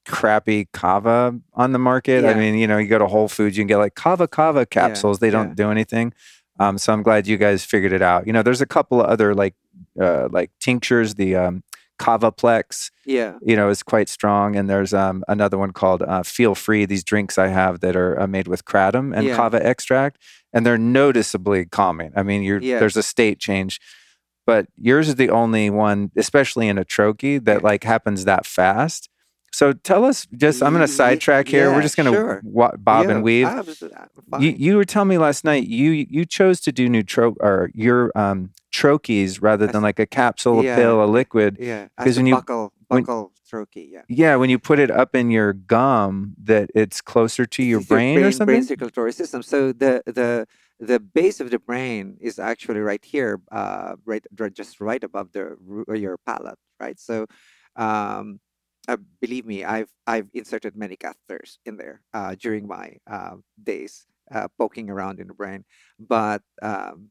[0.05, 2.25] crappy kava on the market.
[2.25, 4.65] I mean, you know, you go to Whole Foods, you can get like kava kava
[4.65, 5.19] capsules.
[5.19, 6.13] They don't do anything.
[6.61, 8.27] Um, so I'm glad you guys figured it out.
[8.27, 9.55] You know, there's a couple of other like
[9.99, 11.15] uh, like tinctures.
[11.15, 11.63] The um,
[11.99, 16.55] Kavaplex, Yeah, you know, is quite strong, and there's um, another one called uh, Feel
[16.55, 16.85] Free.
[16.85, 19.35] These drinks I have that are uh, made with kratom and Yeah.
[19.35, 20.17] kava extract,
[20.53, 22.11] and they're noticeably calming.
[22.15, 22.79] I mean, you're Yeah.
[22.79, 23.79] there's a state change.
[24.47, 29.09] But yours is the only one, especially in a trochee, that like happens that fast.
[29.53, 31.71] So tell us, just I'm going to sidetrack here.
[31.71, 32.41] We're just going to sure.
[32.43, 33.47] wa- bob Yeah, and weave.
[33.47, 33.63] Uh,
[34.39, 38.11] You, you were telling me last night you you chose to do neutro or your
[38.17, 40.73] um, trochees rather than like a capsule, yeah.
[40.73, 41.57] a pill, a liquid.
[41.59, 44.03] yeah, 'cause as when you- buccal, when- buccal trochee, yeah.
[44.07, 47.89] Yeah, when you put it up in your gum, that it's closer to your It's
[47.89, 48.45] brain, or something.
[48.45, 49.43] brain circulatory system.
[49.43, 50.47] So the the
[50.79, 55.33] the base of the brain is actually right here, uh, right, right, just right above
[55.33, 55.57] the
[55.93, 56.97] your palate, right?
[56.99, 57.27] So,
[57.75, 58.39] um,
[58.87, 64.05] uh, believe me, I've I've inserted many catheters in there uh, during my uh, days
[64.31, 65.65] uh, poking around in the brain,
[65.99, 67.09] but um,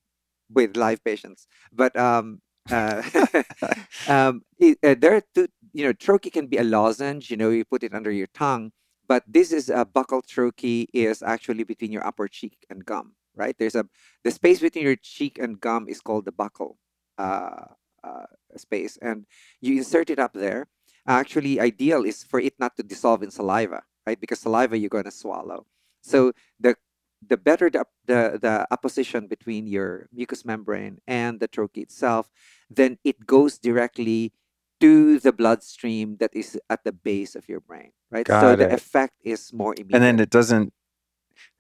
[0.53, 1.47] with live patients.
[1.73, 2.41] But um,
[2.71, 3.03] uh,
[4.09, 5.49] um, it, uh, there are two.
[5.73, 7.31] You know, trochee can be a lozenge.
[7.31, 8.73] You know, you put it under your tongue,
[9.07, 13.15] but this is a buccal trochee is actually between your upper cheek and gum.
[13.37, 13.87] Right there's a
[14.25, 16.75] the space between your cheek and gum is called the buccal
[17.17, 17.65] uh,
[18.03, 19.25] uh, space, and
[19.61, 20.67] you insert it up there.
[21.11, 24.21] Actually, ideal is for it not to dissolve in saliva, right?
[24.21, 25.67] Because saliva you're going to swallow.
[26.03, 26.77] So the
[27.27, 32.31] the better the, the the apposition between your mucous membrane and the trochee itself,
[32.71, 34.33] then it goes directly
[34.81, 38.27] to the bloodstream that is at the base of your brain, right?
[38.27, 39.97] so Got the effect is more immediate.
[39.97, 40.73] and then it doesn't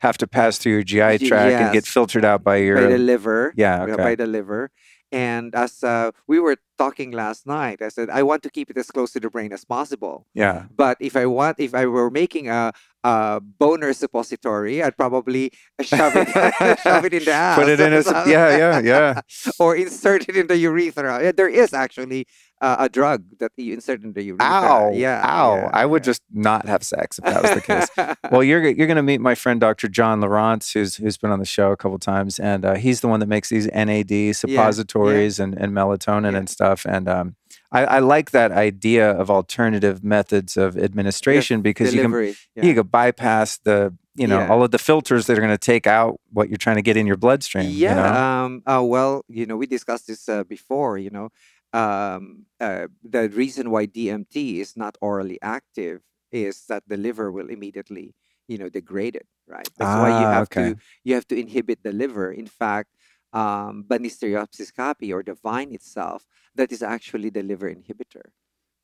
[0.00, 2.98] have to pass through your GI tract and get filtered out by your by the
[2.98, 3.52] liver.
[3.56, 4.70] yeah okay by the liver.
[5.12, 8.76] And as uh, we were talking last night, I said I want to keep it
[8.78, 10.26] as close to the brain as possible.
[10.34, 12.72] yeah But if I want, if I were making a,
[13.04, 15.52] a boner suppository, I'd probably
[15.82, 16.28] shove it,
[16.84, 17.58] shove it in the ass.
[17.58, 19.20] put it in a yeah yeah yeah
[19.58, 21.22] or insert it in the urethra.
[21.22, 22.26] Yeah, there is actually
[22.60, 26.10] uh, a drug that you insert into your ow yeah, ow yeah, I would yeah.
[26.10, 29.20] just not have sex if that was the case well you're you're going to meet
[29.20, 29.88] my friend Dr.
[29.88, 33.08] John Lieurance who's who's been on the show a couple times and uh, he's the
[33.08, 36.38] one that makes these NAD suppositories and, and melatonin Yeah.
[36.38, 37.36] and stuff and um
[37.72, 42.12] I, I like that idea of alternative methods of administration because you can
[42.56, 42.64] yeah.
[42.64, 44.48] you can bypass the you know Yeah.
[44.48, 46.96] all of the filters that are going to take out what you're trying to get
[46.96, 47.90] in your bloodstream Yeah.
[47.90, 48.20] you know?
[48.20, 48.62] Um.
[48.66, 50.98] Uh, well, you know, we discussed this uh, before.
[50.98, 51.28] You know,
[51.72, 56.02] um, uh, the reason why DMT is not orally active
[56.32, 58.14] is that the liver will immediately,
[58.48, 59.26] you know, degrade it.
[59.46, 59.70] Right.
[59.78, 60.74] That's why you Ah, have okay.
[60.74, 62.32] to you have to inhibit the liver.
[62.32, 62.90] In fact,
[63.32, 68.30] um, Banisteriopsis caapi or the vine itself, that is actually the liver inhibitor.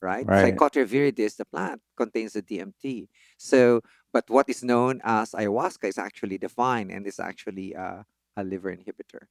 [0.02, 0.28] Right.
[0.28, 0.36] Right.
[0.36, 3.08] Psychotria viridis, the plant, contains the DMT.
[3.38, 3.80] So,
[4.12, 8.02] but what is known as ayahuasca is actually the vine and is actually uh,
[8.36, 9.26] a liver inhibitor.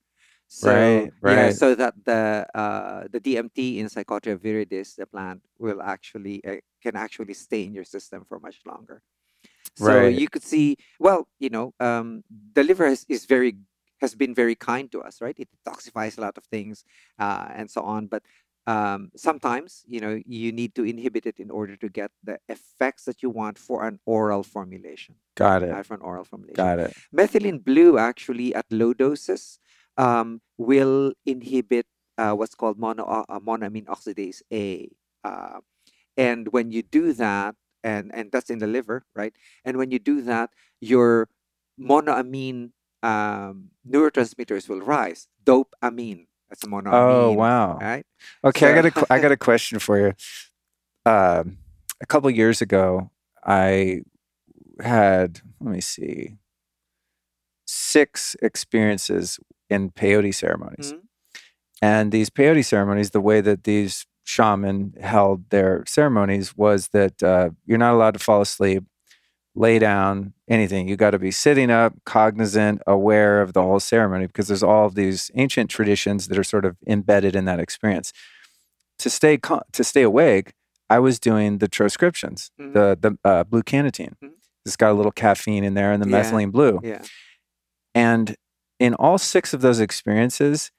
[0.48, 5.82] So, Right, Yeah, so that the uh, the DMT in Psychotria viridis, the plant, will
[5.82, 9.02] actually uh, can actually stay in your system for much longer.
[9.76, 10.16] So Right.
[10.16, 12.24] you could see, well, you know, um,
[12.54, 13.58] the liver is, is very
[14.02, 15.36] has been very kind to us, right?
[15.39, 16.84] It detoxifies a lot of things
[17.20, 18.08] uh, and so on.
[18.08, 18.24] But
[18.68, 23.06] um, sometimes, you know, you need to inhibit it in order to get the effects
[23.06, 25.16] that you want for an oral formulation.
[25.36, 26.56] got it uh, for an oral formulation.
[26.56, 29.60] got it Methylene blue actually at low doses
[29.98, 31.86] um, will inhibit
[32.18, 34.89] uh, what's called mono, uh, monoamine oxidase A.
[35.24, 35.60] Uh,
[36.18, 39.34] and when you do that, and, and that's in the liver, right?
[39.64, 40.50] And when you do that,
[40.82, 41.28] your
[41.80, 42.72] monoamine
[43.04, 45.28] um, neurotransmitters will rise.
[45.43, 46.93] Dopamine, that's a monoamine.
[46.93, 48.06] oh wow Right?
[48.43, 50.14] Okay, I got a So- I got a question for you.
[51.06, 51.58] Um,
[52.02, 53.12] a couple years ago,
[53.46, 54.02] I
[54.82, 56.38] had let me see
[57.68, 59.39] six experiences
[59.70, 60.99] in peyote ceremonies, Mhm.
[61.82, 67.49] and these peyote ceremonies, the way that these shaman held their ceremonies was that uh,
[67.66, 68.84] you're not allowed to fall asleep,
[69.53, 70.88] lay down, anything.
[70.88, 74.86] You got to be sitting up, cognizant, aware of the whole ceremony because there's all
[74.86, 78.11] of these ancient traditions that are sort of embedded in that experience.
[78.99, 79.38] To stay
[79.72, 80.53] to stay awake,
[80.89, 82.74] I was doing the troscriptions, Mhm.
[82.74, 84.13] the the uh, blue cannatine.
[84.24, 84.32] Mhm.
[84.66, 86.24] It's got a little caffeine in there and the Yeah.
[86.24, 86.80] methylene blue.
[86.84, 87.03] Yeah.
[87.93, 88.36] And
[88.80, 90.71] in all six of those experiences,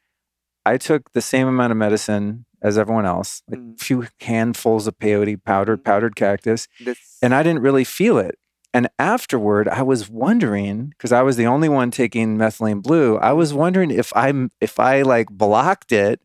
[0.65, 4.99] I took the same amount of medicine as everyone else, like a few handfuls of
[4.99, 5.85] peyote powdered Mhm.
[5.85, 8.39] powdered cactus, That's, and I didn't really feel it.
[8.75, 13.17] And afterward, I was wondering because I was the only one taking methylene blue.
[13.19, 16.21] I was wondering if I'm if I like blocked it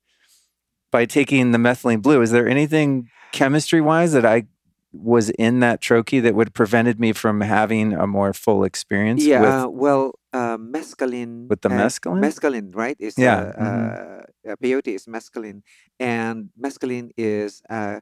[0.92, 2.22] by taking the methylene blue.
[2.22, 4.48] Is there anything chemistry wise that I
[4.92, 9.24] was in that trochee that would have prevented me from having a more full experience
[9.24, 11.50] yeah, with uh, well, uh, mescaline.
[11.50, 12.22] with the uh, mescaline?
[12.22, 12.96] Mescaline, right?
[13.00, 15.62] Is Yeah, uh, uh, uh, peyote is mescaline,
[16.00, 18.00] and mescaline is uh,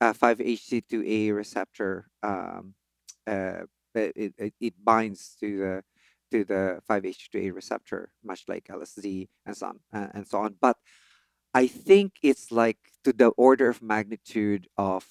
[0.00, 2.08] a 5-HT2A receptor.
[2.22, 2.74] Um,
[3.26, 3.62] uh,
[3.94, 5.82] it, it, it- binds to the
[6.30, 10.56] to the 5-HT2A receptor, much like LSD and so on uh, and so on.
[10.60, 10.76] But
[11.54, 15.06] I think it's like to the order of magnitude of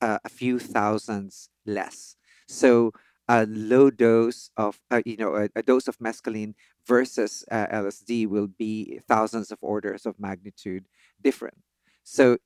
[0.00, 2.16] uh, a few thousands less.
[2.48, 2.92] So
[3.28, 6.54] a low dose of uh, you know a, a dose of mescaline
[6.86, 10.86] versus uh, LSD will be thousands of orders of magnitude
[11.22, 11.58] different.
[12.04, 12.38] So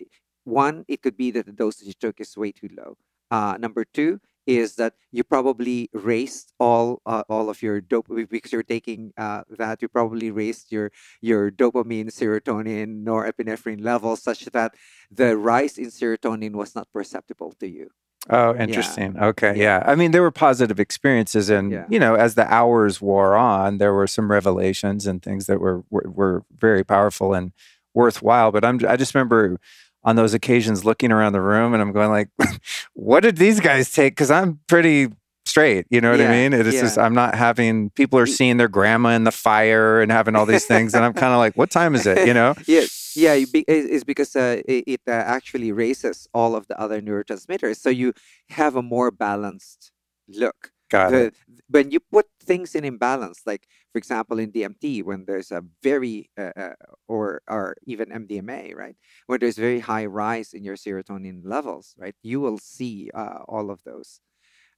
[0.44, 2.96] one, it could be that the dosage you took is way too low.
[3.30, 8.52] Uh, number two, is that you probably raised all uh, all of your dopamine because
[8.52, 14.74] you're taking uh, that you probably raised your your dopamine, serotonin, norepinephrine levels such that
[15.10, 17.90] the rise in serotonin was not perceptible to you.
[18.28, 19.14] Oh, interesting.
[19.14, 19.26] Yeah.
[19.28, 19.56] Okay.
[19.56, 19.78] Yeah.
[19.78, 19.90] yeah.
[19.90, 21.86] I mean, there were positive experiences, and yeah.
[21.88, 25.84] you know, as the hours wore on, there were some revelations and things that were
[25.90, 27.52] were, were very powerful and
[27.94, 28.52] worthwhile.
[28.52, 29.58] But I'm I just remember
[30.04, 32.28] on those occasions looking around the room and I'm going like,
[32.94, 34.12] what did these guys take?
[34.12, 35.08] Because I'm pretty
[35.50, 35.86] straight.
[35.90, 36.52] You know what yeah, I mean?
[36.52, 36.80] It is yeah.
[36.82, 40.46] just I'm not having people are seeing their grandma in the fire and having all
[40.46, 42.26] these things, and I'm kind of like, what time is it?
[42.26, 42.54] You know?
[42.66, 43.34] yeah, yeah.
[43.36, 48.14] It's because uh, it, uh, actually raises all of the other neurotransmitters, so you
[48.50, 49.92] have a more balanced
[50.28, 50.72] look.
[50.88, 51.34] Got the, it.
[51.68, 56.30] When you put things in imbalance, like for example in DMT, when there's a very
[56.38, 56.74] uh, uh,
[57.06, 58.96] or or even MDMA, right,
[59.26, 63.70] where there's very high rise in your serotonin levels, right, you will see uh, all
[63.70, 64.20] of those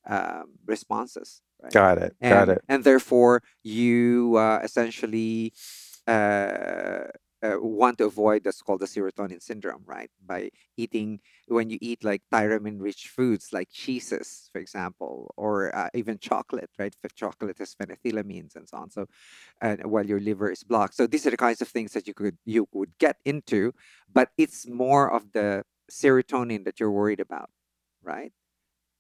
[0.07, 1.43] um, responses.
[1.63, 1.73] Right?
[1.73, 2.17] Got it.
[2.21, 2.63] And, got it.
[2.69, 5.53] And therefore, you uh, essentially
[6.07, 7.05] uh,
[7.43, 10.11] uh, want to avoid that's called the serotonin syndrome, right?
[10.25, 16.19] By eating when you eat like tyramine-rich foods like cheeses, for example, or uh, even
[16.19, 16.95] chocolate, right?
[17.03, 18.91] If chocolate has phenethylamines and so on.
[18.91, 19.07] So,
[19.61, 22.15] and while your liver is blocked, so these are the kinds of things that you
[22.15, 23.73] could you would get into,
[24.13, 27.51] but it's more of the serotonin that you're worried about,
[28.03, 28.33] right?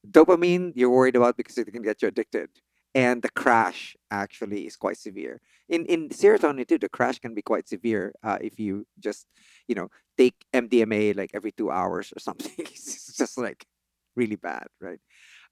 [0.08, 2.48] Dopamine you're worried about because it can get you addicted
[2.94, 5.40] and the crash actually is quite severe.
[5.68, 9.26] In in serotonin too, the crash can be quite severe uh, if you just
[9.68, 9.88] you know
[10.18, 12.52] take MDMA like every two hours or something.
[12.58, 13.64] it's just like
[14.16, 15.00] really bad, right?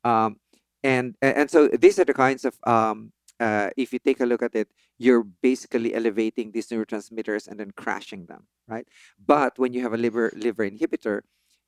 [0.04, 0.36] Um,
[0.82, 4.42] and and so these are the kinds of um, uh, if you take a look
[4.42, 8.86] at it, you're basically elevating these neurotransmitters and then crashing them, right?
[9.18, 11.22] But when you have a liver liver inhibitor,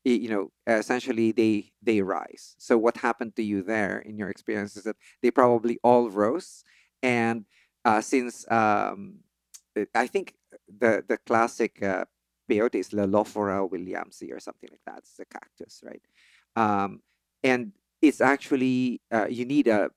[0.05, 2.55] you know essentially they they rise.
[2.59, 6.65] So what happened to you there in your experience is that they probably all rose
[7.03, 7.45] and
[7.85, 9.19] uh, since um,
[9.95, 10.35] i think
[10.69, 12.05] the the classic uh,
[12.51, 14.99] peyote is Lophophora williamsii or something like that.
[14.99, 16.03] It's a cactus right?
[16.57, 17.01] Um,
[17.43, 19.91] and it's actually uh, you need a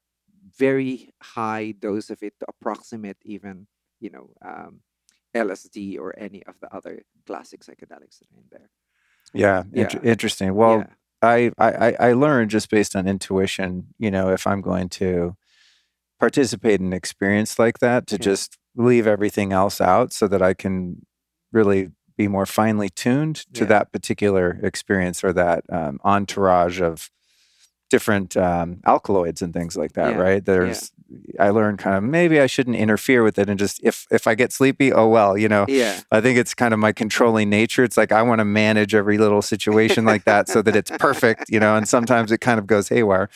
[0.58, 3.68] very high dose of it to approximate even
[4.00, 4.80] you know um,
[5.36, 8.70] lsd or any of the other classic psychedelics that are in there
[9.34, 9.90] yeah, yeah.
[10.04, 10.54] interesting.
[10.56, 10.86] Well, yeah.
[11.22, 13.88] I, I I learned just based on intuition.
[13.98, 15.36] You know, if I'm going to
[16.20, 18.22] participate in an experience like that, to yeah.
[18.22, 21.06] just leave everything else out, so that I can
[21.52, 27.10] really be more finely tuned to that particular experience or that um, entourage of
[27.90, 30.44] different um, alkaloids and things like that, right?
[30.46, 30.92] There's.
[31.40, 34.36] I learned kind of maybe I shouldn't interfere with it and just if if I
[34.36, 35.66] get sleepy, oh well, you know.
[35.68, 36.00] Yeah.
[36.12, 37.84] I think it's kind of my controlling nature.
[37.84, 41.50] It's like I want to manage every little situation like that so that it's perfect,
[41.50, 41.76] you know.
[41.76, 43.30] And sometimes it kind of goes haywire.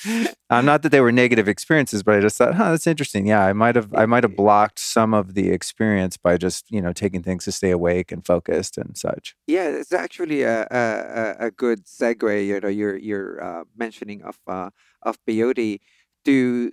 [0.50, 3.28] Um, not that they were negative experiences, but I just thought, huh, that's interesting.
[3.28, 6.82] Yeah, I might have I might have blocked some of the experience by just you
[6.82, 9.36] know taking things to stay awake and focused and such.
[9.48, 12.48] Yeah, it's actually a a, a good segue.
[12.48, 14.72] You know, you're you're uh, mentioning of uh,
[15.04, 15.80] of peyote
[16.26, 16.72] to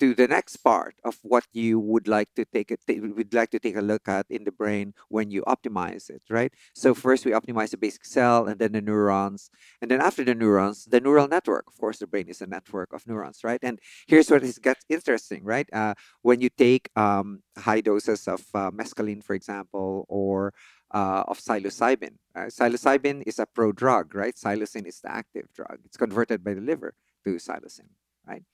[0.00, 3.58] to the next part of what you would like to take a would like to
[3.58, 7.32] take a look at in the brain when you optimize it right so first we
[7.32, 11.28] optimize the basic cell and then the neurons and then after the neurons the neural
[11.28, 14.58] network of course the brain is a network of neurons right and here's what is
[14.58, 20.04] gets interesting right uh, when you take um, high doses of uh, mescaline for example
[20.08, 20.52] or
[20.92, 22.14] uh, of psilocybin.
[22.34, 24.34] Uh, psilocybin is a pro drug, right?
[24.36, 25.78] Psilocin is the active drug.
[25.84, 26.94] It's converted by the liver
[27.24, 27.88] to psilocin,
[28.26, 28.44] right?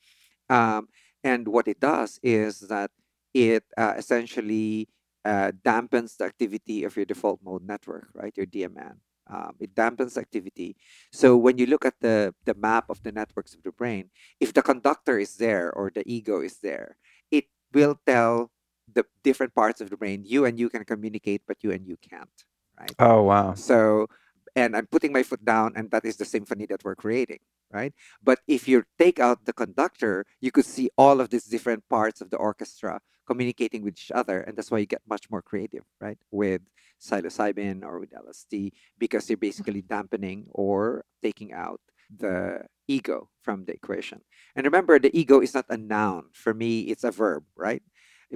[0.49, 0.89] Um,
[1.25, 2.91] and what it does is that
[3.35, 4.89] it uh, essentially
[5.25, 8.37] uh, dampens the activity of your default mode network, right?
[8.37, 8.97] Your DMN.
[9.31, 10.77] Um, it dampens activity.
[11.13, 14.11] So when you look at the, the map of the networks of the brain,
[14.41, 16.97] if the conductor is there or the ego is there,
[17.31, 18.51] it will tell
[18.93, 21.97] the different parts of the brain you and you can communicate, but you and you
[21.97, 22.45] can't,
[22.79, 22.93] right?
[22.99, 23.55] Oh, wow.
[23.55, 24.09] So,
[24.55, 27.41] and I'm putting my foot down, and that is the symphony that we're creating,
[27.71, 27.93] right?
[28.23, 32.21] But if you take out the conductor, you could see all of these different parts
[32.21, 35.85] of the orchestra communicating with each other, and that's why you get much more creative,
[36.01, 36.19] right?
[36.31, 36.63] With
[37.01, 41.81] psilocybin or with LSD, because you're basically dampening or taking out
[42.15, 44.21] the ego from the equation.
[44.55, 46.25] And remember, the ego is not a noun.
[46.33, 47.83] For me, it's a verb, right?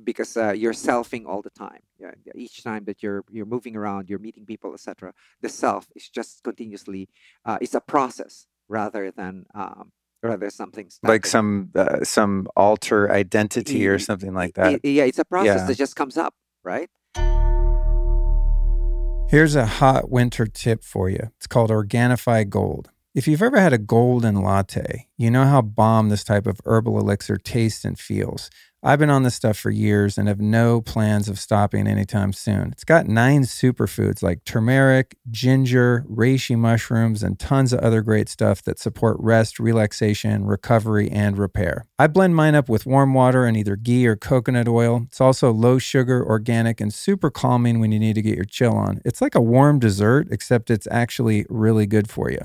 [0.04, 1.80] Because uh, you're selfing all the time.
[1.98, 5.12] Yeah, each time that you're you're moving around, you're meeting people, etc.
[5.40, 7.08] The self is just continuously.
[7.44, 9.92] Uh, it's a process rather than um,
[10.22, 11.08] rather something static.
[11.08, 14.84] like some uh, some alter identity or something like that.
[14.84, 15.66] yeah, it's a process yeah.
[15.66, 16.90] that just comes up, right?
[19.28, 21.30] Here's a hot winter tip for you.
[21.36, 22.90] It's called Organifi Gold.
[23.12, 27.00] If you've ever had a golden latte, you know how bomb this type of herbal
[27.00, 28.50] elixir tastes and feels.
[28.86, 32.70] I've been on this stuff for years and have no plans of stopping anytime soon.
[32.70, 38.62] It's got nine superfoods like turmeric, ginger, reishi mushrooms, and tons of other great stuff
[38.62, 41.86] that support rest, relaxation, recovery, and repair.
[41.98, 45.02] I blend mine up with warm water and either ghee or coconut oil.
[45.06, 48.74] It's also low sugar, organic, and super calming when you need to get your chill
[48.76, 49.00] on.
[49.04, 52.42] It's like a warm dessert, except it's actually really good for you.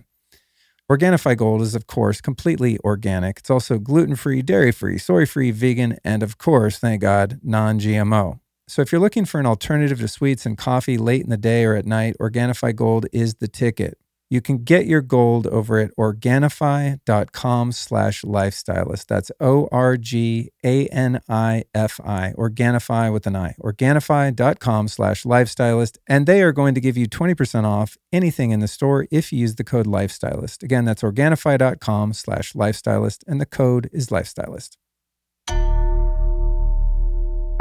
[0.91, 3.39] Organifi Gold is, of course, completely organic.
[3.39, 7.79] It's also gluten free, dairy free, soy free, vegan, and of course, thank God, non
[7.79, 8.41] GMO.
[8.67, 11.63] So if you're looking for an alternative to sweets and coffee late in the day
[11.63, 13.97] or at night, Organifi Gold is the ticket.
[14.31, 19.07] You can get your gold over at Organifi.com slash lifestylist.
[19.07, 19.93] That's O-R-G-A-N-I-F-I,
[22.37, 25.97] Organifi with an I, Organifi.com slash lifestylist.
[26.07, 29.39] And they are going to give you 20% off anything in the store if you
[29.39, 30.63] use the code lifestylist.
[30.63, 34.77] Again, that's Organifi.com slash lifestylist, and the code is lifestylist.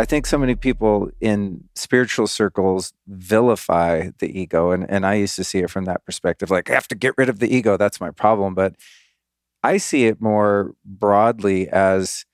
[0.00, 4.70] I think so many people in spiritual circles vilify the ego.
[4.70, 7.12] And, and I used to see it from that perspective like, I have to get
[7.18, 7.76] rid of the ego.
[7.76, 8.54] That's my problem.
[8.54, 8.76] But
[9.62, 12.24] I see it more broadly as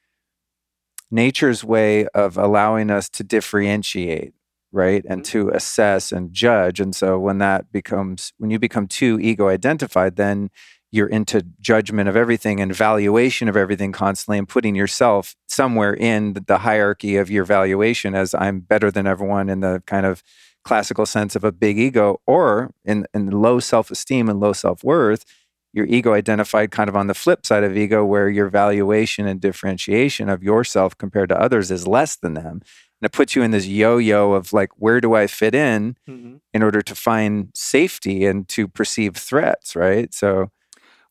[1.11, 4.33] nature's way of allowing us to differentiate,
[4.71, 5.05] right?
[5.09, 5.49] And mm-hmm.
[5.49, 6.79] to assess and judge.
[6.79, 10.51] And so when that becomes, when you become too ego identified, then
[10.93, 16.35] you're into judgment of everything and valuation of everything constantly and putting yourself somewhere in
[16.47, 20.23] the hierarchy of your valuation as I'm better than everyone in the kind of
[20.65, 25.25] classical sense of a big ego or in, in low self-esteem and low self-worth
[25.73, 29.41] your ego identified kind of on the flip side of ego where your valuation and
[29.41, 32.63] differentiation of yourself compared to others is less than them
[33.01, 36.37] and it puts you in this yo-yo of like where do i fit in mm-hmm.
[36.53, 40.51] in order to find safety and to perceive threats right so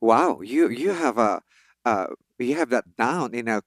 [0.06, 1.41] Wow, you you have a
[1.84, 3.64] uh, you have that down in a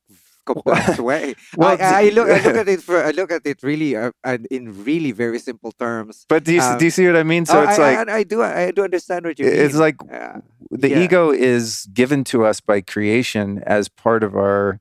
[0.47, 1.35] complex way.
[1.57, 4.13] well, I, I, look I look at it for I look at it really uh,
[4.51, 6.27] in really very simple terms.
[6.29, 7.45] But do you, um, do you see what I mean?
[7.47, 9.55] So oh, it's I, like I, I, do I do understand what you mean.
[9.55, 11.03] It's like uh, the yeah.
[11.03, 14.81] ego is given to us by creation as part of our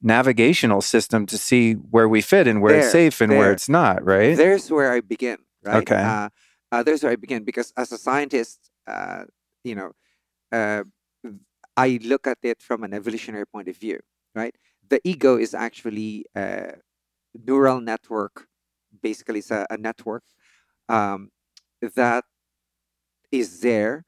[0.00, 3.38] navigational system to see where we fit and where there, it's safe and there.
[3.38, 4.04] where it's not.
[4.04, 4.36] Right.
[4.36, 5.38] There's where I begin.
[5.64, 5.82] Right.
[5.82, 5.96] Okay.
[5.96, 6.28] Uh,
[6.70, 9.24] uh there's where I begin because as a scientist, uh,
[9.64, 9.92] you know
[10.52, 10.84] uh,
[11.76, 14.00] I look at it from an evolutionary point of view,
[14.34, 14.54] right?
[14.88, 16.74] The ego is actually a
[17.46, 18.48] neural network,
[19.02, 20.24] basically, it's a, a network
[20.88, 21.30] um,
[21.82, 22.24] that
[23.32, 24.04] is there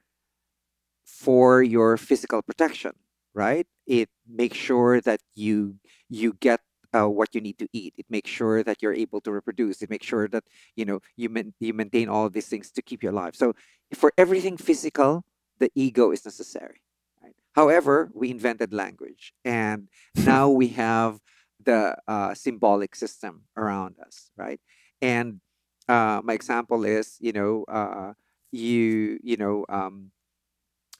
[1.04, 2.92] for your physical protection,
[3.34, 3.66] right?
[3.86, 5.76] It makes sure that you
[6.08, 6.60] you get
[6.94, 7.94] uh, what you need to eat.
[7.96, 9.82] It makes sure that you're able to reproduce.
[9.82, 10.44] It makes sure that
[10.76, 13.34] you know you man- you maintain all these things to keep you alive.
[13.36, 13.54] So
[13.94, 15.24] for everything physical,
[15.60, 16.80] the ego is necessary.
[17.22, 17.34] Right?
[17.54, 21.20] However, we invented language, and now we have
[21.62, 24.60] the uh, symbolic system around us, right?
[25.00, 25.40] And
[25.88, 28.14] uh, my example is, you know, uh,
[28.50, 30.10] you you know, um,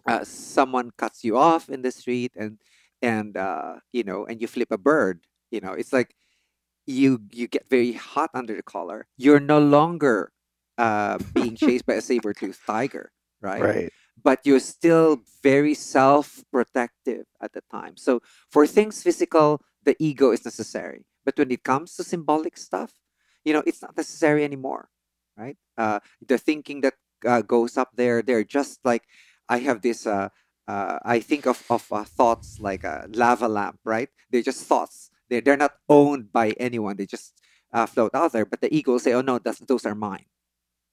[0.07, 2.61] uh, someone cuts you off in the street, and
[3.03, 5.25] and uh, you know, and you flip a bird.
[5.51, 6.15] You know, it's like
[6.87, 9.07] you you get very hot under the collar.
[9.17, 10.33] You're no longer
[10.79, 13.63] uh, being chased by a saber-toothed tiger, right?
[13.63, 13.93] Right
[14.23, 17.97] but you're still very self protective at the time.
[17.97, 21.05] So for things physical, the ego is necessary.
[21.25, 22.93] But when it comes to symbolic stuff,
[23.45, 24.89] you know, it's not necessary anymore,
[25.37, 25.57] right?
[25.77, 26.95] Uh, the thinking that
[27.27, 29.05] uh, goes up there, they're just like,
[29.49, 30.29] I have this, uh,
[30.69, 34.09] uh, I think of, of uh, thoughts like a lava lamp, right?
[34.31, 35.11] They're just thoughts.
[35.29, 36.97] They're, they're not owned by anyone.
[36.97, 37.35] They just
[37.73, 38.45] uh, float out there.
[38.45, 40.27] But the ego will say, oh no, that's, those are mine.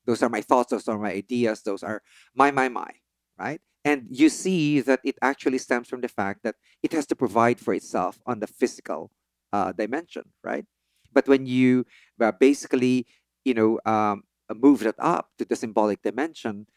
[0.05, 0.71] Those are my thoughts.
[0.71, 1.61] Those are my ideas.
[1.63, 2.01] Those are
[2.33, 2.91] my, my, my
[3.39, 3.61] right?
[3.85, 7.59] And you see that it actually stems from the fact that it has to provide
[7.59, 9.11] for itself on the physical
[9.53, 10.65] uh, dimension, right?
[11.13, 11.85] But when you
[12.19, 13.07] uh, basically,
[13.45, 14.23] you know, um,
[14.53, 16.67] move that up to the symbolic dimension,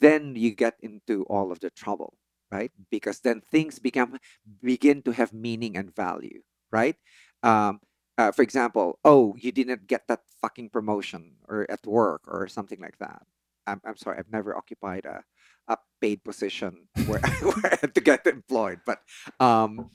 [0.00, 2.18] then you get into all of the trouble,
[2.50, 2.72] right?
[2.90, 4.18] Because then things become
[4.62, 6.42] begin to have meaning and value,
[6.72, 6.96] right?
[7.42, 7.80] Um,
[8.18, 12.80] uh, for example, oh, you didn't get that fucking promotion or at work or something
[12.80, 13.22] like that.
[13.66, 15.22] I'm, I'm sorry, I've never occupied a
[15.68, 18.80] a paid position where, where to get employed.
[18.86, 19.00] But
[19.40, 19.90] um,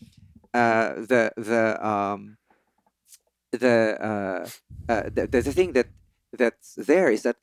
[0.53, 2.37] uh, the the um,
[3.51, 5.87] the, uh, uh, the the thing that
[6.31, 7.37] that's there is that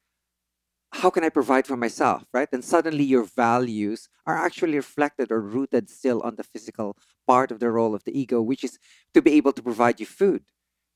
[0.92, 2.48] how can I provide for myself, right?
[2.50, 6.96] And suddenly your values are actually reflected or rooted still on the physical
[7.26, 8.78] part of the role of the ego, which is
[9.12, 10.44] to be able to provide you food,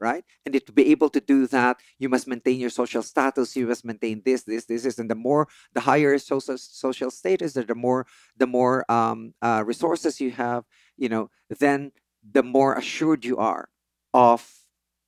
[0.02, 0.24] right?
[0.44, 3.54] And to be able to do that, you must maintain your social status.
[3.54, 7.52] You must maintain this, this, this, this, and the more, the higher social social status,
[7.54, 8.06] the more,
[8.36, 10.64] the more um, uh, resources you have,
[10.98, 13.68] you know, then the more assured you are
[14.12, 14.42] of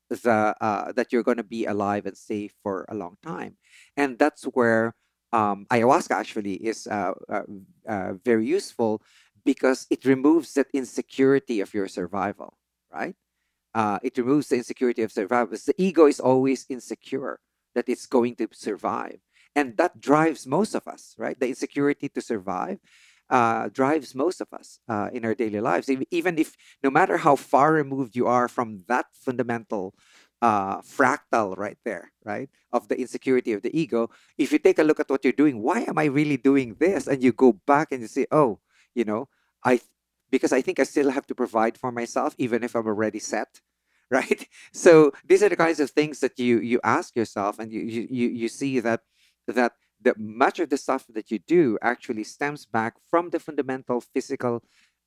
[0.08, 3.56] the uh, that you're going to be alive and safe for a long time,
[3.96, 4.94] and that's where
[5.32, 7.42] um, ayahuasca actually is uh, uh,
[7.88, 9.02] uh, very useful
[9.44, 12.56] because it removes that insecurity of your survival,
[12.92, 13.16] right?
[13.74, 15.56] Uh, it removes the insecurity of survival.
[15.56, 17.40] The ego is always insecure
[17.74, 19.18] that it's going to survive,
[19.56, 21.38] and that drives most of us, right?
[21.38, 22.78] The insecurity to survive
[23.30, 25.90] uh, drives most of us uh, in our daily lives.
[26.10, 29.94] Even if, no matter how far removed you are from that fundamental
[30.42, 34.84] uh, fractal right there, right, of the insecurity of the ego, if you take a
[34.84, 37.06] look at what you're doing, why am I really doing this?
[37.06, 38.60] And you go back and you say, oh,
[38.94, 39.28] you know,
[39.64, 39.80] I,
[40.34, 43.50] because I think I still have to provide for myself, even if I'm already set.
[44.18, 44.42] Right.
[44.84, 44.92] So
[45.28, 47.80] these are the kinds of things that you you ask yourself, and you
[48.20, 49.00] you you see that
[49.58, 49.72] that
[50.06, 51.62] that much of the stuff that you do
[51.92, 54.54] actually stems back from the fundamental physical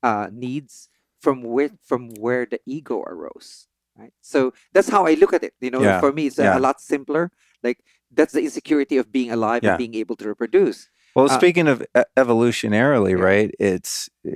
[0.08, 0.90] uh, needs
[1.24, 3.50] from where from where the ego arose
[3.98, 4.38] right so
[4.74, 6.58] that's how i look at it you know Yeah, for me it's a, yeah.
[6.58, 7.24] a lot simpler
[7.66, 7.78] like
[8.18, 9.70] that's the insecurity of being alive Yeah.
[9.74, 10.78] and being able to reproduce
[11.16, 11.78] Well, Uh, speaking of
[12.22, 13.50] evolutionarily, right?
[13.58, 14.30] It's uh,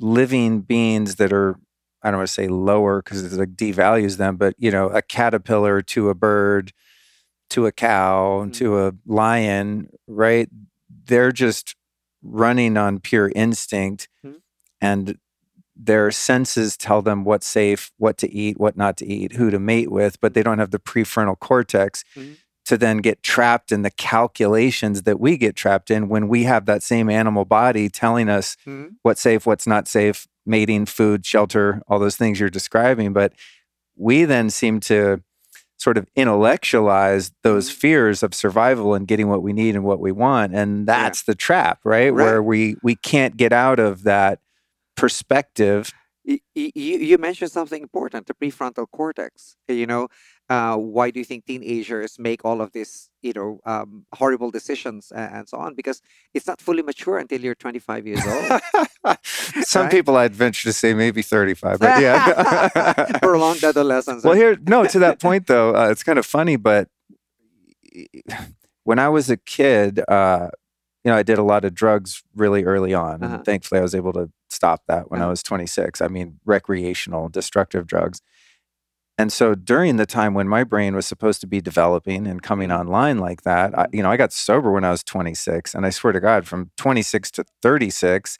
[0.00, 1.56] living beings that are
[2.02, 5.02] I don't want to say lower because it like devalues them, but you know, a
[5.02, 6.72] caterpillar to a bird,
[7.50, 8.52] to a cow, Mhm.
[8.54, 10.48] to a lion, right?
[11.06, 11.76] They're just
[12.22, 14.40] running on pure instinct, Mhm.
[14.80, 15.18] and
[15.76, 19.58] their senses tell them what's safe, what to eat, what not to eat, who to
[19.58, 22.36] mate with, but they don't have the prefrontal cortex Mhm.
[22.70, 26.66] To then get trapped in the calculations that we get trapped in when we have
[26.66, 28.94] that same animal body telling us Mhm.
[29.02, 33.12] what's safe, what's not safe, mating, food, shelter, all those things you're describing.
[33.12, 33.32] But
[33.96, 35.22] we then seem to
[35.78, 37.74] sort of intellectualize those Mhm.
[37.74, 40.54] fears of survival and getting what we need and what we want.
[40.54, 42.14] And that's the trap, right?
[42.14, 44.38] Where we we can't get out of that
[44.96, 45.92] perspective.
[46.24, 50.06] Y- y- you, you mentioned something important the prefrontal cortex you know
[50.50, 55.12] uh, why do you think teenagers make all of these you know um, horrible decisions
[55.12, 56.02] and, and so on because
[56.34, 58.58] it's not fully mature until you're 25 years old
[59.62, 59.92] Some Right?
[59.92, 63.06] people I'd venture to say maybe 35, but yeah.
[63.22, 66.88] prolonged adolescence well, here, no, to that point though, uh, it's kind of funny, but
[68.84, 70.50] when I was a kid, uh,
[71.04, 73.36] you know, I did a lot of drugs really early on, Uh-huh.
[73.36, 75.30] and thankfully I was able to stop that when I Uh-huh.
[75.30, 76.00] was 26.
[76.00, 78.22] I mean, recreational, destructive drugs.
[79.20, 82.70] And so during the time when my brain was supposed to be developing and coming
[82.70, 82.80] Mhm.
[82.80, 85.90] online like that, I, you know, I got sober when I was 26, and I
[85.90, 88.38] swear to God, from 26 to 36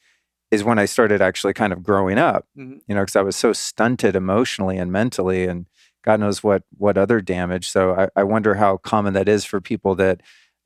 [0.51, 2.81] is when I started actually kind of growing up Mhm.
[2.89, 5.67] you know, because I was so stunted emotionally and mentally, and
[6.03, 7.69] God knows what what other damage.
[7.69, 10.23] So I, I wonder how common that is for people that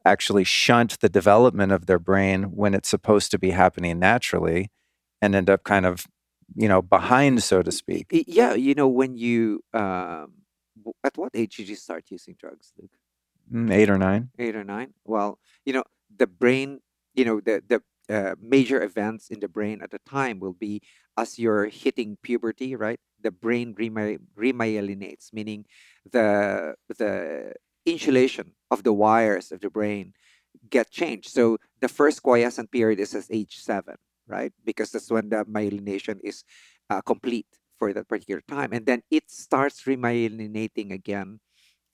[0.06, 4.70] actually shunt the development of their brain when it's supposed to be happening naturally,
[5.20, 6.06] and end up kind of,
[6.54, 8.06] you know, behind, so to speak.
[8.10, 10.32] Yeah you know when you um,
[11.02, 12.90] at what age did you start using drugs luke?
[13.52, 14.30] Mm, Eight or nine.
[14.38, 14.94] eight or nine?
[15.04, 15.84] Well you know
[16.16, 16.80] the brain
[17.14, 20.82] you know the the uh, major events in the brain at the time will be
[21.16, 23.00] as you're hitting puberty right?
[23.22, 25.64] The brain remy- remyelinates meaning
[26.10, 27.54] the the
[27.86, 30.12] insulation of the wires of the brain
[30.70, 31.28] get changed.
[31.30, 33.96] So the first quiescent period is at age seven
[34.26, 36.44] right because that's when the myelination is
[36.90, 37.46] uh, complete
[37.78, 41.40] for that particular time and then it starts remyelinating again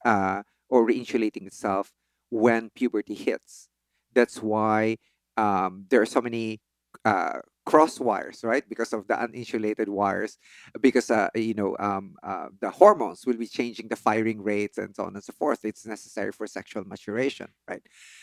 [0.05, 1.93] uh, or reinsulating itself
[2.31, 3.69] when puberty hits.
[4.15, 4.99] That's why
[5.37, 6.61] um, there are so many
[7.05, 8.69] uh, cross wires, right?
[8.69, 10.39] Because of the uninsulated wires,
[10.81, 14.95] because uh, you know um, uh, the hormones will be changing the firing rates and
[14.95, 15.65] so on and so forth.
[15.65, 17.83] It's necessary for sexual maturation, right?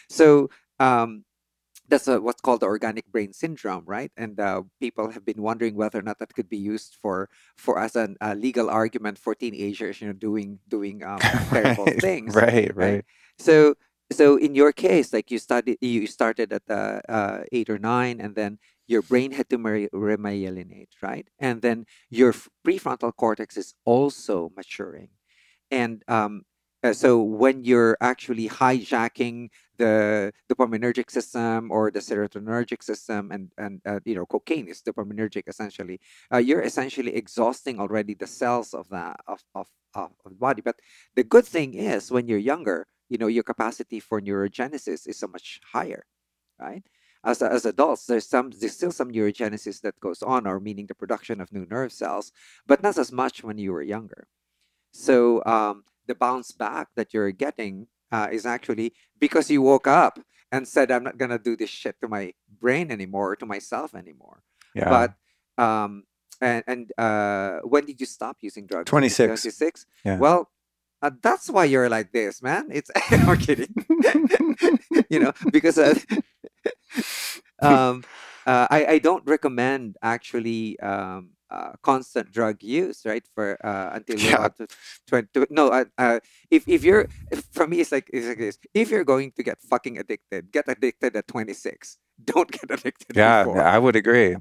[0.10, 1.24] So um,
[1.88, 4.12] that's uh what's called the organic brain syndrome, right?
[4.18, 7.80] And uh, people have been wondering whether or not that could be used for for
[7.80, 11.20] as a uh, legal argument for teenagers, you know, doing doing um,
[11.54, 12.36] terrible right, things.
[12.36, 13.06] right, right.
[13.40, 13.76] So
[14.12, 18.22] so in your case, like you studied, you started at the uh, eight or nine,
[18.22, 21.28] and then your brain had to remyelinate, right?
[21.40, 22.34] And then your
[22.66, 25.10] prefrontal cortex is also maturing,
[25.72, 26.44] and um,
[26.84, 33.82] uh, so when you're actually hijacking the dopaminergic system or the serotonergic system, and and
[33.86, 36.00] uh, you know cocaine is dopaminergic essentially,
[36.34, 40.62] uh, you're essentially exhausting already the cells of that of, of of the body.
[40.62, 40.80] But
[41.16, 45.28] the good thing is when you're younger, you know your capacity for neurogenesis is so
[45.28, 46.06] much higher,
[46.60, 46.84] right?
[47.24, 50.96] As, as adults, there's some there's still some neurogenesis that goes on, or meaning the
[50.96, 52.32] production of new nerve cells,
[52.68, 54.28] but not as much when you were younger.
[54.92, 60.20] So um, the bounce back that you're getting uh, is actually because you woke up
[60.52, 63.94] and said, "I'm not gonna do this shit to my brain anymore or to myself
[63.94, 64.44] anymore."
[64.74, 64.90] Yeah.
[64.90, 66.04] But um,
[66.42, 68.90] and and uh, when did you stop using drugs?
[68.90, 69.42] 26.
[69.42, 69.86] 26?
[70.06, 70.18] Yeah.
[70.18, 70.50] Well,
[71.02, 72.70] uh, that's why you're like this, man.
[72.72, 73.74] It's I'm kidding.
[75.10, 75.96] you know, because uh,
[77.62, 78.04] um,
[78.46, 83.26] uh, I I don't recommend actually um, uh, constant drug use, right?
[83.36, 84.48] For uh, until Yeah.
[84.50, 84.68] to
[85.08, 85.46] twenty.
[85.50, 86.20] No, uh, uh,
[86.52, 87.08] if if you're
[87.52, 88.58] for me, it's like it's like this.
[88.74, 91.98] If you're going to get fucking addicted, get addicted at 26.
[92.26, 93.16] Don't get addicted.
[93.16, 93.62] yeah, before.
[93.62, 94.36] I would agree.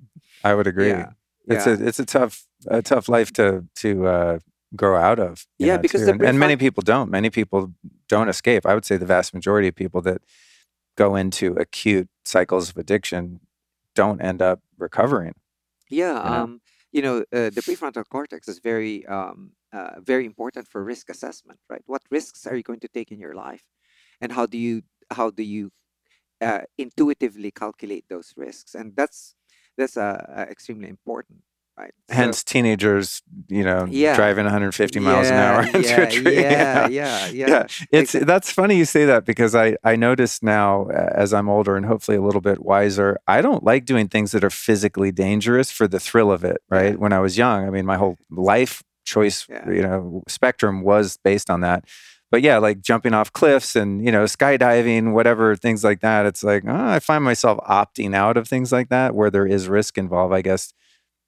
[0.44, 0.88] I would agree.
[0.88, 1.10] Yeah.
[1.48, 1.74] It's yeah.
[1.74, 4.38] a it's a tough a tough life to to uh,
[4.74, 5.46] grow out of.
[5.58, 7.10] Yeah, know, because and, and many people don't.
[7.10, 7.72] Many people
[8.08, 8.66] don't escape.
[8.66, 10.22] I would say the vast majority of people that
[10.96, 13.40] go into acute cycles of addiction
[13.94, 15.34] don't end up recovering.
[15.88, 16.42] Yeah, you know?
[16.42, 16.60] um,
[16.96, 21.60] you know, uh, the prefrontal cortex is very, um, uh, very important for risk assessment,
[21.70, 21.82] right?
[21.86, 23.64] What risks are you going to take in your life,
[24.22, 24.82] and how do you
[25.18, 25.64] how do you
[26.40, 28.74] uh, intuitively calculate those risks?
[28.74, 29.36] And that's
[29.78, 31.40] that's uh, uh, extremely important,
[31.78, 31.92] right?
[32.08, 34.16] So- Hence, teenagers, you know, Yeah.
[34.16, 36.34] driving 150 miles an hour into yeah, a tree.
[36.36, 37.46] Yeah, yeah, yeah.
[37.48, 38.24] yeah it's Exactly.
[38.24, 42.16] that's funny you say that because i i notice now as i'm older and hopefully
[42.16, 46.00] a little bit wiser i don't like doing things that are physically dangerous for the
[46.00, 46.96] thrill of it right Yeah.
[46.96, 49.68] when i was young i mean my whole life choice Yeah.
[49.70, 51.84] you know spectrum was based on that
[52.30, 56.42] but yeah like jumping off cliffs and you know skydiving whatever things like that it's
[56.42, 59.98] like oh, i find myself opting out of things like that where there is risk
[59.98, 60.72] involved i guess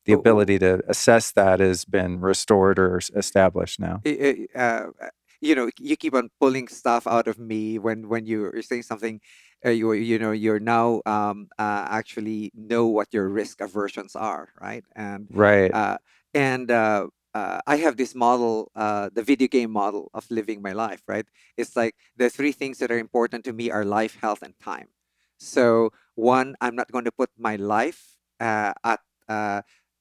[0.09, 5.11] the ability to assess that has been restored or established now uh, uh,
[5.41, 9.21] you know, you keep on pulling stuff out of me when when you're saying something.
[9.65, 14.51] Uh, you you know you're now um, uh, actually know what your risk aversions are,
[14.61, 14.85] right?
[14.97, 15.99] And right uh,
[16.35, 20.73] and uh, uh, I have this model, uh, the video game model of living my
[20.73, 21.27] life, right?
[21.57, 24.89] It's like the three things that are important to me are life, health, and time.
[25.39, 29.01] So one, I'm not going to put my life uh, at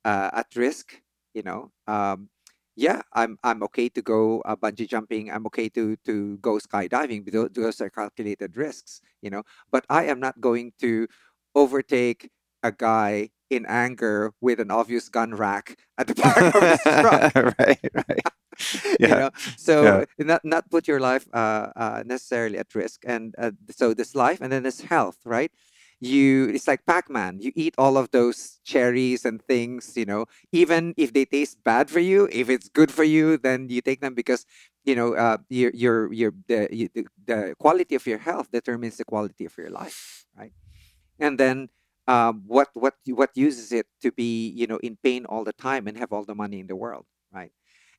[0.08, 1.02] uh, at risk.
[1.36, 2.30] You know, um,
[2.76, 5.32] yeah, I'm I'm okay to go uh, bungee jumping.
[5.32, 7.26] I'm okay to to go skydiving.
[7.26, 9.02] Because those are calculated risks.
[9.22, 11.08] You know, but I am not going to
[11.56, 12.30] overtake
[12.64, 17.26] a guy in anger with an obvious gun rack at the back of his truck.
[17.60, 18.26] right right
[19.04, 19.16] you Yeah.
[19.16, 19.32] know?
[19.58, 20.06] So Yeah.
[20.20, 24.42] not not put your life uh, uh, necessarily at risk, and uh, so this life,
[24.42, 25.52] and then this health, right?
[26.00, 27.40] You it's like Pac-Man.
[27.42, 30.26] You eat all of those cherries and things, you know.
[30.52, 34.02] Even if they taste bad for you, if it's good for you, then you take
[34.02, 34.46] them because
[34.86, 36.90] you know uh, your your your the, you,
[37.26, 40.54] the quality of your health determines the quality of your life, right?
[41.20, 41.70] And then
[42.08, 45.88] um, what what what uses it to be you know in pain all the time
[45.88, 47.52] and have all the money in the world, right?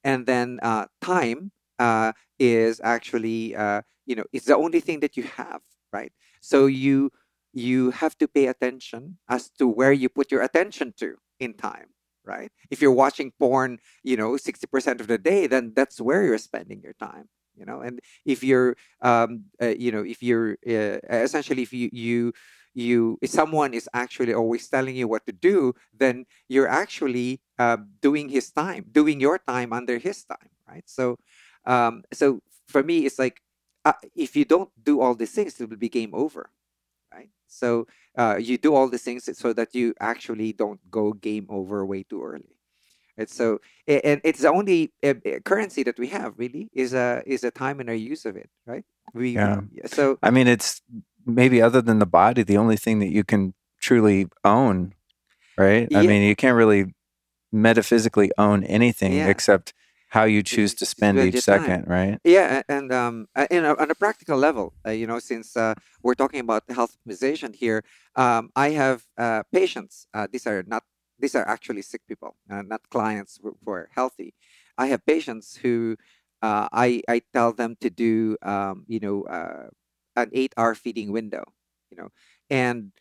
[0.04, 5.18] and then uh, time uh, is actually uh, you know it's the only thing that
[5.18, 5.60] you have
[5.92, 7.12] right so you
[7.52, 11.88] you have to pay attention as to where you put your attention to in time
[12.24, 12.52] right?
[12.70, 16.80] If you're watching porn you know 60% of the day then that's where you're spending
[16.82, 17.80] your time you know?
[17.80, 22.32] And if you're um uh, you know if you're uh, essentially if you you
[22.74, 27.78] you if someone is actually always telling you what to do then you're actually uh,
[28.02, 30.84] doing his time doing your time under his time right?
[30.86, 31.16] So
[31.66, 33.40] um so for me it's like
[33.84, 36.50] uh, if you don't do all these things it will be game over
[37.12, 37.86] right so
[38.16, 42.02] uh, you do all these things so that you actually don't go game over way
[42.02, 42.56] too early
[43.16, 47.22] right so and it's the only uh, uh, currency that we have really is a
[47.26, 49.60] is a time and our use of it right we Yeah.
[49.86, 50.82] so I mean, it's
[51.24, 54.94] maybe other than the body, the only thing that you can truly own,
[55.56, 55.88] right?
[55.94, 56.94] I mean, you can't really
[57.52, 59.28] metaphysically own anything Yeah.
[59.28, 59.72] except
[60.08, 62.18] how you choose to spend each second, right?
[62.24, 65.74] Yeah, and um, uh, in a, on a practical level, uh, you know, since uh,
[66.02, 67.84] we're talking about health optimization here,
[68.16, 70.06] um, I have uh, patients.
[70.14, 70.82] Uh, these are not
[71.18, 74.34] these are actually sick people, uh, not clients who, who are healthy.
[74.78, 75.96] I have patients who
[76.42, 79.68] uh, I I tell them to do um, you know uh,
[80.16, 81.44] an eight hour feeding window,
[81.90, 82.08] you know,
[82.48, 82.92] and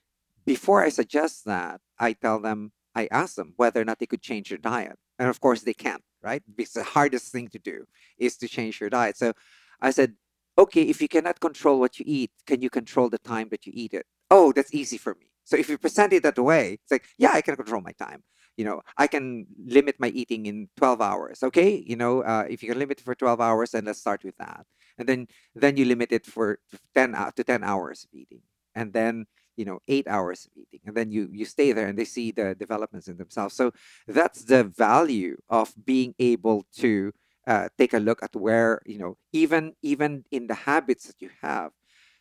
[0.45, 4.21] before I suggest that, I tell them I ask them whether or not they could
[4.21, 6.44] change their diet, and of course they can't, right?
[6.56, 7.85] Because the hardest thing to do
[8.18, 9.18] is to change your diet.
[9.18, 9.34] So
[9.81, 10.15] I said,
[10.57, 13.73] okay, if you cannot control what you eat, can you control the time that you
[13.76, 14.06] eat it?
[14.30, 15.27] Oh, that's easy for me.
[15.44, 18.23] So if you present it that way, it's like, yeah, I can control my time.
[18.57, 21.44] You know, I can limit my eating in 12 hours.
[21.44, 21.84] Okay.
[21.85, 24.35] You know, uh, if you can limit it for 12 hours, then let's start with
[24.38, 24.65] that.
[24.98, 26.60] And then, then you limit it for
[26.95, 28.41] 10 hou- to 10 hours of eating.
[28.73, 29.27] And then,
[29.57, 30.81] you know, eight hours of eating.
[30.85, 33.55] And then you, you stay there and they see the developments in themselves.
[33.55, 33.71] So
[34.07, 37.11] that's the value of being able to
[37.47, 41.29] uh, take a look at where you know even even in the habits that you
[41.41, 41.71] have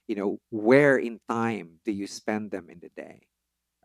[0.06, 3.22] you know where in time do you spend them in the day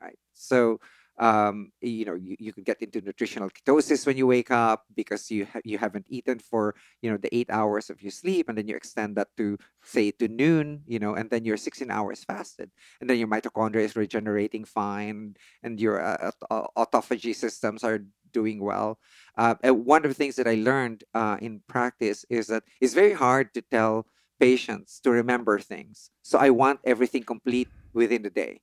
[0.02, 0.80] right so
[1.22, 5.30] um, you know you, you can get into nutritional ketosis when you wake up because
[5.30, 8.58] you ha- you haven't eaten for you know the eight hours of your sleep and
[8.58, 12.24] then you extend that to say to noon you know and then you're 16 hours
[12.26, 16.32] fasted and then your mitochondria is regenerating fine and your uh,
[16.76, 18.02] autophagy systems are
[18.34, 18.98] doing well.
[19.38, 23.14] Uh, one of the things that i learned uh, in practice is that it's very
[23.14, 24.08] hard to tell
[24.40, 26.10] patients to remember things.
[26.24, 28.62] So i want everything complete within the day.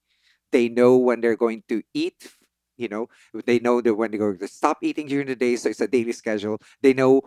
[0.50, 2.32] They know when they're going to eat
[2.78, 3.08] you know
[3.44, 5.88] they know that when they're going to stop eating during the day so it's a
[5.88, 7.20] daily schedule they know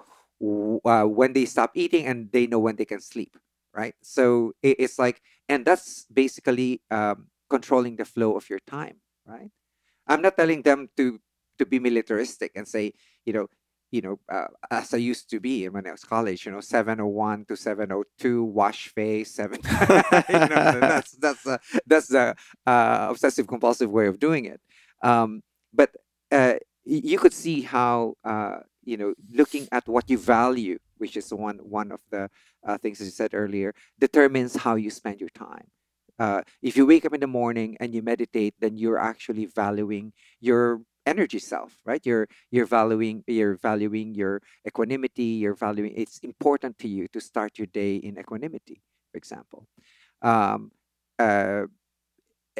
[0.85, 3.37] uh, when they stop eating and they know when they can sleep
[3.73, 8.97] right so it, it's like and that's basically um, controlling the flow of your time
[9.25, 9.51] right
[10.07, 11.19] i'm not telling them to
[11.59, 12.93] to be militaristic and say
[13.25, 13.47] you know
[13.91, 17.45] you know, uh, as I used to be when I was college, you know, 701
[17.49, 19.59] to 702, wash face, seven.
[20.29, 22.33] you know, that's that's a, that's uh,
[22.65, 24.61] obsessive compulsive way of doing it.
[25.03, 25.41] Um,
[25.73, 25.91] but
[26.31, 31.33] uh, you could see how uh, you know looking at what you value, which is
[31.33, 32.29] one one of the
[32.65, 35.67] uh, things you said earlier, determines how you spend your time.
[36.19, 40.13] Uh, if you wake up in the morning and you meditate, then you're actually valuing
[40.39, 46.77] your energy self right you're you're valuing you're valuing your equanimity you're valuing it's important
[46.77, 49.67] to you to start your day in equanimity for example
[50.21, 50.71] um,
[51.17, 51.63] uh,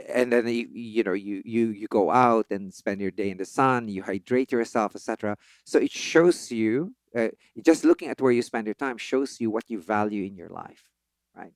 [0.10, 3.38] and then you, you know you you you go out and spend your day in
[3.38, 5.36] the sun you hydrate yourself etc
[5.66, 7.28] so it shows you uh,
[7.66, 10.50] just looking at where you spend your time shows you what you value in your
[10.50, 10.90] life
[11.36, 11.54] right?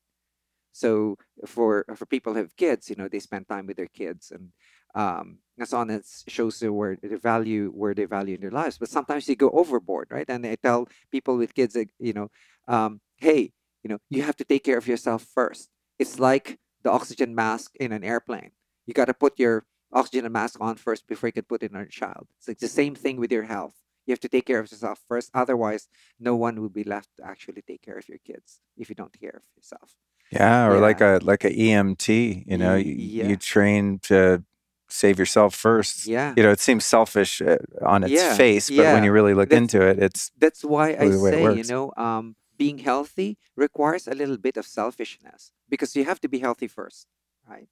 [0.71, 4.31] So for for people who have kids you know they spend time with their kids
[4.31, 4.51] and
[4.95, 8.51] um and so on it shows you where the value where they value in their
[8.51, 8.77] lives.
[8.77, 10.25] But sometimes you go overboard right?
[10.29, 12.29] And i tell people with kids that you know
[12.67, 13.53] um, hey
[13.83, 15.69] you know you have to take care of yourself first.
[15.99, 18.51] It's like the oxygen mask in an airplane.
[18.85, 21.79] You got to put your oxygen mask on first before you can put it on
[21.81, 22.27] your child.
[22.37, 23.73] It's like the same thing with your health.
[24.05, 25.31] You have to take care of yourself first.
[25.33, 25.87] Otherwise,
[26.19, 29.11] no one will be left to actually take care of your kids if you don't
[29.11, 29.95] take care of yourself.
[30.31, 30.79] Yeah, or yeah.
[30.79, 32.43] like a like a EMT.
[32.45, 33.27] You know, you, yeah.
[33.29, 34.43] you train to
[34.87, 36.05] save yourself first.
[36.05, 36.35] Yeah.
[36.37, 38.35] You know, it seems selfish uh, on its yeah.
[38.35, 41.63] face, but when you really look that's, into it, it's that's why I say, you
[41.63, 46.39] know, um, being healthy requires a little bit of selfishness because you have to be
[46.39, 47.07] healthy first,
[47.47, 47.67] right?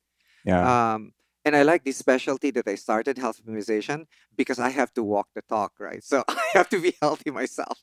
[0.46, 0.94] Yeah.
[0.94, 1.14] Um,
[1.46, 4.06] and I like this specialty that I started, health optimization,
[4.36, 6.04] because I have to walk the talk, right?
[6.04, 7.80] So I have to be healthy myself.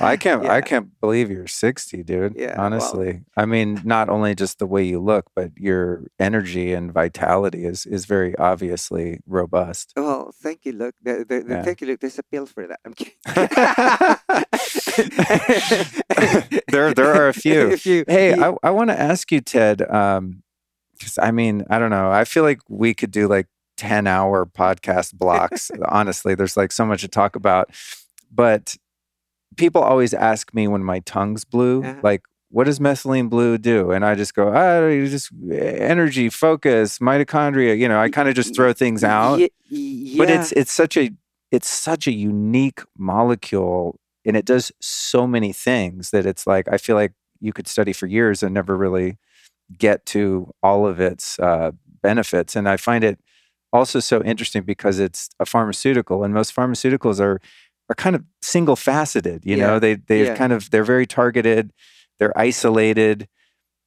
[0.00, 0.52] I can't yeah.
[0.52, 2.34] I can't believe you're 60, dude.
[2.36, 3.12] Yeah, honestly.
[3.12, 7.64] Well, I mean, not only just the way you look, but your energy and vitality
[7.64, 9.92] is is very obviously robust.
[9.96, 10.94] Well, thank you, Luke.
[11.02, 11.62] The, the, the yeah.
[11.62, 12.00] Thank you, Luke.
[12.00, 12.80] There's a pill for that.
[12.84, 13.14] I'm kidding.
[16.68, 17.76] there there are a few.
[17.76, 18.04] few.
[18.06, 20.42] Hey, I, I want to ask you, Ted, um,
[20.92, 22.10] because I mean, I don't know.
[22.10, 23.46] I feel like we could do like
[23.80, 25.70] 10 hour podcast blocks.
[25.88, 27.70] Honestly, there's like so much to talk about.
[28.30, 28.76] But
[29.56, 32.00] people always ask me when my tongue's blue, uh-huh.
[32.02, 33.92] like, what does methylene blue do?
[33.92, 37.78] And I just go, ah, just energy, focus, mitochondria.
[37.78, 39.40] You know, I kind of just throw things out.
[39.68, 40.18] Yeah.
[40.18, 41.10] But it's it's such a
[41.52, 46.76] it's such a unique molecule, and it does so many things that it's like I
[46.76, 49.16] feel like you could study for years and never really
[49.78, 51.70] get to all of its uh,
[52.02, 52.56] benefits.
[52.56, 53.18] And I find it
[53.72, 57.40] also so interesting because it's a pharmaceutical, and most pharmaceuticals are
[57.90, 59.44] are kind of single faceted.
[59.44, 59.66] You yeah.
[59.66, 60.36] know, they they yeah.
[60.36, 61.72] kind of they're very targeted,
[62.18, 63.28] they're isolated,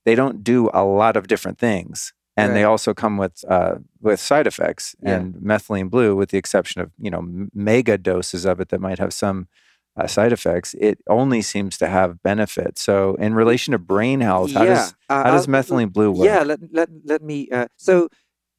[0.05, 2.55] they don't do a lot of different things, and right.
[2.55, 4.95] they also come with uh, with side effects.
[5.01, 5.15] Yeah.
[5.15, 8.99] And methylene blue, with the exception of you know mega doses of it that might
[8.99, 9.47] have some
[9.95, 12.77] uh, side effects, it only seems to have benefit.
[12.77, 16.25] So, in relation to brain health, how does uh, how does methylene blue work?
[16.25, 17.49] Yeah, let let let me.
[17.49, 18.09] Uh, so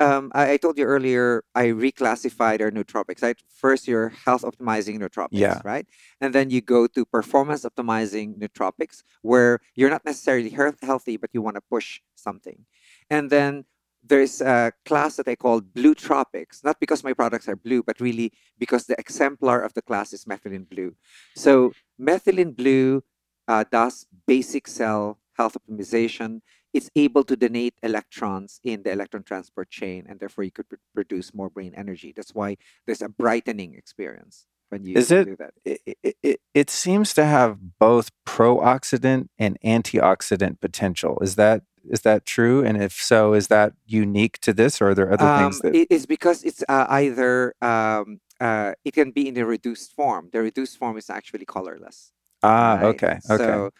[0.00, 3.22] um, I, I, told you earlier, I reclassified our nootropics.
[3.22, 3.40] Right?
[3.48, 5.60] First, you're health optimizing nootropics, yeah.
[5.64, 5.86] right?
[6.20, 11.42] And then you go to performance optimizing nootropics, where you're not necessarily healthy, but you
[11.42, 12.64] want to push something.
[13.08, 13.64] And then
[14.06, 18.00] there's a class that I call blue tropics, not because my products are blue, but
[18.00, 20.94] really because the exemplar of the class is methylene blue.
[21.36, 23.02] So methylene blue
[23.48, 26.40] uh, does basic cell health optimization
[26.74, 30.76] it's able to donate electrons in the electron transport chain, and therefore you could pr-
[30.92, 32.12] produce more brain energy.
[32.14, 35.54] That's why there's a brightening experience when you Is it, do that.
[35.64, 41.18] It, it, it seems to have both pro-oxidant and antioxidant potential.
[41.22, 42.64] Is that is that true?
[42.64, 45.86] And if so, is that unique to this, or are there other um, things that?
[45.90, 50.30] It's because it's uh, either um, uh, it can be in a reduced form.
[50.32, 52.12] The reduced form is actually colorless.
[52.42, 52.84] Ah, right?
[52.84, 53.44] okay, okay.
[53.44, 53.70] So,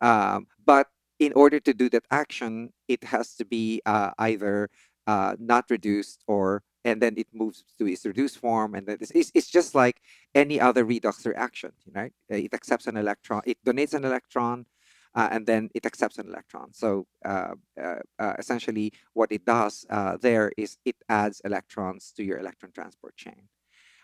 [0.00, 0.88] um, but
[1.26, 4.70] in order to do that action, it has to be uh, either
[5.06, 9.30] uh, not reduced or and then it moves to its reduced form and then it's,
[9.34, 10.00] it's, just like
[10.34, 14.66] any other redox reaction right it accepts an electron it donates an electron
[15.14, 16.72] uh, and then it accepts an electron.
[16.72, 19.84] So uh, uh, uh, essentially what it does
[20.20, 23.48] there is it adds electrons to your electron transport chain.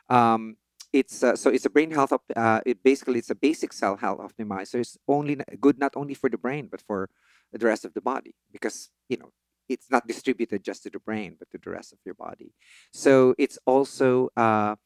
[0.08, 0.56] Um,
[0.92, 3.96] it's uh, so it's a brain health op- uh, it basically it's a basic cell
[3.96, 4.80] health optimizer.
[4.80, 7.10] It's only good not only for the brain but for
[7.52, 9.30] the rest of the body because you know
[9.68, 12.52] it's not distributed just to the brain but to the rest of your body.
[12.92, 14.76] So it's also uh,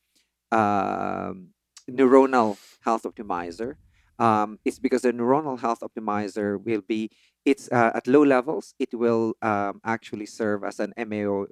[0.50, 1.48] um,
[1.90, 3.76] neuronal health optimizer.
[4.18, 7.10] Um, it's because the neuronal health optimizer will be
[7.44, 11.48] it's uh, at low levels it will um, actually serve as an MAOA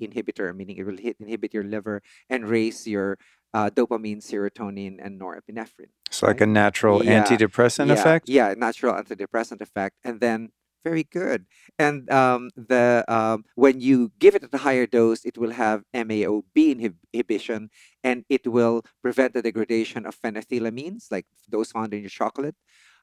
[0.00, 2.00] inhibitor meaning it will hit, inhibit your liver
[2.30, 3.18] and raise your
[3.54, 6.42] uh, dopamine serotonin and norepinephrine It's like right?
[6.42, 8.28] a natural Yeah, antidepressant yeah, effect.
[8.28, 10.50] Yeah, natural antidepressant effect, and then
[10.84, 11.46] very good.
[11.78, 15.84] And um, the um, when you give it at a higher dose, it will have
[15.94, 17.70] MAOB inhib- inhibition,
[18.02, 22.56] and it will prevent the degradation of phenethylamines, like those found in your chocolate,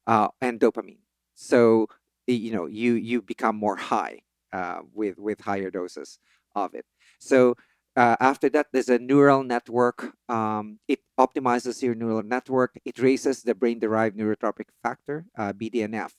[0.08, 1.04] uh, and dopamine.
[1.36, 1.88] So
[2.28, 4.20] you know you you become more high
[4.54, 6.20] uh, with with higher doses
[6.56, 6.86] of it.
[7.20, 7.56] So
[7.96, 10.14] uh, after that, there's a neural network.
[10.28, 12.80] Um, it optimizes your neural network.
[12.86, 16.12] It raises the brain-derived neurotrophic factor, uh, BDNF.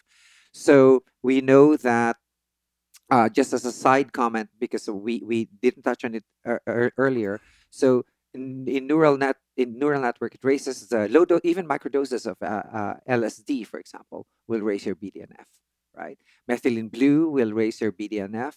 [0.53, 2.17] So we know that.
[3.11, 7.41] Uh, just as a side comment, because we, we didn't touch on it ear- earlier.
[7.69, 12.27] So in, in neural net in neural network, it raises the low dose, even microdoses
[12.27, 15.47] of uh, uh, LSD, for example, will raise your BDNF.
[15.95, 16.19] Right,
[16.49, 18.55] methylene blue will raise your BDNF.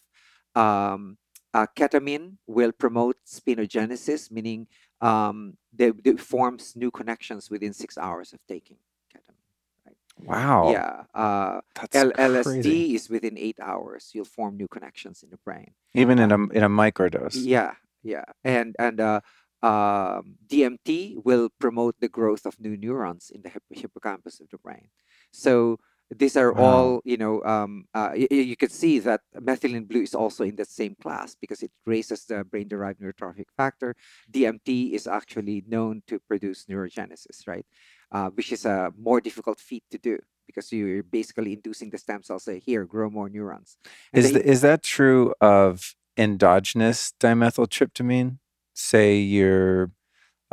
[0.56, 1.18] Um,
[1.54, 4.68] uh, ketamine will promote spinogenesis, meaning
[5.02, 8.78] um, they, they forms new connections within six hours of taking
[9.14, 9.86] ketamine.
[9.86, 9.98] Right?
[10.20, 10.72] Wow.
[10.72, 11.04] Yeah.
[11.14, 12.12] Uh, That's L-.
[12.12, 14.12] LSD is within eight hours.
[14.14, 15.74] You'll form new connections in the brain.
[15.94, 17.36] Even in a in a microdose.
[17.36, 19.22] Yeah, yeah, and and uh,
[19.62, 24.58] um, DMT will promote the growth of new neurons in the hip- hippocampus of the
[24.58, 24.90] brain.
[25.32, 26.62] So these are Wow.
[26.64, 27.44] all you know.
[27.44, 30.96] Um, uh, y- y- you can see that methylene blue is also in that same
[31.02, 33.96] class because it raises the brain-derived neurotrophic factor.
[34.32, 37.66] DMT is actually known to produce neurogenesis, right?
[38.12, 42.22] Uh, which is a more difficult feat to do because you're basically inducing the stem
[42.22, 43.78] cells say here grow more neurons.
[44.14, 48.38] And Is the is that true of endogenous dimethyltryptamine?
[48.76, 49.92] Say you're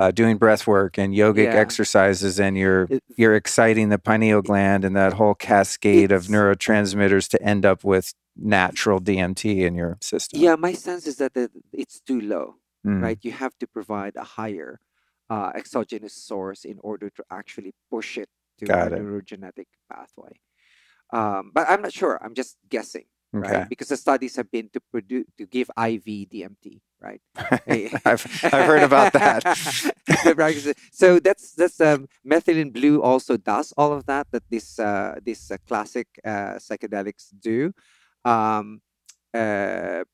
[0.01, 1.65] uh, doing breath work and yogic Yeah.
[1.65, 7.29] exercises, and you're It- you're exciting the pineal gland and that whole cascade of neurotransmitters
[7.33, 8.07] to end up with
[8.37, 10.41] natural DMT in your system.
[10.41, 12.47] Yeah, my sense is that the, it's too low,
[12.87, 13.03] Mm.
[13.03, 13.19] right?
[13.23, 14.81] You have to provide a higher
[15.29, 18.29] uh, exogenous source in order to actually push it
[18.59, 19.03] to Got a it.
[19.03, 20.35] neurogenetic pathway.
[21.13, 22.19] Um, but I'm not sure.
[22.25, 23.05] I'm just guessing,
[23.35, 23.63] Okay.
[23.63, 23.69] right?
[23.69, 27.21] Because the studies have been to produce to give IV DMT, right?
[27.67, 29.45] Eh, I've I've heard about that.
[30.37, 30.57] Right,
[30.93, 35.51] so- that's that's um, methylene blue also does all of that that this uh, this
[35.51, 37.73] uh, classic uh, psychedelics do.
[38.25, 38.81] Um,
[39.35, 40.05] uh,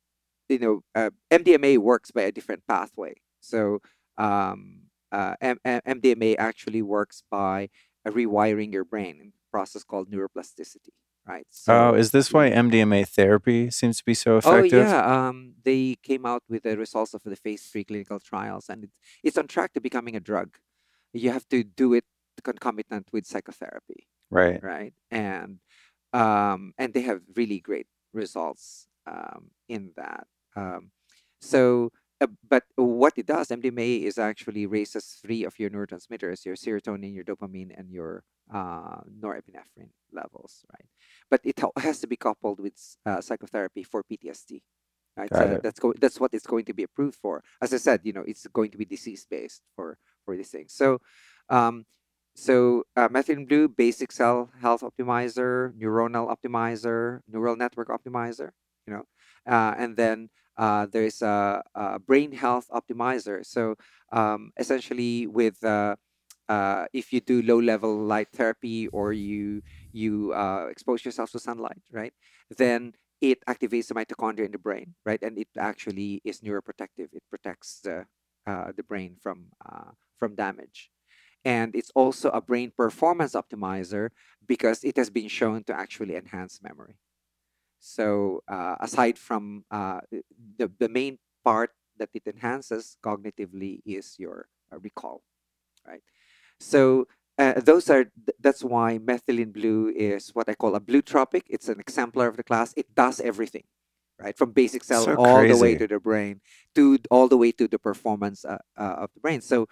[0.49, 3.15] you know, uh, MDMA works by a different pathway.
[3.41, 3.81] So
[4.19, 4.83] um,
[5.13, 7.69] uh, M- M- MDMA actually works by
[8.07, 10.93] rewiring your brain in a process called neuroplasticity,
[11.27, 11.47] right?
[11.69, 14.45] oh, is this why MDMA therapy seems to be so effective?
[14.45, 14.79] Oh effective?
[14.89, 18.85] yeah, um, they came out with the results of the phase three clinical trials, and
[18.85, 20.59] it's it's on track to becoming a drug.
[21.13, 22.05] You have to do it
[22.45, 24.63] concomitant with psychotherapy, Right.
[24.63, 24.95] right?
[25.11, 25.59] And
[26.13, 30.27] um, and they have really great results um, in that.
[30.57, 30.91] Um,
[31.41, 31.91] so,
[32.21, 37.15] uh, but what it does, MDMA is actually raises three of your neurotransmitters: your serotonin,
[37.15, 40.87] your dopamine, and your uh, norepinephrine levels, right?
[41.31, 42.75] But it has to be coupled with
[43.05, 44.63] uh, psychotherapy for PTSD.
[45.17, 45.63] Right, Got so it.
[45.63, 47.43] that's go- that's what it's going to be approved for.
[47.63, 49.97] As I said, you know, it's going to be disease based for
[50.27, 50.75] for these things.
[50.75, 51.01] So,
[51.49, 51.87] um,
[52.35, 58.51] so uh, methylene blue, basic cell health optimizer, neuronal optimizer, neural network optimizer.
[58.87, 59.05] You know,
[59.51, 60.29] uh, and then
[60.59, 63.45] uh, there's a, a brain health optimizer.
[63.45, 63.77] So
[64.13, 65.97] um, essentially, with uh,
[66.49, 69.63] uh, if you do low level light therapy or you
[69.93, 72.13] you uh, expose yourself to sunlight, right?
[72.57, 75.23] Then it activates the mitochondria in the brain, right?
[75.23, 77.09] And it actually is neuroprotective.
[77.13, 78.07] It protects the
[78.47, 80.91] uh, the brain from uh, from damage.
[81.45, 84.11] And it's also a brain performance optimizer
[84.47, 86.97] because it has been shown to actually enhance memory.
[87.81, 95.23] So uh, aside from the the main part that it enhances cognitively is your recall,
[95.87, 96.03] right?
[96.61, 97.07] So
[97.39, 98.07] uh, those are
[98.41, 101.45] that's why methylene blue is what I call a blue tropic.
[101.49, 102.73] It's an exemplar of the class.
[102.77, 103.65] It does everything,
[104.19, 106.41] right, from basic cell So all the way to the brain,
[106.75, 109.43] to all the way to the performance uh, uh, of the brain.
[109.43, 109.69] So,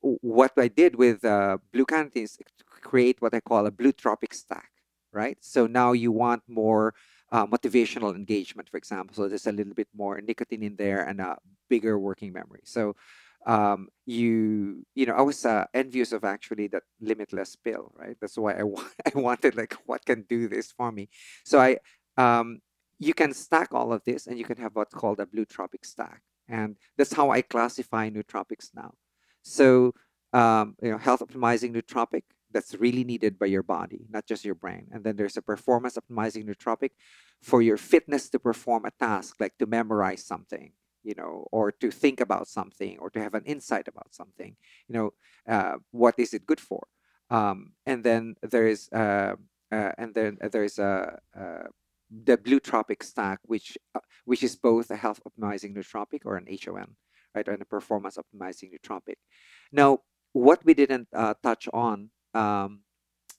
[0.00, 4.34] what I did with uh, blue cannatine is create what I call a blue tropic
[4.34, 4.70] stack,
[5.12, 5.36] right?
[5.40, 6.94] So now you want more
[7.32, 9.14] uh, motivational engagement, for example.
[9.14, 11.36] So there's a little bit more nicotine in there and a
[11.68, 12.62] bigger working memory.
[12.64, 12.96] So
[13.46, 18.16] um, you you know I was uh, envious of actually that limitless pill, right?
[18.20, 21.08] That's why I wa- I wanted like what can do this for me.
[21.44, 21.78] So I
[22.16, 22.60] um,
[22.98, 25.84] you can stack all of this and you can have what's called a blue tropic
[25.84, 28.94] stack, and that's how I classify nootropics now.
[29.42, 29.94] So
[30.32, 32.22] um, you know, health optimizing nootropic
[32.52, 34.88] that's really needed by your body, not just your brain.
[34.92, 36.90] And then there's a performance optimizing nootropic
[37.42, 41.90] for your fitness to perform a task, like to memorize something, you know, or to
[41.90, 44.56] think about something, or to have an insight about something.
[44.88, 45.10] You know,
[45.48, 46.86] uh, what is it good for?
[47.30, 49.36] Um, and then there's uh,
[49.72, 51.18] uh, and then there's a.
[51.36, 51.68] Uh,
[52.24, 56.46] the blue tropic stack, which uh, which is both a health optimizing nootropic or an
[56.48, 56.96] HON,
[57.34, 59.14] right, and a performance optimizing nootropic.
[59.72, 60.00] Now,
[60.32, 62.80] what we didn't uh, touch on um,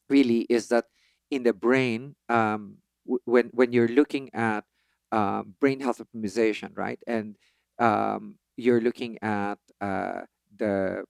[0.09, 0.85] really is that
[1.29, 4.63] in the brain, um, w- when when you're looking at
[5.11, 7.35] um, brain health optimization, right, and
[7.81, 10.21] um, you're looking at uh,
[10.55, 11.03] the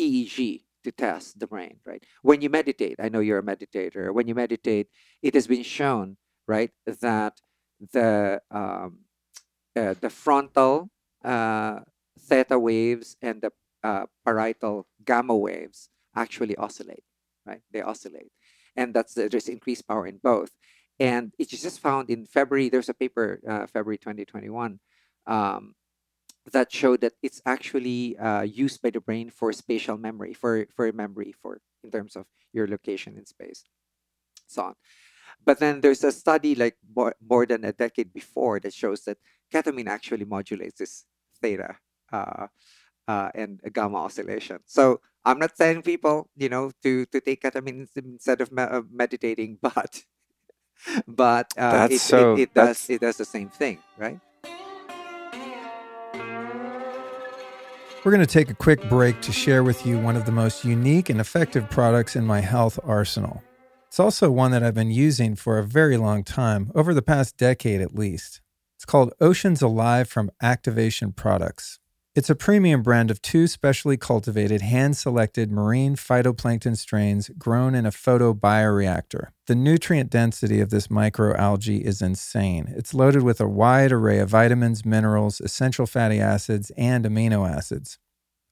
[0.00, 2.02] EEG to test the brain, right?
[2.22, 4.12] When you meditate, I know you're a meditator.
[4.12, 4.88] When you meditate,
[5.22, 6.16] it has been shown,
[6.46, 7.40] right, that
[7.92, 9.00] the um,
[9.76, 10.90] uh, the frontal
[11.24, 11.80] uh,
[12.20, 13.50] theta waves and the
[13.82, 17.02] uh, parietal gamma waves actually oscillate,
[17.44, 17.62] right?
[17.72, 18.30] They oscillate,
[18.76, 20.50] and that's the, there's increased power in both.
[21.00, 22.68] And it is just found in February.
[22.68, 24.78] There's a paper, uh, February 2021,
[25.26, 25.74] um,
[26.52, 30.90] that showed that it's actually uh, used by the brain for spatial memory, for for
[30.92, 33.64] memory, for in terms of your location in space,
[34.46, 34.74] so on.
[35.44, 39.18] But then there's a study like more, more than a decade before that shows that
[39.52, 41.04] ketamine actually modulates this
[41.40, 41.76] theta
[42.12, 42.48] uh,
[43.08, 44.60] uh, and gamma oscillation.
[44.66, 48.82] So I'm not telling people, you know, to to take ketamine instead of me- uh,
[48.90, 50.04] meditating, but
[51.06, 54.20] but uh, it, so- it, it that's- does it does the same thing, right?
[58.04, 60.62] We're going to take a quick break to share with you one of the most
[60.62, 63.42] unique and effective products in my health arsenal.
[63.88, 67.38] It's also one that I've been using for a very long time, over the past
[67.38, 68.42] decade at least.
[68.76, 71.78] It's called Oceans Alive from Activation Products.
[72.14, 77.84] It's a premium brand of two specially cultivated, hand selected marine phytoplankton strains grown in
[77.86, 79.30] a photobioreactor.
[79.48, 82.72] The nutrient density of this microalgae is insane.
[82.76, 87.98] It's loaded with a wide array of vitamins, minerals, essential fatty acids, and amino acids.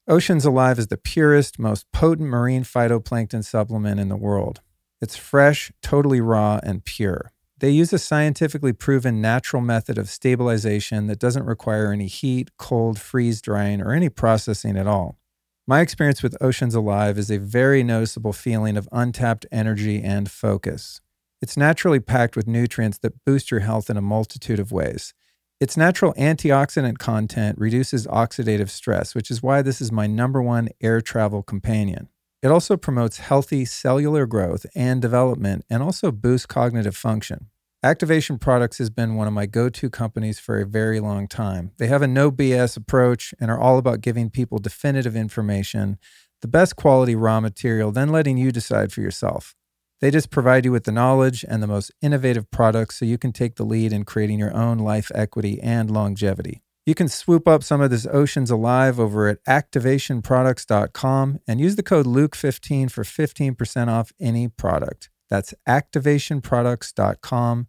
[0.09, 4.61] Oceans Alive is the purest, most potent marine phytoplankton supplement in the world.
[5.01, 7.31] It's fresh, totally raw, and pure.
[7.63, 12.99] They use a scientifically proven natural method of stabilization that doesn't require any heat, cold,
[12.99, 15.17] freeze drying, or any processing at all.
[15.65, 21.01] My experience with Oceans Alive is a very noticeable feeling of untapped energy and focus.
[21.41, 25.15] It's naturally packed with nutrients that boost your health in a multitude of ways.
[25.61, 30.69] Its natural antioxidant content reduces oxidative stress, which is why this is my number one
[30.81, 32.09] air travel companion.
[32.43, 37.51] It also promotes healthy cellular growth and development and also boosts cognitive function.
[37.85, 41.73] Activation Products has been one of my go to companies for a very long time.
[41.79, 45.99] They have a no BS approach and are all about giving people definitive information,
[46.43, 49.57] the best quality raw material, then letting you decide for yourself.
[50.01, 53.33] They just provide you with the knowledge and the most innovative products so you can
[53.33, 56.63] take the lead in creating your own life equity and longevity.
[56.87, 61.83] You can swoop up some of this Oceans Alive over at activationproducts.com and use the
[61.83, 65.11] code Luke15 for 15% off any product.
[65.33, 67.67] That's activationproducts.com.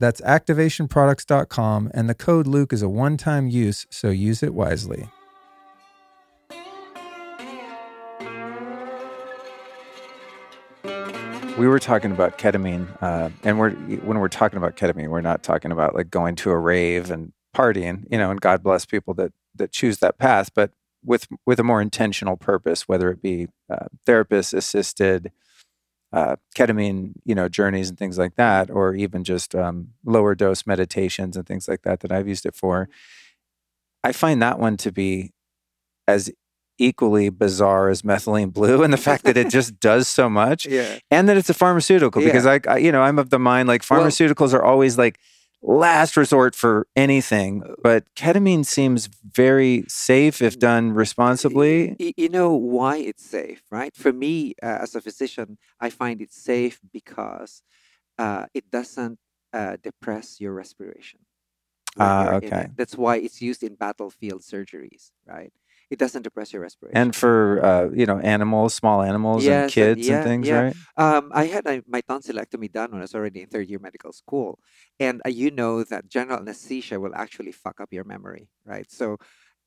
[0.00, 5.10] That's activationproducts.com, and the code Luke is a one time use, so use it wisely.
[11.58, 15.42] We were talking about ketamine, uh, and we're when we're talking about ketamine, we're not
[15.42, 18.30] talking about like going to a rave and partying, you know.
[18.30, 20.70] And God bless people that that choose that path, but
[21.04, 25.30] with with a more intentional purpose, whether it be uh, therapist assisted
[26.12, 30.66] uh, ketamine, you know, journeys and things like that, or even just um, lower dose
[30.66, 32.88] meditations and things like that that I've used it for.
[34.04, 35.32] I find that one to be
[36.08, 36.30] as
[36.78, 40.98] equally bizarre as methylene blue, and the fact that it just does so much, Yeah.
[41.10, 42.22] and that it's a pharmaceutical.
[42.22, 45.18] Because I, I, you know, I'm of the mind like Well- pharmaceuticals are always like
[45.62, 51.96] last resort for anything, Uh, but ketamine seems very safe if done responsibly.
[51.98, 53.94] You know why it's safe, right?
[53.94, 57.62] For me, uh, as a physician, I find it safe because
[58.18, 59.18] uh, it doesn't
[59.52, 61.20] uh, depress your respiration.
[61.98, 62.68] Ah, you're okay.
[62.76, 65.52] That's why it's used in battlefield surgeries, right?
[65.92, 66.96] It doesn't depress your respiration.
[66.96, 70.48] And for uh, you know animals, small animals, Yes, and and- kids yeah, and things,
[70.48, 70.60] yeah.
[70.60, 70.74] right?
[70.96, 74.12] Um, I had a, my tonsillectomy done when I was already in third year medical
[74.12, 74.58] school,
[74.98, 78.90] and uh, you know that general anesthesia will actually fuck up your memory, right?
[78.90, 79.18] So,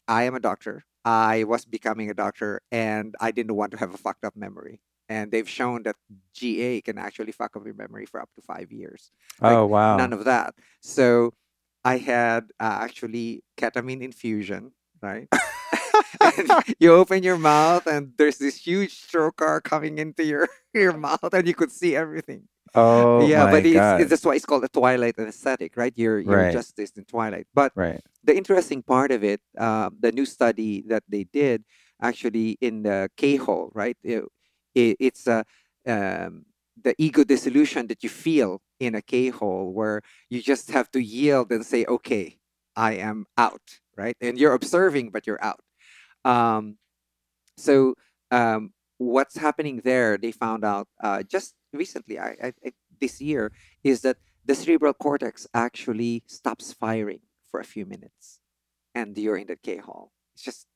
[0.07, 0.76] I am a doctor.
[1.06, 4.81] I was becoming a doctor, and I didn't want to have a fucked up memory.
[5.07, 5.95] And they've shown that
[6.34, 9.11] GA can actually fuck up your memory for up to five years.
[9.39, 9.97] Like, oh wow.
[9.97, 10.56] None of that.
[10.81, 11.35] So,
[11.84, 14.72] I had uh, actually ketamine infusion,
[15.03, 15.27] right?
[16.80, 21.48] you open your mouth and there's this huge trocar coming into your your mouth and
[21.48, 22.44] you could see everything.
[22.76, 25.94] Oh yeah my but it's, it's that's why it's called a twilight anesthetic right?
[25.96, 26.52] You're you're Right.
[26.52, 27.48] just this in twilight.
[27.54, 28.02] But right.
[28.24, 31.64] the interesting part of it um, the new study that they did
[32.02, 33.98] actually in the k-hole right?
[34.04, 34.24] It,
[34.76, 35.46] it, it's a
[35.88, 36.46] um,
[36.82, 41.52] the ego dissolution that you feel in a k-hole where you just have to yield
[41.52, 42.38] and say okay
[42.76, 44.18] i am out right?
[44.22, 45.62] And you're observing but you're out
[46.26, 46.77] um,
[47.57, 47.95] so
[48.31, 53.52] um, what's happening there they found out uh, just recently I, I, I, this year
[53.84, 58.39] is that the cerebral cortex actually stops firing for a few minutes
[58.93, 60.11] and you're in the K-hole.
[60.34, 60.68] It's just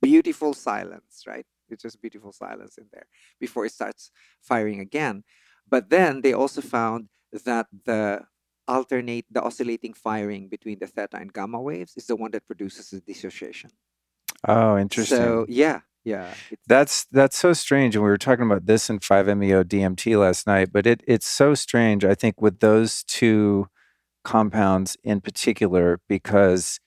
[0.00, 1.46] beautiful silence, right?
[1.68, 3.06] It's just beautiful silence in there
[3.40, 4.10] before it starts
[4.42, 5.24] firing again.
[5.68, 7.08] But then they also found
[7.44, 8.22] that the
[8.68, 12.90] alternate, the oscillating firing between the theta and gamma waves is the one that produces
[12.90, 13.70] the dissociation.
[14.46, 15.18] Oh, interesting.
[15.18, 16.34] So yeah, yeah,
[16.66, 20.72] That's that's so strange, and we were talking about this in 5-MeO DMT last night.
[20.72, 22.04] But it it's so strange.
[22.04, 23.68] I think with those two
[24.24, 26.80] compounds in particular, because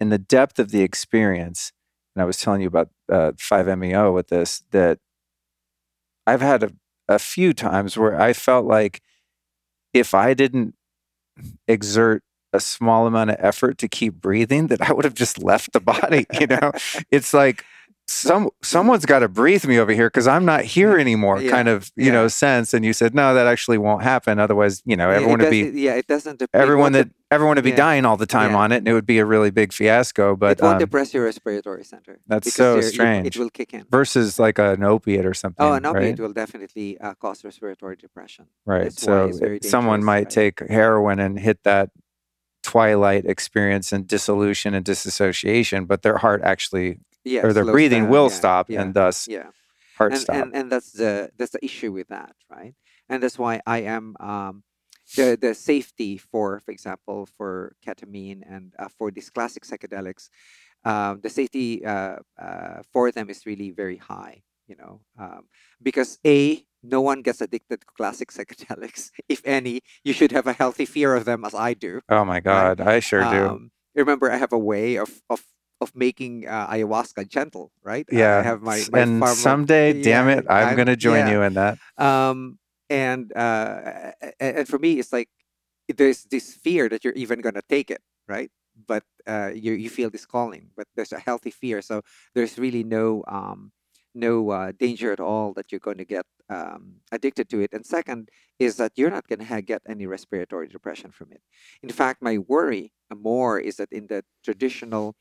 [0.00, 1.72] in the depth of the experience,
[2.14, 4.98] and I was telling you about uh, 5-MeO with this, that
[6.26, 6.70] I've had a,
[7.08, 9.02] a few times where I felt like
[9.92, 10.74] if I didn't
[11.66, 12.22] exert
[12.58, 15.80] a small amount of effort to keep breathing, that I would have just left the
[15.80, 16.26] body.
[16.40, 16.72] You know,
[17.10, 17.64] it's like
[18.10, 21.40] some someone's got to breathe me over here because I'm not here anymore.
[21.42, 22.12] Yeah, Kind of you yeah.
[22.12, 22.72] know sense.
[22.72, 24.38] And you said no, that actually won't happen.
[24.38, 26.42] Otherwise, you know, everyone would be yeah, it doesn't.
[26.54, 27.76] everyone that everyone would be yeah.
[27.86, 30.34] dying all the time on it, and it would be a really big fiasco.
[30.36, 32.18] But it won't um, depress your respiratory center.
[32.26, 33.26] that's so strange.
[33.26, 33.84] It will kick in.
[33.90, 35.62] versus like an opiate or something.
[35.66, 36.20] Oh, an opiate right?
[36.20, 38.46] will definitely uh, cause respiratory depression.
[38.64, 38.84] Right.
[38.84, 40.30] That's So it- someone might right?
[40.30, 41.90] take heroin and hit that
[42.72, 46.88] twilight experience and dissolution and disassociation, but their heart actually
[47.24, 49.50] Yeah, or their breathing down, will yeah, stop yeah, and thus yeah.
[49.98, 50.36] heart and, stop.
[50.36, 52.74] and and that's the that's the issue with that, right?
[53.08, 54.54] And that's why I am um,
[55.16, 60.24] the the safety for, for example, for ketamine and uh, for these classic psychedelics,
[60.84, 62.16] um, the safety uh,
[62.46, 64.36] uh, for them is really very high.
[64.68, 65.48] You know, um,
[65.82, 69.10] because a no one gets addicted to classic psychedelics.
[69.28, 72.00] If any, you should have a healthy fear of them, as I do.
[72.08, 73.46] oh my God, I sure do.
[73.48, 75.42] Um, remember, I have a way of of
[75.80, 78.06] of making uh, ayahuasca gentle, right?
[78.10, 78.38] Yeah.
[78.38, 81.30] I have my, my and pharma- someday, damn it, I'm, going to join yeah.
[81.30, 81.78] you in that.
[81.96, 82.58] Um,
[82.90, 85.28] and uh, and for me, it's like
[85.94, 88.50] there's this fear that you're even gonna take it, right?
[88.86, 92.02] But uh, you you feel this calling, but there's a healthy fear, so
[92.34, 93.72] there's really no um
[94.14, 97.72] no uh, danger at all that you're going to get um, addicted to it.
[97.72, 101.42] And second is that you're not going to get any respiratory depression from it.
[101.82, 105.16] In fact, my worry more is that in the traditional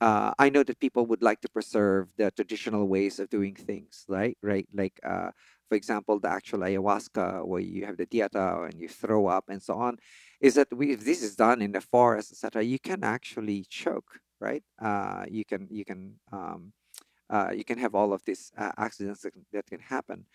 [0.00, 4.04] uh, I know that people would like to preserve the traditional ways of doing things,
[4.08, 4.36] right?
[4.42, 5.30] Right, like uh,
[5.68, 9.62] for example, the actual ayahuasca, where you have the dieta and you throw up and
[9.62, 9.96] so on,
[10.40, 14.20] is that we, if this is done in the forest, etc., you can actually choke,
[14.40, 14.62] right?
[14.80, 16.72] Uh, you can you can um,
[17.30, 20.26] uh, you can have all of these uh, accidents that, can- that can happen.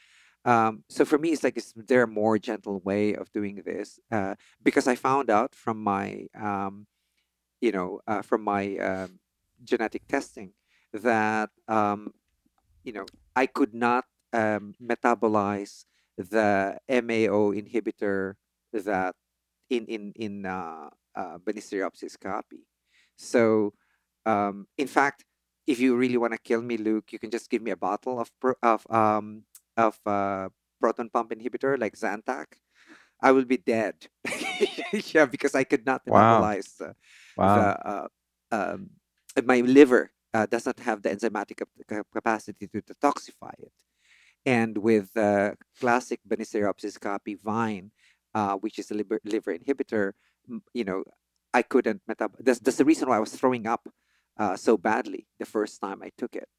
[0.44, 4.00] Um, so for me, it's like is there a more gentle way of doing this?
[4.12, 6.88] Uh, because I found out from my um,
[7.62, 9.20] you know uh, from my um,
[9.64, 10.54] genetic testing
[10.94, 12.14] that um,
[12.84, 13.06] you know
[13.36, 15.86] I could not um, metabolize
[16.18, 18.36] the MAO inhibitor
[18.74, 19.16] that
[19.70, 22.66] in in in uh, uh, caapi.
[23.16, 23.74] So
[24.26, 25.24] um, in fact,
[25.68, 28.20] if you really want to kill me, Luke, you can just give me a bottle
[28.20, 29.44] of pro- of um
[29.78, 32.48] of uh, proton pump inhibitor like Zantac.
[33.22, 33.96] I will be dead.
[35.14, 36.42] yeah, because I could not Wow.
[36.42, 36.96] metabolize the,
[37.38, 37.56] Wow.
[37.56, 38.08] the uh,
[38.52, 38.90] um,
[39.46, 43.74] my liver uh, does not have the enzymatic cap- cap- capacity to detoxify it.
[44.46, 47.92] And with uh, classic Banisteriopsis caapi vine,
[48.34, 50.14] uh, which is a liver, liver inhibitor,
[50.74, 51.04] you know,
[51.54, 52.32] I couldn't metab.
[52.40, 53.88] That's, that's the reason why I was throwing up
[54.42, 56.50] uh, so badly the first time I took it.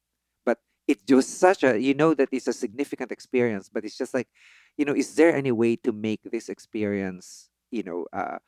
[0.45, 3.69] But it was such a, you know, that it's a significant experience.
[3.69, 4.29] But it's just like,
[4.77, 8.39] you know, is there any way to make this experience, you know, uh,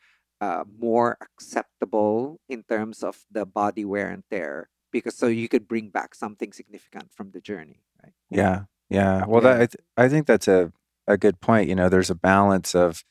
[0.41, 4.69] uh, more acceptable in terms of the body wear and tear?
[4.91, 8.13] Because so you could bring back something significant from the journey, right?
[8.29, 9.25] Yeah, yeah.
[9.25, 9.51] Well, Yeah.
[9.53, 10.71] that I, th- I think that's a
[11.07, 11.69] a good point.
[11.69, 13.03] You know, there's a balance of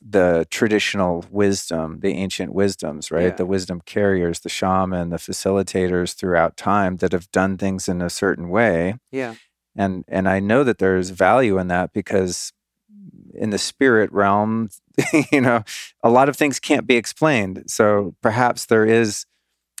[0.00, 3.24] the traditional wisdom, the ancient wisdoms, right?
[3.24, 3.34] Yeah.
[3.36, 8.10] The wisdom carriers, the shaman, the facilitators throughout time that have done things in a
[8.10, 9.34] certain way, Yeah.
[9.76, 12.52] and and I know that there's value in that because
[13.34, 14.70] in the spirit realm,
[15.32, 15.62] you know,
[16.02, 17.64] a lot of things can't be explained.
[17.66, 19.26] So perhaps there is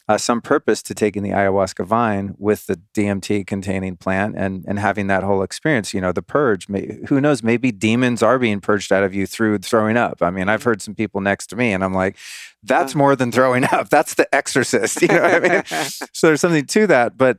[0.08, 4.78] uh, some purpose to taking the ayahuasca vine with the DMT containing plant and and
[4.78, 5.92] having that whole experience.
[5.92, 6.68] You know, the purge.
[6.68, 7.42] May, who knows?
[7.42, 10.22] Maybe demons are being purged out of you through throwing up.
[10.22, 12.16] I mean, I've heard some people next to me, and I'm like,
[12.62, 13.88] that's more than throwing up.
[13.90, 15.02] That's the exorcist.
[15.08, 15.62] You know what I mean?
[16.12, 17.38] so there's something to that, but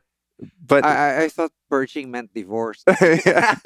[0.66, 2.82] but I, I thought purging meant divorce.
[2.86, 3.60] At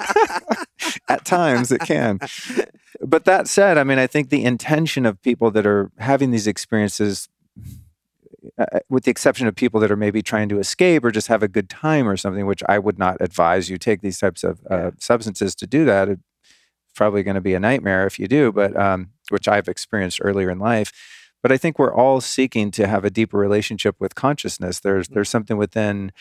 [1.23, 2.19] times it can.
[3.01, 6.47] But that said, I mean, I think the intention of people that are having these
[6.47, 7.29] experiences,
[8.57, 11.43] uh, with the exception of people that are maybe trying to escape or just have
[11.43, 14.59] a good time or something, which I would not advise you take these types of
[14.71, 14.89] uh, Yeah.
[14.99, 16.07] substances to do that.
[16.09, 16.21] It's
[16.95, 20.49] probably going to be a nightmare if you do, but um, which I've experienced earlier
[20.49, 20.91] in life.
[21.43, 24.79] But I think we're all seeking to have a deeper relationship with consciousness.
[24.79, 26.11] There's there's something within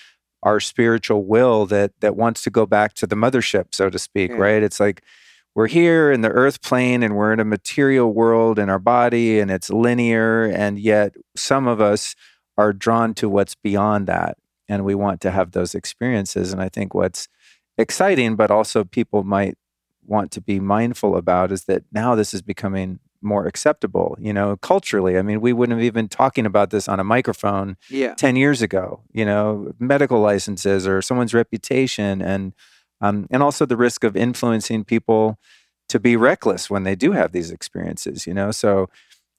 [0.43, 4.33] our spiritual will that that wants to go back to the mothership, so to speak,
[4.33, 4.37] Yeah.
[4.39, 4.63] right?
[4.63, 5.03] It's like
[5.55, 9.39] we're here in the earth plane and we're in a material world in our body
[9.39, 12.15] and it's linear and yet some of us
[12.57, 14.37] are drawn to what's beyond that
[14.69, 17.29] and we want to have those experiences and i think what's
[17.79, 19.57] exciting but also people might
[20.07, 24.55] want to be mindful about is that now this is becoming more acceptable you know
[24.59, 28.15] culturally i mean we wouldn't have even talking about this on a microphone yeah.
[28.15, 32.53] 10 years ago, you know, medical licenses or someone's reputation and
[33.01, 35.39] um, and also the risk of influencing people
[35.89, 38.51] to be reckless when they do have these experiences, you know.
[38.51, 38.89] So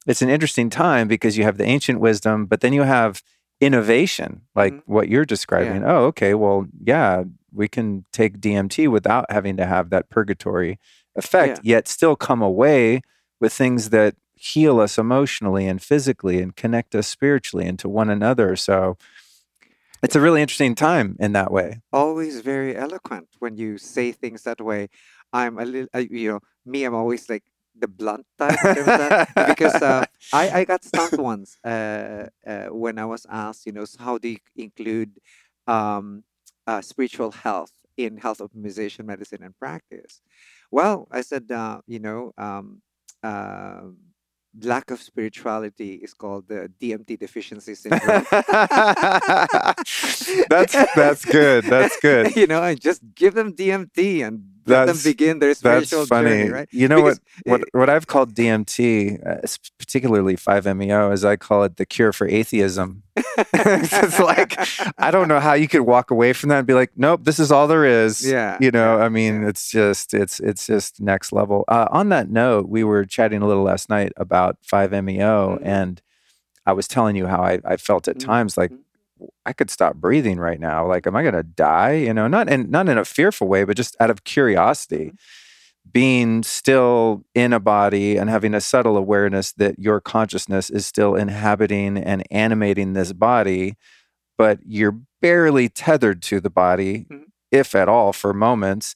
[0.06, 3.24] it's an interesting time because you have the ancient wisdom, but then you have
[3.62, 4.82] innovation, like Mhm.
[4.86, 5.84] what you're describing.
[5.84, 10.78] Oh, okay, well, yeah, we can take DMT without having to have that purgatory
[11.16, 13.02] effect, yet still come away
[13.40, 18.10] with things that heal us emotionally and physically and connect us spiritually and to one
[18.10, 18.56] another.
[18.58, 18.98] So
[20.04, 21.82] it's a really interesting time in that way.
[21.92, 24.90] Always very eloquent when you say things that way.
[25.34, 26.84] I'm a little, uh, you know, me.
[26.84, 27.44] I'm always like
[27.78, 33.06] the blunt type of because uh, I I got stumped once uh, uh, when I
[33.06, 35.20] was asked, you know, so how do you include
[35.68, 36.24] um,
[36.68, 40.22] uh, spiritual health in health optimization medicine and practice?
[40.72, 42.82] Well, I said, uh, you know, um,
[43.24, 43.98] um
[44.64, 48.26] lack of spirituality is called the DMT deficiency syndrome.
[50.50, 51.66] that's that's good.
[51.66, 52.36] That's good.
[52.36, 56.50] you know, and just give them DMT and let them begin their That's spiritual journey,
[56.50, 56.70] right?
[56.72, 57.62] You know Because, what?
[57.62, 59.48] What what I've called DMT, uh,
[59.80, 63.04] particularly 5-MeO, is I call it the cure for atheism.
[63.54, 64.58] it's like
[64.98, 67.40] I don't know how you could walk away from that and be like, nope, this
[67.40, 68.26] is all there is.
[68.30, 69.50] Yeah, You know, yeah, I mean, yeah.
[69.50, 71.64] it's just it's it's just next level.
[71.68, 75.66] Uh, on that note, we were chatting a little last night about 5-MeO, Mhm.
[75.66, 76.02] and
[76.66, 78.80] I was telling you how I, I felt at Mhm, times like mhm.
[79.46, 80.86] I could stop breathing right now.
[80.88, 81.94] Like, am I going to die?
[81.94, 85.14] You know, not in not in a fearful way, but just out of curiosity.
[85.92, 91.16] Being still in a body and having a subtle awareness that your consciousness is still
[91.16, 93.76] inhabiting and animating this body,
[94.38, 97.24] but you're barely tethered to the body, Mhm.
[97.52, 98.96] if at all, for moments.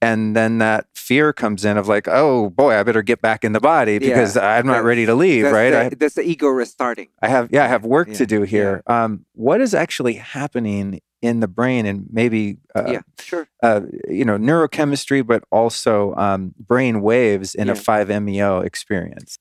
[0.00, 3.52] And then that fear comes in of like, oh boy, I better get back in
[3.52, 5.70] the body because I'm not That- ready to leave, That's right?
[5.70, 7.08] The, I, that's the ego restarting.
[7.22, 8.46] I have yeah, I have work Yeah, to do yeah.
[8.46, 8.82] here.
[8.86, 13.48] Um, what is actually happening in the brain and maybe uh, yeah, sure.
[13.62, 19.38] uh, you know neurochemistry, but also um, brain waves in a 5-MeO experience?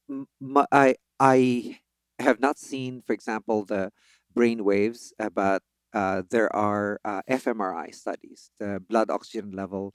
[0.72, 1.80] I I
[2.20, 3.92] have not seen, for example, the
[4.34, 5.62] brain waves, uh, but
[5.94, 9.94] uh, there are uh, fMRI studies, the blood oxygen level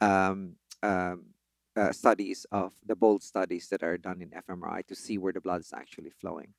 [0.00, 1.34] um, um,
[1.76, 5.40] uh, studies of the BOLD studies that are done in fMRI to see where the
[5.40, 6.54] blood is actually flowing,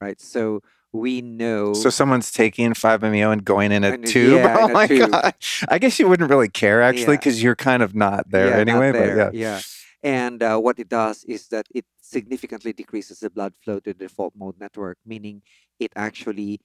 [0.00, 0.20] right?
[0.20, 0.60] So
[0.92, 1.74] we know.
[1.74, 4.34] So someone's taking 5-MeO and going in a In a- tube.
[4.40, 5.10] yeah, oh a my tube.
[5.10, 5.34] god!
[5.68, 7.20] I guess you wouldn't really care actually Yeah.
[7.20, 8.92] because you're kind of not there yeah, not anyway.
[8.92, 9.60] there, But yeah, yeah.
[10.02, 13.98] And uh, what it does is that it significantly decreases the blood flow to the
[14.06, 15.42] default mode network, meaning
[15.80, 16.60] it actually,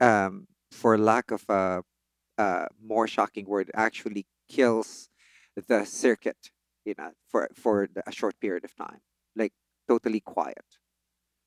[0.00, 1.82] um, for lack of a,
[2.36, 5.08] a more shocking word, actually kills
[5.68, 6.50] the circuit,
[6.84, 9.00] you know, for for a short period of time.
[9.36, 9.52] Like
[9.88, 10.64] totally quiet.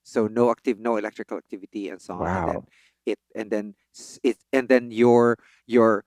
[0.03, 2.34] So no active, no electrical activity, and so on.
[2.34, 2.65] And then Wow.
[3.06, 3.76] it and then
[4.23, 5.38] it and then your
[5.68, 6.03] your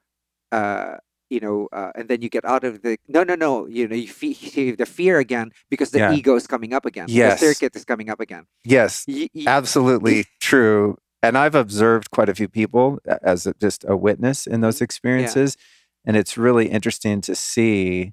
[0.52, 0.96] uh
[1.30, 3.96] you know uh, and then you get out of the no no no you know
[3.96, 6.12] you feel the fear again because the Yeah.
[6.12, 7.40] ego is coming up again Yes.
[7.40, 10.96] the circuit is coming up again Yes, Y- y- absolutely true.
[11.22, 15.56] And I've observed quite a few people as a, just a witness in those experiences.
[16.04, 18.12] And it's really interesting to see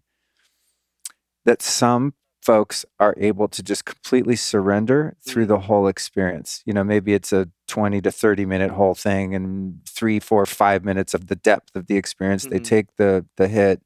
[1.45, 6.63] that some folks are able to just completely surrender through the whole experience.
[6.65, 10.83] You know, maybe it's a 20 to 30 minute whole thing and three, four, five
[10.83, 12.45] minutes of the depth of the experience.
[12.45, 12.63] They Mhm.
[12.63, 13.81] take the the hit,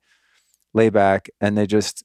[0.73, 2.03] lay back, and they just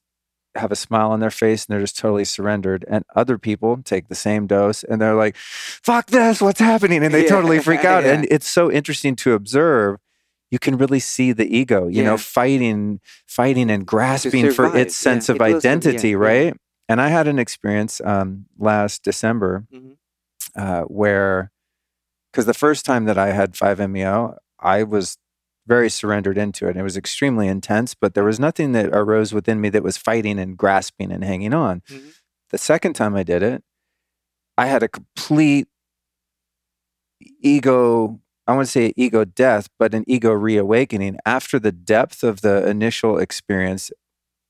[0.56, 2.84] have a smile on their face and they're just totally surrendered.
[2.88, 7.04] And other people take the same dose and they're like, fuck this, what's happening?
[7.04, 8.02] And they totally freak out.
[8.04, 8.14] Yeah.
[8.14, 9.98] And it's so interesting to observe.
[10.50, 15.28] You can really see the ego, you know, fighting, fighting and grasping for its sense
[15.28, 15.48] Yeah, of it.
[15.50, 16.16] Yeah, identity, yeah.
[16.16, 16.56] right?
[16.88, 19.96] And I had an experience um, last December Mhm.
[20.56, 21.52] uh, where,
[22.32, 25.16] because the first time that I had 5-MeO, I was
[25.68, 26.76] very surrendered into it.
[26.76, 30.36] It was extremely intense, but there was nothing that arose within me that was fighting
[30.40, 31.82] and grasping and hanging on.
[31.88, 32.14] Mhm.
[32.50, 33.62] The second time I did it,
[34.58, 35.68] I had a complete
[37.40, 38.20] ego,
[38.50, 42.68] I want to say ego death, but an ego reawakening after the depth of the
[42.68, 43.92] initial experience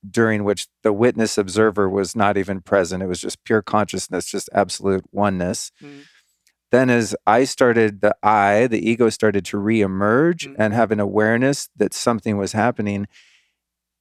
[0.09, 3.03] during which the witness observer was not even present.
[3.03, 5.71] It was just pure consciousness, just absolute oneness.
[5.83, 6.05] Mhm.
[6.71, 10.55] Then, as I started, the I, the ego started to reemerge Mhm.
[10.57, 13.07] and have an awareness that something was happening.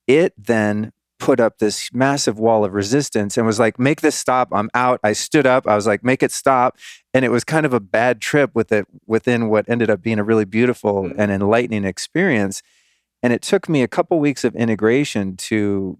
[0.06, 4.48] It then put up this massive wall of resistance and was like, make this stop.
[4.52, 5.00] I'm out.
[5.04, 5.66] I stood up.
[5.68, 6.78] I was like, make it stop.
[7.12, 10.18] And it was kind of a bad trip with it within what ended up being
[10.18, 11.14] a really beautiful Mhm.
[11.18, 12.62] and enlightening experience.
[13.22, 15.98] And it took me a couple weeks of integration to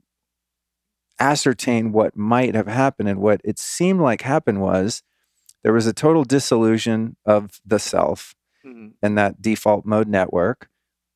[1.19, 3.09] ascertain what might have happened.
[3.09, 5.03] And what it seemed like happened was
[5.63, 8.35] there was a total dissolution of the self
[8.65, 8.93] Mhm.
[9.03, 10.69] in that default mode network.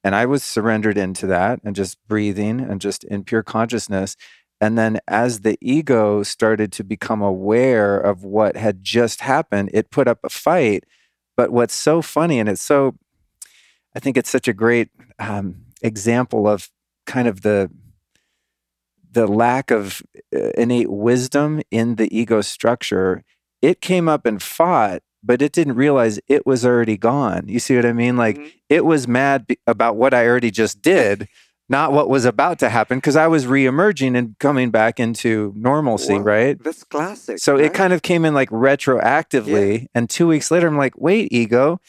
[0.03, 4.16] And I was surrendered into that and just breathing and just in pure consciousness.
[4.60, 9.90] And then as the ego started to become aware of what had just happened, it
[9.90, 10.85] put up a fight.
[11.36, 12.94] But what's so funny, and it's so,
[13.94, 16.70] I think it's such a great um, example of
[17.06, 17.70] kind of the
[19.12, 20.02] the lack of
[20.35, 23.22] uh, innate wisdom in the ego structure.
[23.62, 27.44] It came up and fought, but it didn't realize it was already gone.
[27.47, 28.16] You see what I mean?
[28.16, 28.52] Like Mhm.
[28.68, 31.28] it was mad be- about what I already just did,
[31.69, 36.15] not what was about to happen, because I was reemerging and coming back into normalcy,
[36.15, 36.59] Well, right?
[36.61, 37.65] that's classic So right?
[37.66, 39.86] it kind of came in like retroactively.
[39.95, 41.81] And two weeks later, I'm like, wait, ego,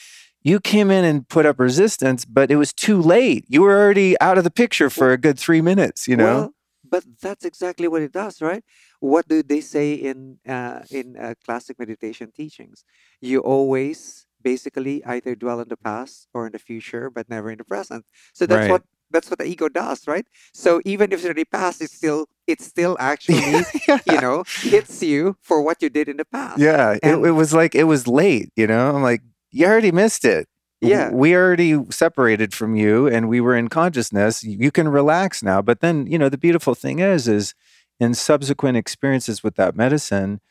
[0.43, 3.45] you came in and put up resistance, but it was too late.
[3.47, 6.47] You were already out of the picture for a good three minutes, you know?
[6.47, 6.53] Well,
[6.87, 8.63] but that's exactly what it does, right?
[8.99, 12.83] What do they say in uh, in uh, classic meditation teachings?
[13.21, 17.57] You always basically either dwell in the past or in the future, but never in
[17.57, 18.05] the present.
[18.33, 18.69] So that's Right.
[18.69, 18.83] what
[19.15, 20.27] that's what the ego does, right?
[20.53, 23.37] So even if it's already past, it's still it's still actually
[23.87, 23.99] yeah.
[24.11, 26.59] you know hits you for what you did in the past.
[26.59, 28.93] Yeah, it, it was like it was late, you know?
[28.95, 29.21] I'm like,
[29.51, 30.47] you already missed it.
[30.81, 31.09] Yeah.
[31.11, 34.43] We already separated from you and we were in consciousness.
[34.43, 35.61] You can relax now.
[35.61, 37.55] But then, you know, the beautiful thing is, is
[37.99, 40.41] in subsequent experiences with that medicine,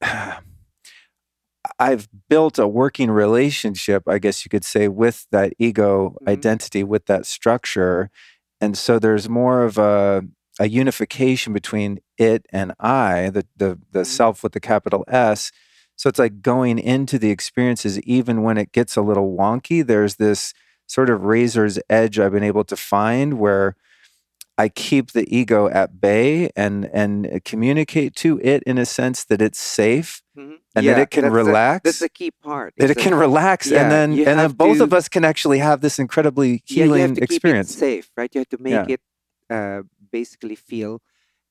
[1.78, 6.28] I've built a working relationship, I guess you could say, with that ego Mhm.
[6.28, 8.10] identity, with that structure.
[8.60, 10.22] And so there's more of a,
[10.60, 14.06] a unification between it and I, the, the, the Mhm.
[14.06, 15.50] self with the capital S.
[15.96, 20.16] So it's like going into the experiences, even when it gets a little wonky, there's
[20.16, 20.52] this
[20.86, 23.76] sort of razor's edge I've been able to find where
[24.58, 29.40] I keep the ego at bay and and communicate to it in a sense that
[29.42, 30.58] it's safe Mhm.
[30.74, 31.82] and Yeah, that it can that's relax.
[31.84, 32.74] that's the key part.
[32.78, 35.58] that it can relax yeah, and then and then both to- of us can actually
[35.58, 37.70] have this incredibly yeah, you healing have to experience.
[37.70, 38.30] keep it safe, right?
[38.34, 38.94] You have to make Yeah.
[38.96, 39.00] it
[39.50, 41.00] uh, basically feel.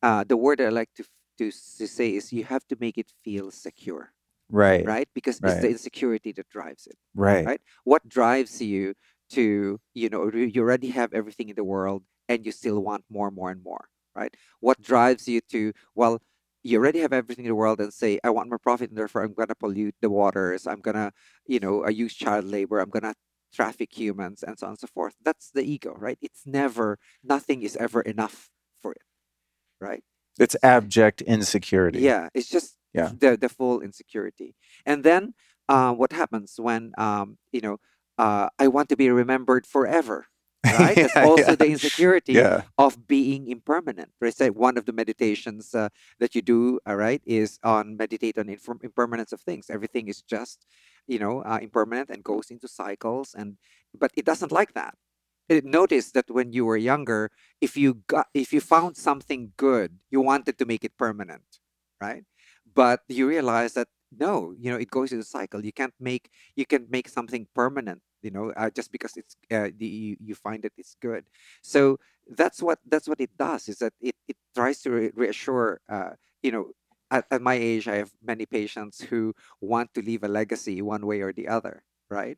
[0.02, 1.04] Uh, the word I like to,
[1.40, 4.14] to to say is you have to make it feel secure,
[4.50, 5.10] right, right?
[5.14, 6.98] Because it's the insecurity that drives it.
[7.16, 7.62] right, Right.
[7.84, 8.94] What drives you
[9.32, 13.32] to you know you already have everything in the world and you still want more,
[13.32, 14.34] more, and more, right?
[14.60, 16.22] What drives you to well.
[16.64, 19.24] You already have everything in the world, and say, "I want more profit, and therefore
[19.24, 20.68] I'm gonna pollute the waters.
[20.68, 21.12] I'm gonna,
[21.48, 22.80] you know, I use child labor.
[22.80, 23.16] I'm gonna
[23.54, 25.16] traffic humans and so on and so forth.
[25.24, 26.18] That's the ego, right?
[26.22, 28.50] It's never, nothing is ever enough
[28.82, 29.02] for it,
[29.80, 30.04] right?
[30.40, 32.02] It's abject insecurity.
[32.02, 33.12] Yeah, it's just Yeah.
[33.20, 34.56] the the full insecurity.
[34.86, 35.34] And then
[35.70, 37.78] uh, what happens when um, you know
[38.18, 40.28] uh, I want to be remembered forever?
[40.68, 41.00] Right?
[41.02, 41.56] That's Yeah, also yeah.
[41.56, 42.64] the insecurity Yeah.
[42.78, 44.12] of being impermanent.
[44.22, 44.34] Right?
[44.36, 45.90] So one of the meditations uh,
[46.20, 49.70] that you do, all right, is on meditate on inform- impermanence of things.
[49.70, 50.66] Everything is just,
[51.08, 53.58] you know, uh, impermanent and goes into cycles, and
[53.98, 54.96] but it doesn't like that.
[55.50, 57.32] It noticed that when you were younger,
[57.62, 61.60] if you got if you found something good, you wanted to make it permanent,
[62.02, 62.24] right?
[62.74, 65.64] But you realize that no, you know, it goes into cycle.
[65.66, 69.70] You can't make you can make something permanent, you know, uh, just because it's uh,
[69.78, 71.26] the, you, you find that it's good.
[71.62, 71.98] So
[72.28, 76.12] that's what that's what it does is that it, it tries to re- reassure uh,
[76.44, 76.72] you know
[77.10, 81.06] at, at my age i have many patients who want to leave a legacy one
[81.06, 82.38] way or the other right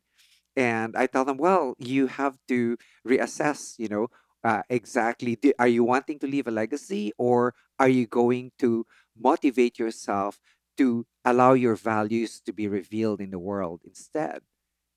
[0.56, 2.76] and i tell them well you have to
[3.06, 4.08] reassess you know
[4.44, 8.84] uh, exactly are you wanting to leave a legacy or are you going to
[9.18, 10.38] motivate yourself
[10.76, 14.40] to allow your values to be revealed in the world instead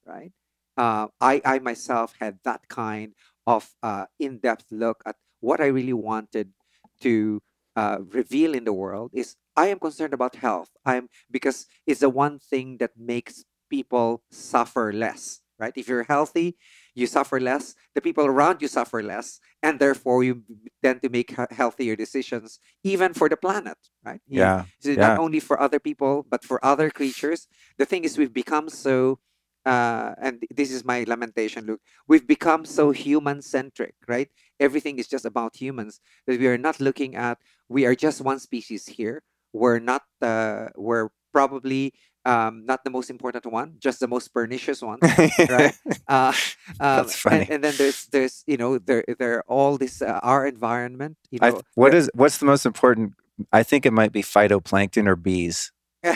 [0.06, 0.32] right
[0.78, 3.14] uh, I, I myself had that kind
[3.48, 6.54] of uh, in-depth look at what I really wanted
[7.02, 7.42] to
[7.76, 10.72] uh, reveal in the world is I am concerned about health.
[10.86, 15.42] I'm because it's the one thing that makes people suffer less.
[15.60, 15.74] Right?
[15.76, 16.56] If you're healthy,
[16.98, 17.76] you suffer less.
[17.94, 20.42] The people around you suffer less, and therefore you
[20.82, 23.78] tend to make healthier decisions, even for the planet.
[24.04, 24.22] Right?
[24.28, 24.66] Yeah.
[24.82, 25.06] so Yeah.
[25.06, 27.48] not only for other people, but for other creatures.
[27.78, 29.20] The thing is, we've become so,
[29.66, 31.82] uh, and this is my lamentation, Luke.
[32.08, 34.30] We've become so human centric, right?
[34.60, 37.38] Everything is just about humans that we are not looking at.
[37.70, 39.22] We are just one species here.
[39.54, 40.04] We're not.
[40.22, 41.94] Uh, we're probably
[42.28, 45.00] um, not the most important one, just the most pernicious one.
[45.50, 45.74] right?
[46.08, 46.34] Uh,
[46.80, 47.42] um, That's funny.
[47.44, 51.18] And, and then there's there's you know there there are all this uh, our environment.
[51.32, 53.14] You I, what is what's the most important?
[53.54, 55.72] I think it might be phytoplankton or bees.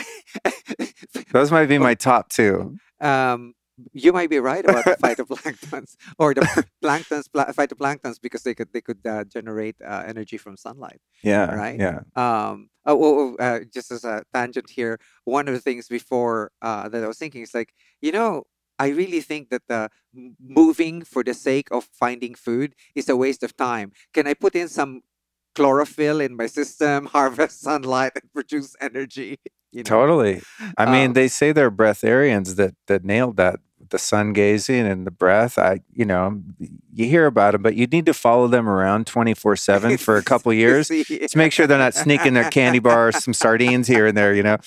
[1.32, 2.76] Those might be my top two.
[3.00, 3.54] um,
[3.92, 6.42] you might be right about the phytoplanktons or the
[6.82, 11.00] planktons, pla- phytoplanktons, because they could they could uh, generate uh, energy from sunlight.
[11.22, 11.54] Yeah.
[11.54, 11.80] Right?
[11.80, 12.00] Yeah.
[12.16, 16.52] Um, oh, oh, oh, uh, just as a tangent here, one of the things before
[16.60, 18.44] uh, that I was thinking is like, you know,
[18.78, 19.62] I really think that
[20.14, 23.92] m- moving for the sake of finding food is a waste of time.
[24.12, 25.02] Can I put in some
[25.54, 29.38] chlorophyll in my system, harvest sunlight, and produce energy?
[29.72, 29.84] You know?
[29.84, 30.42] Totally.
[30.76, 33.60] I mean, Um, they say they're breatharians that that nailed that
[33.92, 35.58] the sun gazing and the breath.
[35.58, 36.42] I, you know,
[36.92, 40.16] you hear about them, but you need to follow them around twenty four seven for
[40.16, 43.34] a couple years See, to make sure they're not sneaking their candy bar or some
[43.34, 44.34] sardines here and there.
[44.34, 44.58] You know,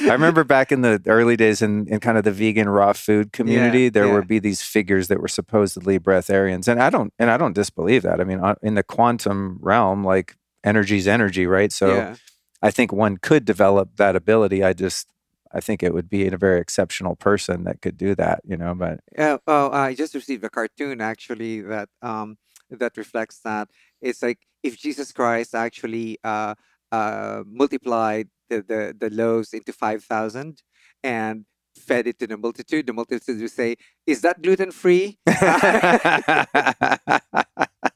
[0.00, 3.32] I remember back in the early days in, in kind of the vegan raw food
[3.32, 4.14] community, there yeah.
[4.14, 8.02] would be these figures that were supposedly breatharians, and I don't and I don't disbelieve
[8.02, 8.20] that.
[8.20, 11.72] I mean, in the quantum realm, like energy's energy, right?
[11.72, 11.94] So.
[11.94, 12.16] yeah.
[12.62, 14.62] I think one could develop that ability.
[14.62, 15.08] I just,
[15.52, 18.74] I think it would be a very exceptional person that could do that, you know.
[18.74, 22.36] But Yeah, well, I just received a cartoon actually that um
[22.70, 23.68] that reflects that.
[24.00, 26.54] It's like if Jesus Christ actually uh
[26.92, 30.62] uh multiplied the the, the loaves into five thousand
[31.02, 31.46] and
[31.76, 33.76] fed it to the multitude, the multitude would say,
[34.06, 35.18] "Is that gluten free?"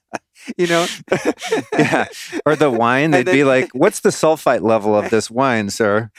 [0.59, 0.87] you know.
[1.79, 2.07] yeah,
[2.47, 6.11] or the wine, they'd be like, "What's the sulfite level of this wine, sir?"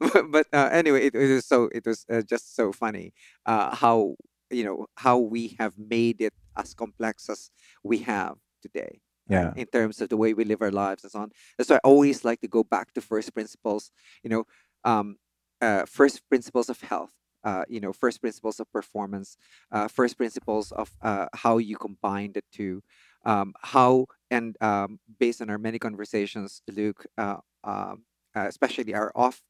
[0.00, 3.12] but, but uh, anyway, it, it was so it was uh, just so funny
[3.46, 4.16] uh, how
[4.50, 7.50] you know how we have made it as complex as
[7.82, 9.00] we have today.
[9.28, 9.52] right, Yeah.
[9.56, 11.30] in terms of the way we live our lives and so on.
[11.58, 13.90] That's why I always like to go back to first principles.
[14.22, 14.44] You know,
[14.84, 15.16] um,
[15.60, 17.12] uh, first principles of health.
[17.44, 19.36] Uh, you know, first principles of performance.
[19.70, 22.82] Uh, first principles of uh, how you combine the two.
[23.26, 28.04] Um, how and um, based on our many conversations, Luke, uh, um,
[28.36, 29.42] uh, especially our off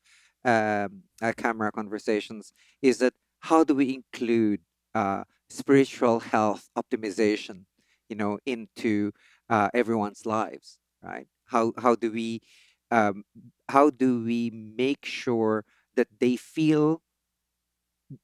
[0.44, 4.60] um, uh, camera conversations, is that how do we include
[4.94, 7.66] uh, spiritual health optimization,
[8.08, 9.12] you know, into
[9.50, 11.28] uh, everyone's lives, right?
[11.46, 12.40] How how do we
[12.90, 13.24] um,
[13.68, 15.64] how do we make sure
[15.96, 17.02] that they feel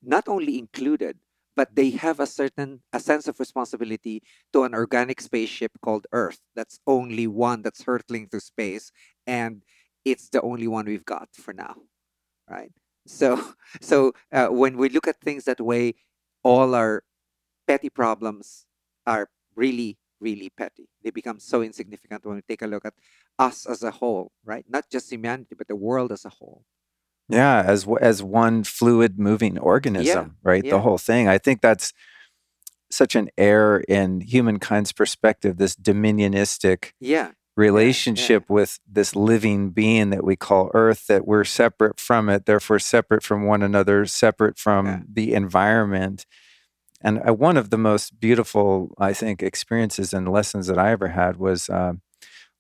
[0.02, 1.18] not only included,
[1.56, 4.22] but they have a certain a sense of responsibility
[4.52, 6.40] to an organic spaceship called Earth.
[6.54, 8.90] That's only one that's hurtling through space,
[9.26, 9.62] and
[10.04, 11.76] it's the only one we've got for now,
[12.48, 12.72] right?
[13.06, 13.40] So
[13.80, 15.94] so uh, when we look at things that way,
[16.42, 17.04] all our
[17.66, 18.66] petty problems
[19.06, 20.88] are really really petty.
[21.02, 22.94] They become so insignificant when we take a look at
[23.38, 24.64] us as a whole, right?
[24.68, 26.64] Not just humanity, but the world as a whole.
[27.28, 30.65] Yeah, as as one fluid moving organism, right?
[30.65, 30.70] yeah.
[30.70, 31.28] The whole thing.
[31.28, 31.93] I think that's
[32.90, 35.57] such an error in humankind's perspective.
[35.57, 41.07] This dominionistic Yeah, relationship with this living being that we call Earth.
[41.07, 45.01] That we're separate from it, therefore separate from one another, separate from Yeah.
[45.11, 46.27] the environment.
[47.01, 51.09] And uh, one of the most beautiful, I think, experiences and lessons that I ever
[51.09, 51.94] had was uh,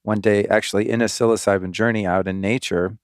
[0.02, 2.96] one day actually in a psilocybin journey out in nature.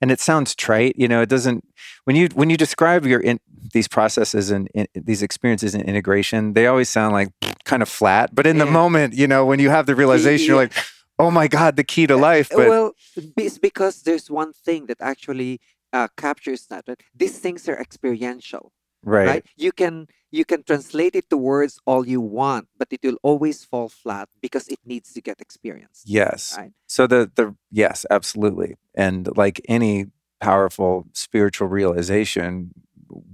[0.00, 1.22] And it sounds trite, you know.
[1.22, 1.64] It doesn't
[2.04, 3.40] when you when you describe your in,
[3.72, 7.30] these processes and in, these experiences in integration, they always sound like
[7.64, 8.34] kind of flat.
[8.34, 8.64] But in Yeah.
[8.64, 10.72] the moment, you know, when you have the realization, you're like,
[11.18, 12.92] "Oh my God, the key to life!" But well,
[13.36, 15.60] it's because there's one thing that actually
[15.92, 16.84] uh, captures that.
[16.86, 17.00] Right?
[17.14, 18.72] These things are experiential,
[19.04, 19.46] right, right.
[19.56, 23.64] You can you can translate it to words all you want, but it will always
[23.64, 26.02] fall flat because it needs to get experienced.
[26.06, 26.54] yes.
[26.58, 26.72] Right.
[26.86, 28.74] So the the yes, absolutely.
[28.94, 30.06] And like any
[30.40, 32.72] powerful spiritual realization,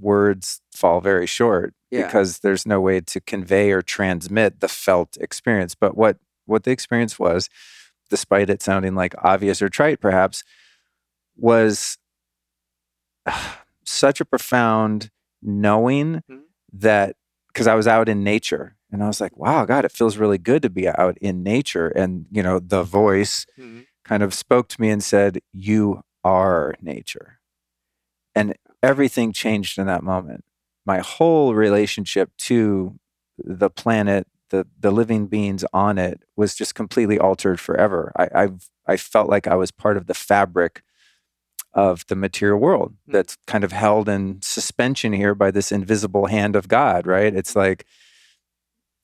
[0.00, 2.06] words fall very short Yeah.
[2.06, 5.74] because there's no way to convey or transmit the felt experience.
[5.74, 7.48] But what what the experience was,
[8.10, 10.44] despite it sounding like obvious or trite perhaps,
[11.36, 11.98] was
[13.84, 15.10] such a profound
[15.44, 16.42] knowing Mhm.
[16.72, 17.16] that
[17.48, 20.38] because I was out in nature and I was like, wow, God, it feels really
[20.38, 21.88] good to be out in nature.
[21.88, 23.86] And, you know, the voice Mhm.
[24.04, 27.40] kind of spoke to me and said, You are nature.
[28.34, 30.44] And everything changed in that moment.
[30.86, 32.98] My whole relationship to
[33.38, 38.12] the planet, the, the living beings on it, was just completely altered forever.
[38.16, 40.82] I, I've, I felt like I was part of the fabric
[41.74, 43.12] of the material world Mm.
[43.12, 47.34] that's kind of held in suspension here by this invisible hand of God, right?
[47.34, 47.84] It's like,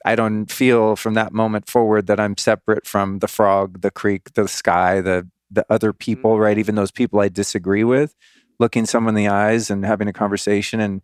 [0.05, 4.33] I don't feel from that moment forward that I'm separate from the frog, the creek,
[4.35, 6.59] the sky, the the other people, right?
[6.59, 8.15] Even those people I disagree with,
[8.61, 11.03] looking someone in the eyes and having a conversation and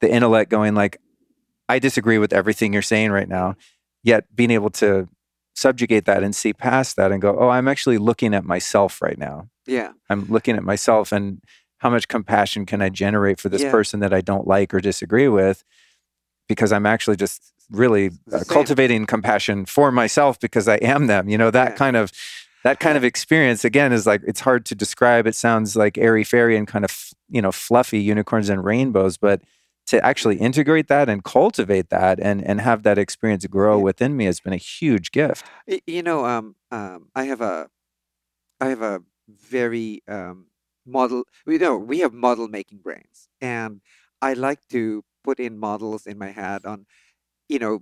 [0.00, 0.98] the intellect going like,
[1.68, 3.54] I disagree with everything you're saying right now.
[4.02, 5.08] Yet being able to
[5.54, 9.16] subjugate that and see past that and go, oh, I'm actually looking at myself right
[9.16, 9.48] now.
[9.66, 9.92] Yeah.
[10.10, 11.42] I'm looking at myself and
[11.78, 13.70] how much compassion can I generate for this Yeah.
[13.70, 15.64] person that I don't like or disagree with
[16.48, 21.28] because I'm actually just really uh, cultivating compassion for myself because I am them.
[21.28, 21.76] You know, that Yeah.
[21.76, 22.12] kind of
[22.62, 25.26] that kind of experience again is like it's hard to describe.
[25.26, 29.42] It sounds like airy fairy and kind of you know fluffy unicorns and rainbows, but
[29.86, 33.82] to actually integrate that and cultivate that and and have that experience grow Yeah.
[33.84, 35.44] within me has been a huge gift.
[35.86, 37.68] You know, um, um, I have a,
[38.60, 40.46] I have a very um,
[40.86, 41.24] model.
[41.46, 43.80] We know we have model making brains, and
[44.22, 46.86] I like to put in models in my head on,
[47.48, 47.80] you know,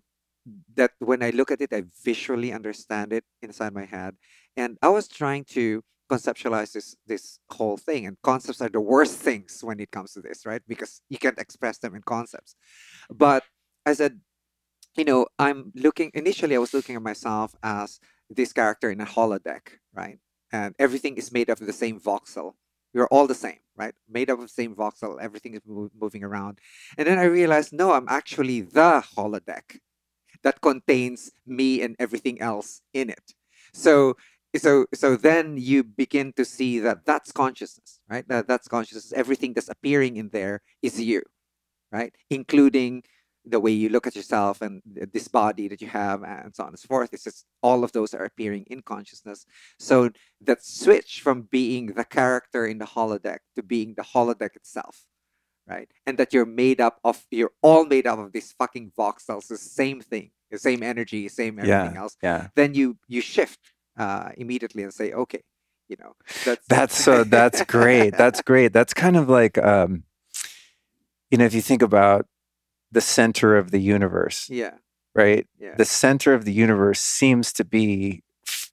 [0.75, 4.17] that when I look at it, I visually understand it inside my head,
[4.57, 9.17] and I was trying to conceptualize this this whole thing and concepts are the worst
[9.17, 12.55] things when it comes to this right because you can't express them in concepts
[13.11, 13.45] but
[13.87, 14.21] i said
[14.97, 17.99] you know i'm looking initially i was looking at myself as
[18.29, 20.19] this character in a holodeck right
[20.53, 22.55] and everything is made up of the same voxel.
[22.95, 23.95] We're all the same right?
[24.09, 26.59] Made up of the same voxel everything is mov- moving around.
[26.99, 29.79] And then i realized no i'm actually the holodeck
[30.43, 33.35] that contains me and everything else in it.
[33.73, 34.17] So
[34.57, 38.27] so so then you begin to see that that's consciousness right?
[38.29, 39.13] That that's consciousness.
[39.15, 41.23] Everything that's appearing in there is you
[41.93, 42.15] right?
[42.31, 43.05] Including
[43.45, 44.83] the way you look at yourself and
[45.13, 47.93] this body that you have and so on and so forth it's just all of
[47.93, 49.45] those are appearing in consciousness
[49.79, 50.11] so
[50.41, 55.07] that switch from being the character in the holodeck to being the holodeck itself
[55.69, 59.49] right and that you're made up of you're all made up of these fucking voxels
[59.49, 62.49] the same thing the same energy same everything else Yeah.
[62.55, 63.59] then you you shift
[63.97, 65.43] uh, immediately and say, okay,
[65.89, 66.15] you know,
[66.47, 68.17] that's That's so that's great.
[68.17, 68.73] That's great.
[68.73, 70.05] That's kind of like um
[71.31, 72.27] you know, if you think about
[72.93, 74.75] the center of the universe, yeah,
[75.15, 75.47] right?
[75.59, 78.71] yeah, The center of the universe seems to be f-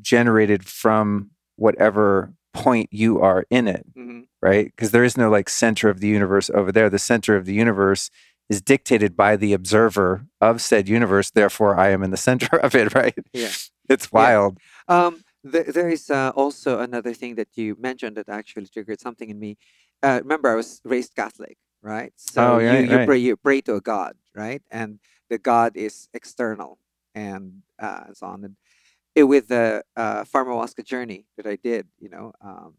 [0.00, 4.66] generated from whatever point you are in it, mhm, right?
[4.66, 6.90] Because there is no like center of the universe over there.
[6.90, 8.10] The center of the universe
[8.48, 11.30] is dictated by the observer of said universe.
[11.30, 13.16] Therefore, I am in the center of it, right?
[13.32, 13.50] yeah.
[13.88, 14.58] It's wild.
[14.88, 19.28] Um, there, there is uh, also another thing that you mentioned that actually triggered something
[19.30, 19.56] in me.
[20.02, 22.12] Uh, remember, I was raised Catholic, right?
[22.16, 23.06] So Oh, you, you right.
[23.06, 24.62] pray you pray to a God, right?
[24.70, 26.78] And the God is external
[27.14, 28.44] and uh, and so on.
[28.44, 28.56] And
[29.14, 32.74] it, with the uh, Pharmahuasca journey that I did, you know, um,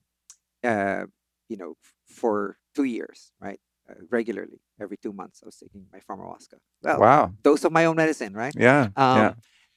[0.64, 1.06] uh,
[1.50, 1.76] you know,
[2.08, 3.60] for two years, right?
[3.90, 6.58] Uh, regularly, every two months, I was taking my Pharmahuasca.
[6.82, 7.34] Well, Wow.
[7.44, 8.56] dose of my own medicine, right?
[8.58, 8.90] Yeah.
[8.96, 9.34] Um, yeah.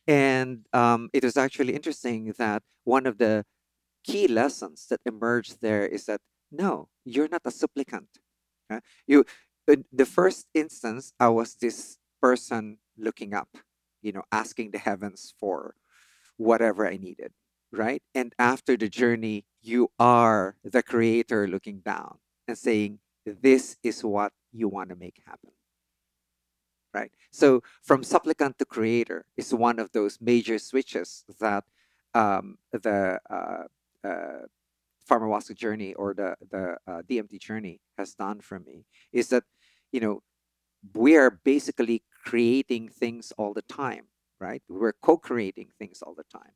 [0.09, 3.45] And um, it was actually interesting that one of the
[4.05, 6.21] key lessons that emerged there is that
[6.53, 8.09] no, you're not a supplicant.
[8.71, 9.25] Uh, You,
[9.93, 13.49] the first instance, I was this person looking up,
[14.03, 15.75] you know, asking the heavens for
[16.37, 17.33] whatever I needed,
[17.73, 18.03] right?
[18.15, 22.19] And after the journey, you are the creator looking down
[22.49, 25.53] and saying, "This is what you want to make happen."
[26.95, 27.13] right?
[27.31, 31.65] So from supplicant to creator is one of those major switches that
[32.15, 33.65] um, the uh,
[34.07, 34.47] uh,
[35.09, 38.85] Pharmahuasca journey or the the uh, DMT journey has done for me.
[39.13, 39.45] Is that
[39.93, 40.23] you know
[40.95, 44.07] we are basically creating things all the time,
[44.41, 44.63] right?
[44.69, 46.55] We're co-creating things all the time,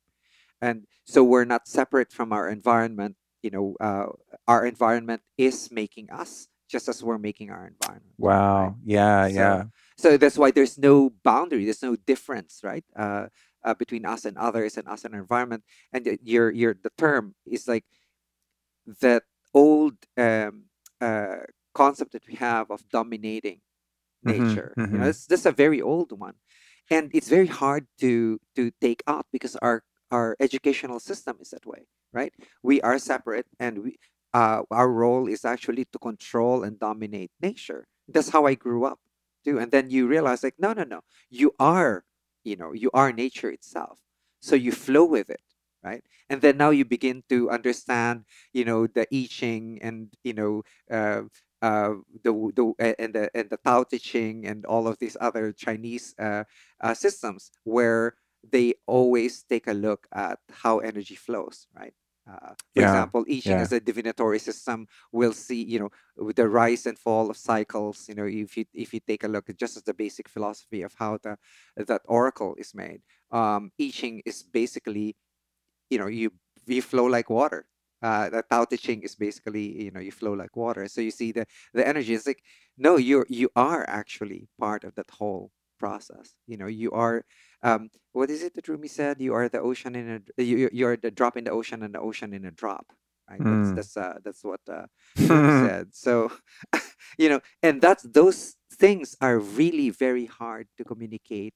[0.61, 3.17] and so we're not separate from our environment.
[3.43, 4.07] You know, uh,
[4.47, 8.15] our environment is making us just as we're making our environment.
[8.19, 8.65] Wow.
[8.67, 8.75] right?
[8.85, 9.29] Yeah.
[9.29, 9.63] So- yeah.
[9.99, 12.85] So that's why there's no boundary, there's no difference, right?
[12.97, 13.27] Uh,
[13.65, 15.65] uh, between us and others and us and our environment.
[15.93, 17.85] And your your the term is like
[19.01, 20.67] that old um,
[21.01, 21.45] uh,
[21.75, 23.61] concept that we have of dominating
[24.25, 24.79] Mhm, nature.
[24.91, 25.01] You mhm.
[25.01, 26.35] know, that's that's a very old one,
[26.91, 31.67] and it's very hard to to take out because our our educational system is that
[31.67, 32.35] way, right?
[32.63, 33.99] We are separate, and we
[34.35, 37.87] uh, our role is actually to control and dominate nature.
[38.09, 39.01] That's how I grew up
[39.45, 39.59] too.
[39.59, 41.01] And then you realize, like, no, no, no,
[41.31, 42.05] you are,
[42.45, 44.01] you know, you are nature itself.
[44.41, 45.43] So you flow with it,
[45.83, 46.03] right?
[46.29, 50.63] And then now you begin to understand, you know, the I Ching and you know,
[50.91, 51.23] uh,
[51.63, 55.53] uh, the the and the and the Tao Te Ching and all of these other
[55.53, 56.45] Chinese uh,
[56.81, 61.93] uh, systems where they always take a look at how energy flows, right?
[62.31, 63.61] Uh, for Yeah, example, I Ching yeah.
[63.61, 68.07] as a divinatory system will see, you know, with the rise and fall of cycles.
[68.09, 70.83] You know, if you if you take a look at just as the basic philosophy
[70.83, 71.37] of how the
[71.77, 73.03] that oracle is made,
[73.33, 75.17] um, I Ching is basically,
[75.91, 76.33] you know, you
[76.67, 77.67] you flow like water.
[78.03, 80.89] Uh, the Tao Te Ching is basically, you know, you flow like water.
[80.89, 82.15] So you see the the energy.
[82.15, 82.43] It's like,
[82.79, 86.35] no, you're you are actually part of that whole process.
[86.47, 87.25] You know, you are.
[87.63, 89.21] Um, what is it that Rumi said?
[89.21, 90.09] You are the ocean in
[90.39, 90.43] a.
[90.43, 92.87] You you- you are the drop in the ocean and the ocean in a drop.
[93.31, 93.45] Right.
[93.49, 93.75] That's Mm.
[93.75, 94.87] that's uh, that's what uh,
[95.29, 95.95] Rumi said.
[95.95, 96.33] So,
[97.19, 101.55] you know, and that's those things are really very hard to communicate,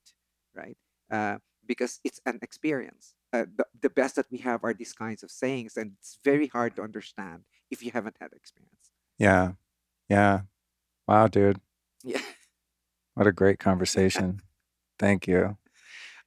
[0.54, 0.76] right?
[1.10, 3.14] Uh, because it's an experience.
[3.34, 6.46] Uh, the, the best that we have are these kinds of sayings, and it's very
[6.46, 8.90] hard to understand if you haven't had experience.
[9.18, 9.52] Yeah.
[10.08, 10.42] Yeah.
[11.08, 11.60] Wow, dude.
[12.04, 12.20] Yeah.
[13.14, 14.40] What a great conversation.
[15.00, 15.56] Thank you.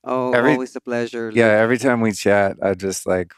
[0.03, 1.31] Oh, Every- always a pleasure.
[1.34, 3.31] Yeah, every time we chat, I just like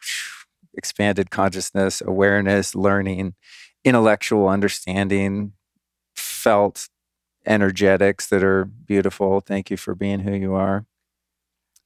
[0.75, 3.35] expanded consciousness, awareness, learning,
[3.85, 5.53] intellectual understanding,
[6.15, 6.89] felt
[7.45, 9.41] energetics that are beautiful.
[9.41, 10.87] Thank you for being who you are.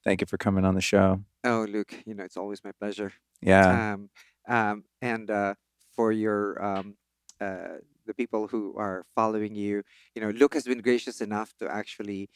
[0.02, 1.20] Thank you for coming on the show.
[1.44, 3.12] Oh, Luke, you know it's always my pleasure.
[3.42, 3.92] Yeah.
[3.92, 4.10] Um,
[4.48, 5.54] um, and uh,
[5.94, 6.96] for your um,
[7.40, 9.82] uh, the people who are following you,
[10.14, 12.30] you know, Luke has been gracious enough to actually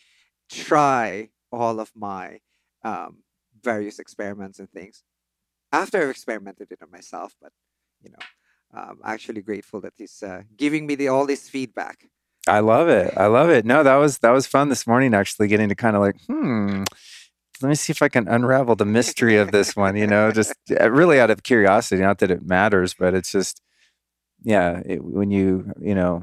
[0.51, 2.41] try all of my
[2.85, 3.19] um,
[3.63, 5.03] various experiments and things.
[5.73, 7.53] After I've experimented it on myself, but
[8.03, 8.19] you know,
[8.73, 12.09] I'm actually grateful that he's uh, giving me the all this feedback.
[12.47, 13.13] I love it.
[13.17, 13.65] I love it.
[13.67, 16.85] No, that was that was fun this morning actually getting to kind of like, hmm,
[17.63, 20.55] let me see if I can unravel the mystery of this one, you know, just
[20.81, 23.63] uh, really out of curiosity, not that it matters, but it's just
[24.43, 26.23] yeah, it, when you, you know,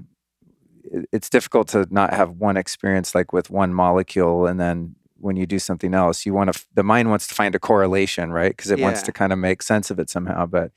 [0.84, 5.36] it, it's difficult to not have one experience like with one molecule and then when
[5.36, 8.56] you do something else, you want to the mind wants to find a correlation, right?
[8.56, 10.72] Because it wants to kind of make sense of it somehow, but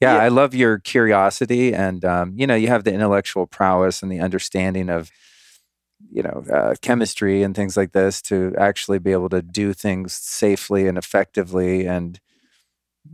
[0.00, 0.22] yeah, Yeah.
[0.22, 4.20] I love your curiosity, and um, you know, you have the intellectual prowess and the
[4.20, 5.10] understanding of,
[6.12, 10.12] you know, uh, chemistry and things like this to actually be able to do things
[10.12, 12.20] safely and effectively, and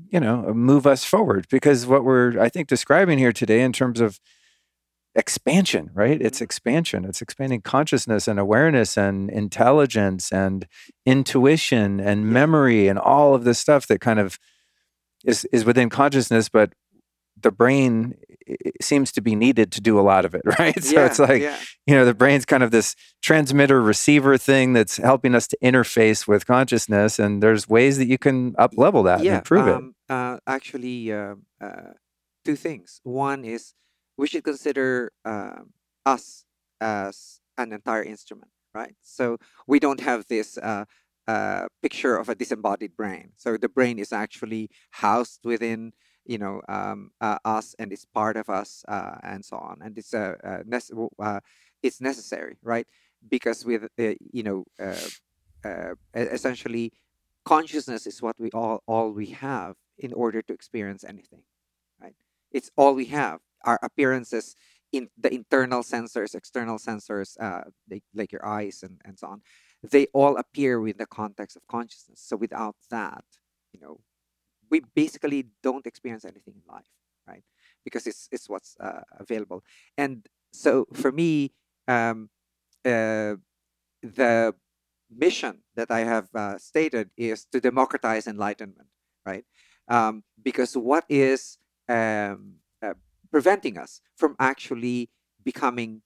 [0.08, 1.46] you know, move us forward.
[1.50, 4.20] Because what we're, I think, describing here today in terms of
[5.14, 6.20] expansion, right?
[6.20, 7.04] It's expansion.
[7.04, 10.66] It's expanding consciousness and awareness and intelligence and
[11.06, 14.38] intuition and memory and all of this stuff that kind of
[15.24, 16.72] is is within consciousness, but
[17.40, 18.14] the brain
[18.80, 20.82] seems to be needed to do a lot of it, right?
[20.82, 24.72] So yeah, it's like yeah, you know the brain's kind of this transmitter receiver thing
[24.72, 29.02] that's helping us to interface with consciousness, and there's ways that you can up level
[29.04, 29.38] that and yeah.
[29.38, 29.74] improve it.
[29.74, 31.92] um, Uh, actually, uh, uh,
[32.44, 33.00] two things.
[33.02, 33.74] One is
[34.16, 35.72] we should consider um,
[36.04, 36.44] us
[36.80, 38.94] as an entire instrument, right?
[39.02, 40.84] So we don't have this uh,
[41.26, 43.32] uh, picture of a disembodied brain.
[43.36, 45.92] So the brain is actually housed within,
[46.26, 49.78] you know, um, uh, us, and it's part of us, uh, and so on.
[49.82, 51.40] And it's uh, uh,
[51.82, 52.86] it's necessary, right?
[53.28, 55.08] Because with uh, you know, uh,
[55.64, 56.92] uh, essentially,
[57.44, 61.42] consciousness is what we all all we have in order to experience anything,
[62.00, 62.14] right?
[62.52, 63.40] It's all we have.
[63.64, 64.54] Our appearances
[64.92, 67.36] in the internal sensors, external sensors,
[67.90, 69.42] like, like your eyes and, and so on,
[69.82, 72.20] they all appear with the context of consciousness.
[72.20, 73.24] So without that,
[73.72, 74.00] you know,
[74.70, 76.90] we basically don't experience anything in life,
[77.26, 77.44] right?
[77.84, 79.62] Because it's it's what's uh, available.
[79.96, 81.52] And so for me,
[81.88, 82.30] um,
[82.84, 83.36] uh,
[84.02, 84.54] the
[85.10, 88.88] mission that I have uh, stated is to democratize enlightenment,
[89.24, 89.44] right?
[89.88, 92.94] Um, because what is um, uh,
[93.30, 95.10] preventing us from actually
[95.44, 96.02] becoming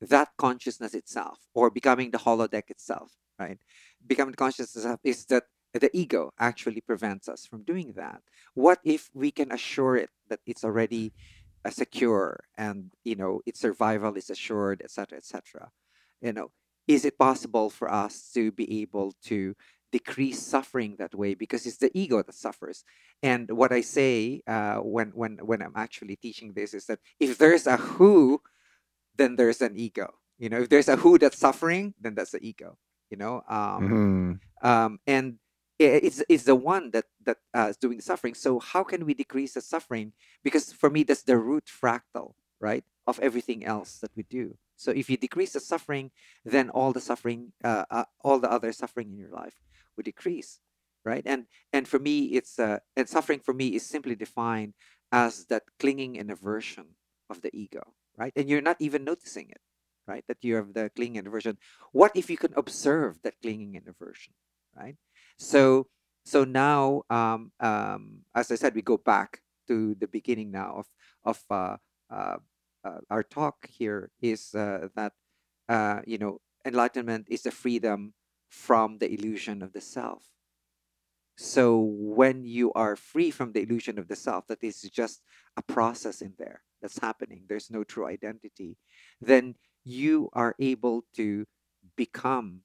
[0.00, 3.58] that consciousness itself or becoming the holodeck itself, right?
[4.06, 5.44] Becoming consciousness is that
[5.80, 8.22] the ego actually prevents us from doing that.
[8.54, 11.12] What if we can assure it that it's already
[11.64, 15.70] uh, secure and you know its survival is assured, etc., etc.
[16.20, 16.50] You know,
[16.88, 19.54] is it possible for us to be able to
[19.92, 22.82] decrease suffering that way because it's the ego that suffers
[23.22, 27.38] and what i say uh, when when when i'm actually teaching this is that if
[27.38, 28.40] there's a who
[29.16, 32.44] then there's an ego you know if there's a who that's suffering then that's the
[32.44, 32.76] ego
[33.10, 34.40] you know um, Mhm.
[34.62, 35.38] um, and
[35.80, 38.34] i- it's it's the one that that uh, is doing the suffering.
[38.34, 40.12] So how can we decrease the suffering?
[40.42, 44.56] Because for me, that's the root fractal, right, of everything else that we do.
[44.76, 46.10] So if you decrease the suffering,
[46.44, 49.54] then all the suffering, uh, uh, all the other suffering in your life
[49.96, 50.60] would decrease,
[51.04, 51.22] right?
[51.26, 54.74] And and for me, it's uh, and suffering for me is simply defined
[55.12, 56.96] as that clinging and aversion
[57.30, 58.32] of the ego, right?
[58.36, 59.60] And you're not even noticing it,
[60.06, 60.24] right?
[60.28, 61.58] That you have the clinging and aversion.
[61.92, 64.34] What if you can observe that clinging and aversion,
[64.76, 64.96] right?
[65.38, 65.88] So
[66.24, 70.86] so now, um, um, as I said, we go back to the beginning now of
[71.24, 71.76] of uh,
[72.10, 72.36] uh,
[72.84, 75.12] uh, our talk here is uh, that
[75.68, 78.14] uh, you know enlightenment is the freedom
[78.48, 80.24] from the illusion of the self.
[81.36, 85.20] So when you are free from the illusion of the self, that is just
[85.56, 87.44] a process in there that's happening.
[87.48, 88.76] There's no true identity.
[89.20, 91.46] Then you are able to
[91.96, 92.60] become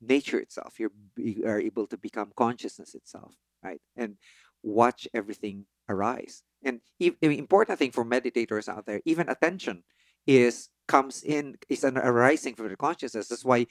[0.00, 0.78] nature itself.
[0.78, 3.80] You're, you are able to become consciousness itself, right?
[3.96, 4.16] And
[4.62, 6.42] watch everything arise.
[6.64, 9.84] And e- the important thing for meditators out there, even attention
[10.26, 13.28] is comes in is an arising from the consciousness.
[13.28, 13.66] That's why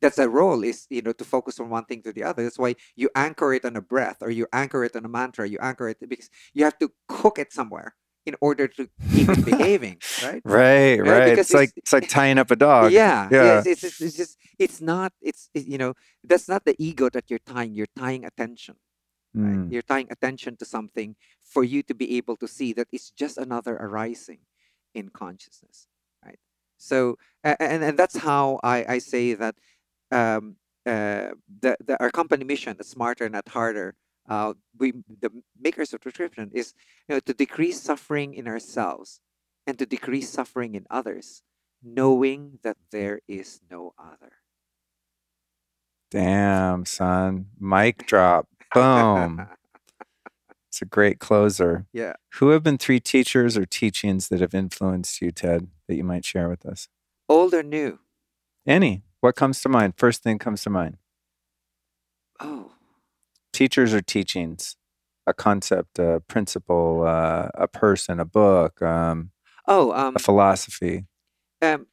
[0.00, 2.42] that's a role is you know to focus from one thing to the other.
[2.44, 5.48] That's why you anchor it on a breath or you anchor it on a mantra.
[5.48, 7.94] You anchor it because you have to cook it somewhere
[8.26, 10.42] in order to keep it behaving, right?
[10.44, 11.24] Right, Yeah, right.
[11.24, 12.92] because It's like it's- it's like tying up a dog.
[12.92, 13.62] yeah, yeah.
[13.66, 15.94] it's, it's, it's just it's not it's it- you know
[16.24, 17.74] that's not the ego that you're tying.
[17.74, 18.76] You're tying attention.
[19.34, 19.58] Right?
[19.58, 19.72] Mm.
[19.72, 23.38] You're tying attention to something for you to be able to see that it's just
[23.38, 24.40] another arising
[24.94, 25.88] in consciousness,
[26.24, 26.38] right?
[26.78, 29.56] So and and that's how I I say that
[30.10, 30.56] um
[30.86, 31.30] uh
[31.60, 33.94] the, the our company mission, the smarter not harder.
[34.28, 35.30] Uh, we the
[35.60, 36.74] makers of Troscription is
[37.08, 39.20] you know to decrease suffering in ourselves
[39.66, 41.42] and to decrease suffering in others,
[41.82, 44.41] knowing that there is no other.
[46.12, 47.46] Damn, son.
[47.58, 48.46] Mic drop.
[48.74, 49.48] Boom.
[50.68, 51.84] It's a great closer.
[51.92, 52.14] yeah.
[52.36, 56.24] Who have been three teachers or teachings that have influenced you, Ted, that you might
[56.24, 56.88] share with us?
[57.28, 57.98] Old or new?
[58.66, 59.02] Any.
[59.20, 59.92] What comes to mind?
[59.98, 60.96] First thing comes to mind.
[62.40, 62.72] Oh,
[63.52, 64.76] Teachers or teachings,
[65.26, 69.30] a concept, a principle, uh, a person, a book, um,
[69.68, 71.04] oh, um, a philosophy.
[71.60, 71.86] um,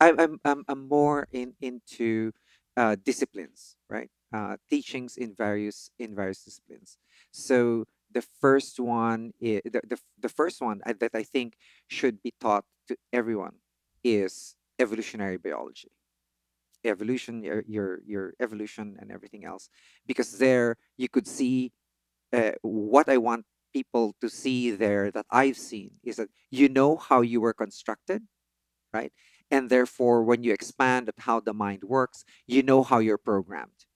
[0.00, 2.32] I, I'm, I'm, I'm more in into
[2.76, 4.10] uh, disciplines, right?
[4.32, 6.98] Uh, teachings in various in various disciplines.
[7.30, 11.54] So the first one is the, the, the first one that I think
[11.88, 13.54] should be taught to everyone
[14.02, 15.90] is evolutionary biology.
[16.84, 19.70] Evolution, your your your evolution and everything else,
[20.06, 21.72] because there you could see
[22.32, 26.96] uh, what I want people to see there that I've seen is that you know
[26.96, 28.22] how you were constructed
[28.94, 29.12] right?
[29.54, 33.86] And therefore, when you expand how the mind works, you know how you're programmed.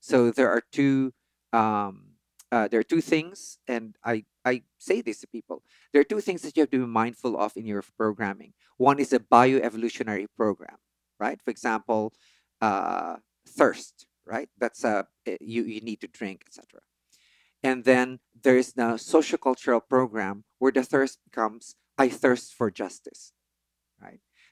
[0.00, 1.12] So there are two,
[1.52, 2.16] um,
[2.50, 5.64] uh, there are two things, and I I say this to people.
[5.92, 8.54] There are two things that you have to be mindful of in your programming.
[8.78, 10.78] One is a bioevolutionary program,
[11.20, 11.38] right?
[11.44, 12.14] For example,
[12.62, 13.16] uh,
[13.46, 14.48] thirst, right?
[14.56, 16.80] That's a you you need to drink, etc.
[17.62, 23.32] And then there is the sociocultural program where the thirst becomes I thirst for justice?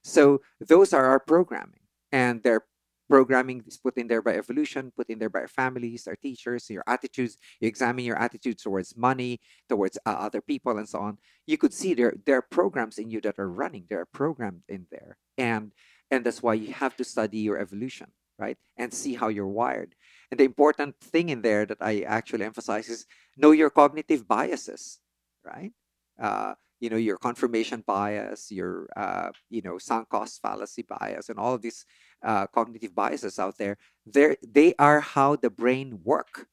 [0.03, 1.81] So those are our programming,
[2.13, 2.65] and their
[3.11, 6.71] programming is put in there by evolution, put in there by our families, our teachers,
[6.71, 7.37] your attitudes.
[7.61, 11.19] You examine your attitudes towards money, towards uh, other people, and so on.
[11.47, 13.85] You could see there there are programs in you that are running.
[13.89, 15.73] There are programmed in there, and
[16.11, 18.09] and that's why you have to study your evolution,
[18.39, 19.95] right, and see how you're wired.
[20.31, 23.07] And the important thing in there that I actually emphasize is
[23.37, 25.01] know your cognitive biases,
[25.45, 25.73] right?
[26.19, 31.39] Uh, you know your confirmation bias, your uh, you know sunk cost fallacy bias, and
[31.39, 31.85] all of these
[32.25, 33.77] uh, cognitive biases out there.
[34.07, 36.47] They they are how the brain work,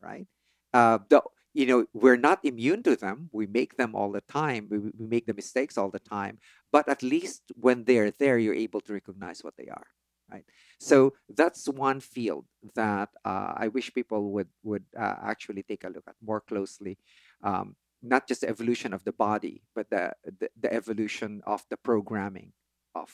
[0.00, 0.26] right?
[0.72, 1.22] Uh, the
[1.54, 3.28] you know we're not immune to them.
[3.32, 4.68] We make them all the time.
[4.70, 6.38] We, we make the mistakes all the time.
[6.72, 9.86] But at least when they're there, you're able to recognize what they are,
[10.30, 10.44] right?
[10.78, 15.88] So that's one field that uh, I wish people would would uh, actually take a
[15.88, 16.98] look at more closely.
[17.42, 21.76] Um, not just the evolution of the body, but the, the, the evolution of the
[21.76, 22.52] programming
[22.94, 23.10] of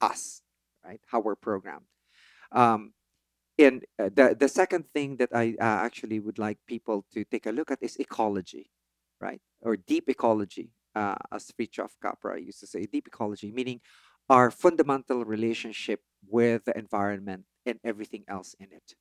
[0.00, 0.42] us,
[0.84, 1.00] right?
[1.06, 1.86] How we're programmed.
[2.50, 2.92] Um,
[3.58, 7.46] and uh, the the second thing that I uh, actually would like people to take
[7.46, 8.70] a look at is ecology,
[9.20, 9.40] right?
[9.60, 13.80] Or deep ecology, uh, as Fritjof Capra used to say, deep ecology, meaning
[14.28, 18.94] our fundamental relationship with the environment and everything else in it,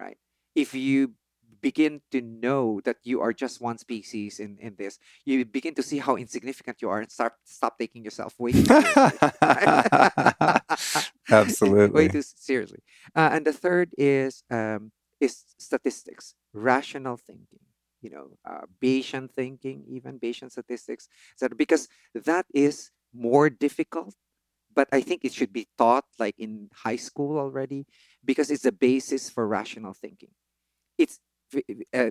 [0.00, 0.18] right?
[0.54, 1.12] If you
[1.60, 5.82] begin to know that you are just one species in, in this, you begin to
[5.82, 9.18] see how insignificant you are and start stop taking yourself way too seriously.
[11.30, 11.94] Absolutely.
[11.94, 12.80] way too seriously.
[13.14, 17.60] Uh, and the third is um, is statistics, rational thinking.
[18.02, 24.14] You know, uh, Bayesian thinking, even Bayesian statistics, so because that is more difficult
[24.76, 27.86] but I think it should be taught like in high school already
[28.22, 30.28] because it's the basis for rational thinking.
[30.98, 31.18] It's
[31.94, 32.10] uh,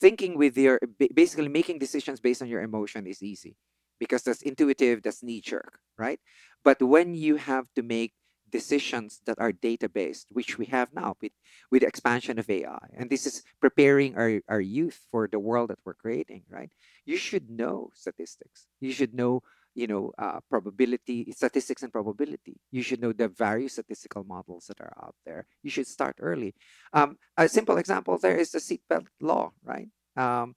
[0.00, 0.80] thinking with your
[1.14, 3.56] basically making decisions based on your emotion is easy
[3.98, 6.20] because that's intuitive, that's knee jerk, right?
[6.64, 8.12] But when you have to make
[8.50, 11.32] decisions that are data based, which we have now with,
[11.70, 15.70] with the expansion of AI, and this is preparing our, our youth for the world
[15.70, 16.70] that we're creating, right?
[17.04, 18.66] You should know statistics.
[18.80, 19.42] You should know
[19.76, 22.56] you know uh, probability statistics and probability.
[22.72, 25.46] You should know the various statistical models that are out there.
[25.62, 26.54] You should start early.
[26.92, 29.88] Um, a simple example there is the seatbelt law right?
[30.16, 30.56] Um,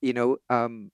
[0.00, 0.90] you know um,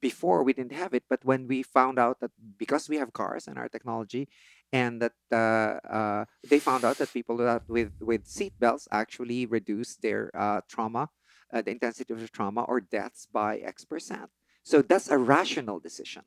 [0.00, 3.46] before we didn't have it but when we found out that because we have cars
[3.46, 4.28] and our technology
[4.72, 9.96] and that uh, uh, they found out that people that with with seatbelts actually reduce
[9.96, 11.08] their uh, trauma
[11.52, 14.30] uh, the intensity of the trauma or deaths by x percent.
[14.64, 16.22] So that's a rational decision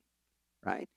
[0.66, 0.90] right?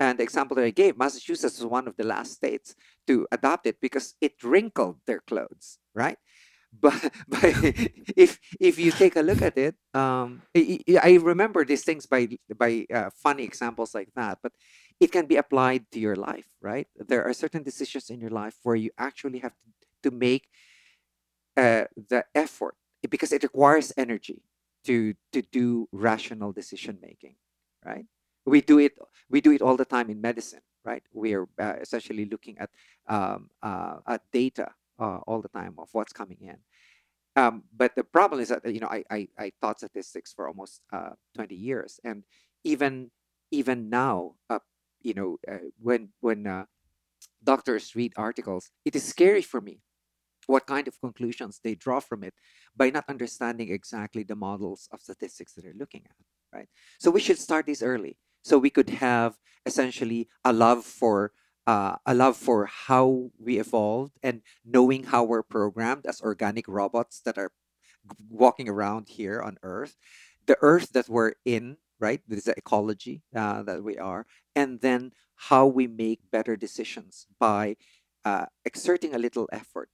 [0.00, 2.74] And the example that I gave, Massachusetts was one of the last states
[3.06, 6.18] to adopt it because it wrinkled their clothes, right?
[6.80, 7.42] But, but
[8.16, 12.86] if if you take a look at it, um, I remember these things by by
[12.94, 14.38] uh, funny examples like that.
[14.42, 14.52] But
[15.00, 16.86] it can be applied to your life, right?
[16.94, 19.52] There are certain decisions in your life where you actually have
[20.02, 20.46] to, to make
[21.56, 22.74] uh, the effort
[23.08, 24.42] because it requires energy
[24.84, 27.36] to to do rational decision making,
[27.84, 28.06] right?
[28.50, 28.98] We do it
[29.28, 31.02] we do it all the time in medicine right?
[31.12, 32.70] We are uh, essentially looking at
[33.08, 34.68] um, uh, at data
[34.98, 36.56] uh, all the time of what's coming in.
[37.36, 40.82] Um, but the problem is that you know I, I, I taught statistics for almost
[40.92, 42.24] uh, 20 years and
[42.64, 43.10] even
[43.50, 44.58] even now uh,
[45.00, 46.66] you know uh, when when
[47.42, 49.80] doctors read articles it is scary for me
[50.46, 52.34] what kind of conclusions they draw from it
[52.76, 56.16] by not understanding exactly the models of statistics that they're looking at
[56.52, 56.68] right?
[56.98, 61.32] So we should start this early so we could have essentially a love for
[61.66, 67.20] uh, a love for how we evolved and knowing how we're programmed as organic robots
[67.20, 67.52] that are
[68.28, 69.96] walking around here on earth.
[70.46, 74.26] The earth that we're in right this is the ecology uh, that we are
[74.56, 77.76] and then how we make better decisions by
[78.24, 79.90] uh, exerting a little effort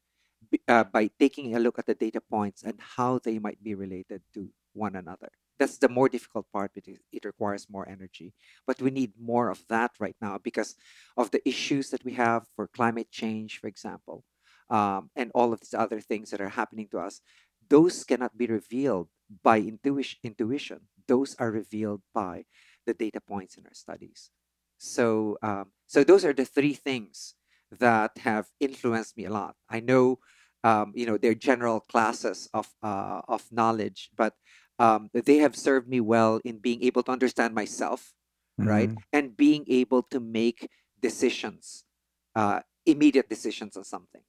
[0.69, 4.23] uh, by taking a look at the data points and how they might be related
[4.33, 8.35] to one another that's the more difficult part because it requires more energy.
[8.67, 10.75] But we need more of that right now because
[11.17, 14.25] of the issues that we have for climate change for example
[14.71, 17.21] um, and all of these other things that are happening to us.
[17.69, 19.09] Those cannot be revealed
[19.43, 20.81] by intuition intuition.
[21.09, 22.45] Those are revealed by
[22.87, 24.31] the data points in our studies.
[24.79, 27.35] So um, so those are the three things
[27.71, 29.57] that have influenced me a lot.
[29.69, 30.19] I know
[30.65, 34.35] um, you know they're general classes of uh, of knowledge but
[34.79, 38.15] um, they have served me well in being able to understand myself,
[38.59, 39.03] right, Mhm.
[39.13, 40.69] and being able to make
[41.01, 41.85] decisions,
[42.35, 44.23] uh, immediate decisions on something,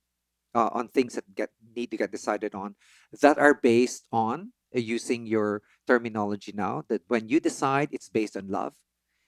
[0.55, 2.75] uh, on things that get need to get decided on,
[3.21, 6.83] that are based on uh, using your terminology now.
[6.87, 8.73] That when you decide, it's based on love,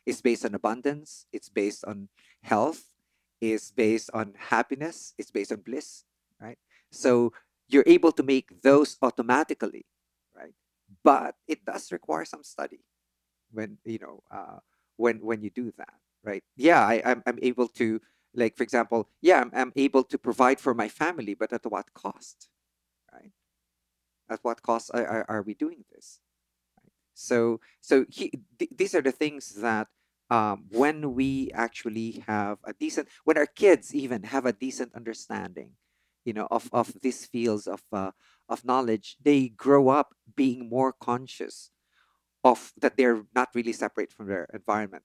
[0.05, 2.09] it's based on abundance, it's based on
[2.43, 2.93] health,
[3.41, 6.03] it's based on happiness, it's based on bliss,
[6.39, 6.57] right?
[6.91, 7.33] So
[7.67, 9.98] you're able to make those automatically right?
[11.03, 12.81] But it does require some study
[13.51, 14.59] when you know uh,
[14.97, 16.43] when when you do that, right?
[16.55, 18.01] Yeah, I, I'm I'm able to
[18.33, 21.93] like for example, yeah, I'm, I'm able to provide for my family, but at what
[21.93, 22.49] cost,
[23.13, 23.31] right?
[24.29, 26.19] At what cost are, are, are we doing this?
[26.77, 26.91] Right?
[27.13, 29.87] So so he, th- these are the things that
[30.29, 35.71] um, when we actually have a decent, when our kids even have a decent understanding,
[36.25, 38.11] you know, of of these fields of uh,
[38.49, 41.71] of knowledge, they grow up being more conscious
[42.43, 45.03] of that they're not really separate from their environment.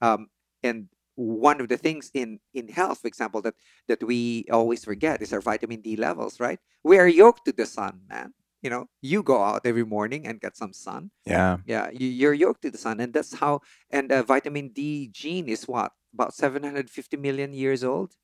[0.00, 0.28] Um,
[0.62, 3.54] and one of the things in in health, for example, that
[3.88, 6.40] that we always forget is our vitamin D levels.
[6.40, 6.58] Right?
[6.82, 8.34] We are yoked to the sun, man.
[8.62, 11.10] You know, you go out every morning and get some sun.
[11.24, 11.58] Yeah.
[11.64, 13.60] Yeah, you, you're yoked to the sun, and that's how.
[13.90, 18.14] And uh, vitamin D gene is what about 750 million years old.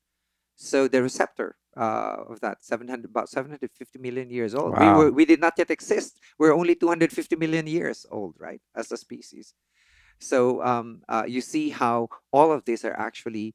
[0.57, 4.79] So the receptor uh, of that 700 about 750 million years old.
[4.79, 4.99] We Wow.
[4.99, 6.19] were we did not yet exist.
[6.39, 9.55] We're only 250 million years old, right, as a species.
[10.19, 13.55] So um, uh, you see how all of these are actually,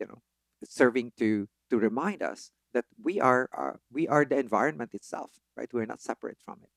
[0.00, 0.22] you know,
[0.64, 5.72] serving to to remind us that we are uh, we are the environment itself, right?
[5.72, 6.70] We're not separate from it.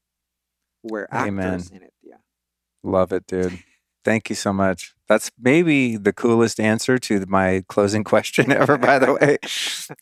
[0.83, 1.65] We're Amen.
[1.65, 1.93] actors in it.
[2.01, 2.23] Yeah.
[2.83, 3.59] Love it, dude.
[4.05, 4.93] Thank you so much.
[5.07, 9.37] That's maybe the coolest answer to my closing question ever, by the way.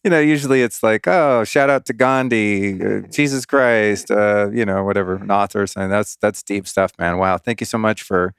[0.03, 4.65] You know, usually it's like, oh, shout out to Gandhi, uh, Jesus Christ, uh, you
[4.65, 5.89] know, whatever, an author or something.
[5.89, 7.17] That's that's deep stuff, man.
[7.17, 7.37] Wow.
[7.37, 8.33] Thank you so much for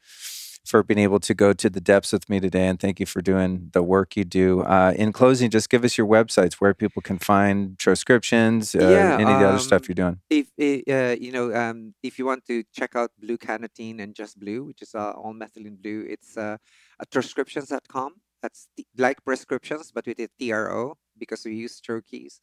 [0.69, 3.21] for being able to go to the depths with me today, and thank you for
[3.23, 4.61] doing the work you do.
[4.63, 9.15] Uh, in closing, just give us your websites where people can find troscriptions, uh, Yeah,
[9.23, 10.17] any of the other stuff um, you're doing.
[10.31, 14.39] if uh, you know um, if you want to check out blue cannatine and just
[14.39, 16.57] blue which is uh, all methylene blue it's uh,
[17.01, 18.11] at troscriptions.com
[18.43, 22.41] that's t- like prescriptions but with a tro because we use troches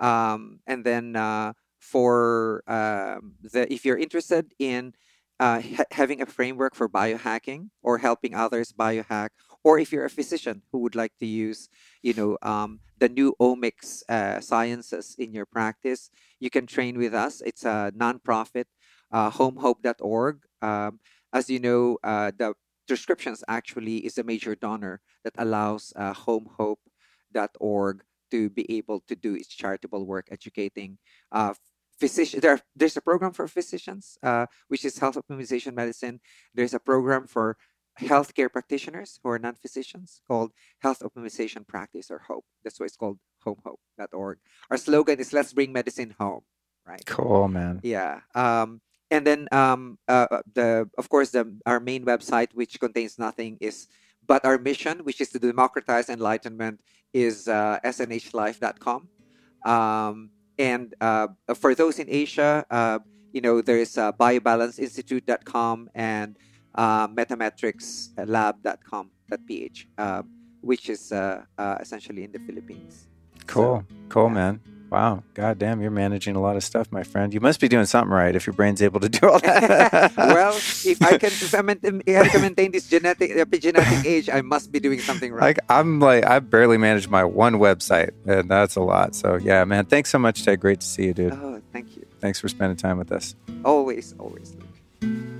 [0.00, 4.92] um, and then uh, for um, the if you're interested in
[5.40, 9.30] uh, ha- having a framework for biohacking or helping others biohack
[9.64, 11.68] or if you're a physician who would like to use
[12.02, 16.10] you know um, the new omics uh, sciences in your practice
[16.40, 17.42] you can train with us.
[17.44, 18.64] It's a nonprofit
[19.12, 21.00] uh, homehope.org um,
[21.32, 22.54] as you know uh, the
[22.88, 29.34] Troscriptions actually is a major donor that allows uh, homehope.org to be able to do
[29.34, 30.96] its charitable work educating
[31.32, 31.52] uh,
[31.98, 36.20] physician there, there's a program for physicians uh, which is health optimization medicine.
[36.54, 37.56] There's a program for
[38.00, 42.44] healthcare practitioners who are non-physicians called health optimization practice or hope.
[42.62, 44.38] That's why it's called homehope.org
[44.70, 46.42] our slogan is let's bring medicine home
[46.86, 47.04] right?
[47.06, 47.80] Cool, man.
[47.82, 48.80] yeah um,
[49.10, 53.56] and then um, uh, uh, the of course the our main website which contains nothing
[53.60, 53.88] is
[54.26, 56.80] but our mission which is to democratize enlightenment
[57.12, 59.08] is uh, snhlife.com
[59.64, 62.98] um, and uh, for those in asia uh,
[63.32, 66.36] you know there's uh, biobalanceinstitute.com and
[66.74, 69.10] uh, metametricslab.com
[69.46, 70.22] ph uh,
[70.60, 73.08] which is uh, uh, essentially in the philippines
[73.48, 73.82] Cool.
[74.10, 74.34] Cool, yeah.
[74.34, 74.60] man.
[74.90, 75.22] Wow.
[75.34, 77.34] God damn, you're managing a lot of stuff, my friend.
[77.34, 80.14] You must be doing something right if your brain's able to do all that.
[80.16, 84.04] well, if I can, if I, maintain, if I can maintain this genetic uh, epigenetic
[84.04, 85.42] age, I must be doing something right.
[85.42, 89.14] like I'm like I barely manage my one website, and that's a lot.
[89.14, 89.84] So yeah, man.
[89.84, 90.60] Thanks so much, Ted.
[90.60, 91.32] Great to see you, dude.
[91.32, 92.06] oh, thank you.
[92.20, 93.34] Thanks for spending time with us.
[93.64, 94.56] Always, always.
[95.02, 95.37] Luke.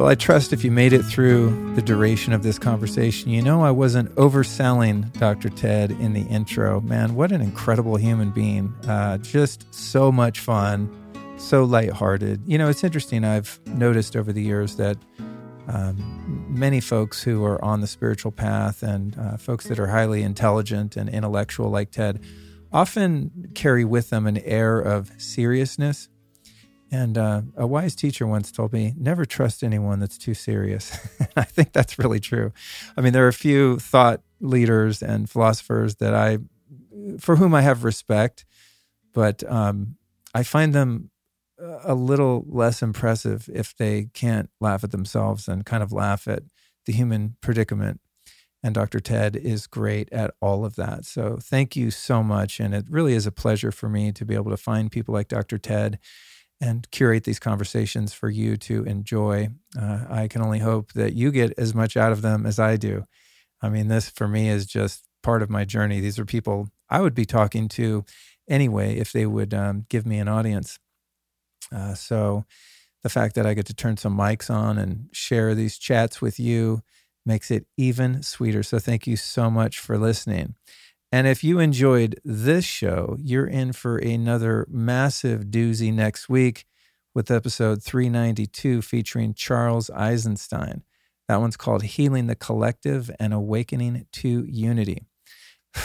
[0.00, 3.62] Well, I trust if you made it through the duration of this conversation, you know
[3.62, 5.50] I wasn't overselling Dr.
[5.50, 6.80] Ted in the intro.
[6.80, 8.74] Man, what an incredible human being.
[8.88, 10.88] Uh, just so much fun,
[11.36, 12.40] so lighthearted.
[12.46, 13.26] You know, it's interesting.
[13.26, 14.96] I've noticed over the years that
[15.68, 20.22] um, many folks who are on the spiritual path and uh, folks that are highly
[20.22, 22.24] intelligent and intellectual like Ted
[22.72, 26.08] often carry with them an air of seriousness.
[26.92, 30.96] And uh, a wise teacher once told me, never trust anyone that's too serious.
[31.36, 32.52] I think that's really true.
[32.96, 36.38] I mean, there are a few thought leaders and philosophers that I,
[37.18, 38.44] for whom I have respect,
[39.14, 39.96] but um,
[40.34, 41.10] I find them
[41.84, 46.42] a little less impressive if they can't laugh at themselves and kind of laugh at
[46.86, 48.00] the human predicament.
[48.62, 49.00] And Dr.
[49.00, 51.06] Ted is great at all of that.
[51.06, 52.60] So thank you so much.
[52.60, 55.28] And it really is a pleasure for me to be able to find people like
[55.28, 55.56] Dr.
[55.56, 55.98] Ted
[56.60, 59.48] and curate these conversations for you to enjoy.
[59.78, 62.76] Uh, I can only hope that you get as much out of them as I
[62.76, 63.06] do.
[63.62, 66.00] I mean, this for me is just part of my journey.
[66.00, 68.04] These are people I would be talking to
[68.48, 70.78] anyway if they would um, give me an audience.
[71.72, 72.44] Uh, so
[73.02, 76.38] the fact that I get to turn some mics on and share these chats with
[76.38, 76.82] you
[77.24, 78.62] makes it even sweeter.
[78.62, 80.54] So thank you so much for listening.
[81.12, 86.66] And if you enjoyed this show, you're in for another massive doozy next week
[87.14, 90.84] with episode 392 featuring Charles Eisenstein.
[91.26, 95.06] That one's called Healing the Collective and Awakening to Unity.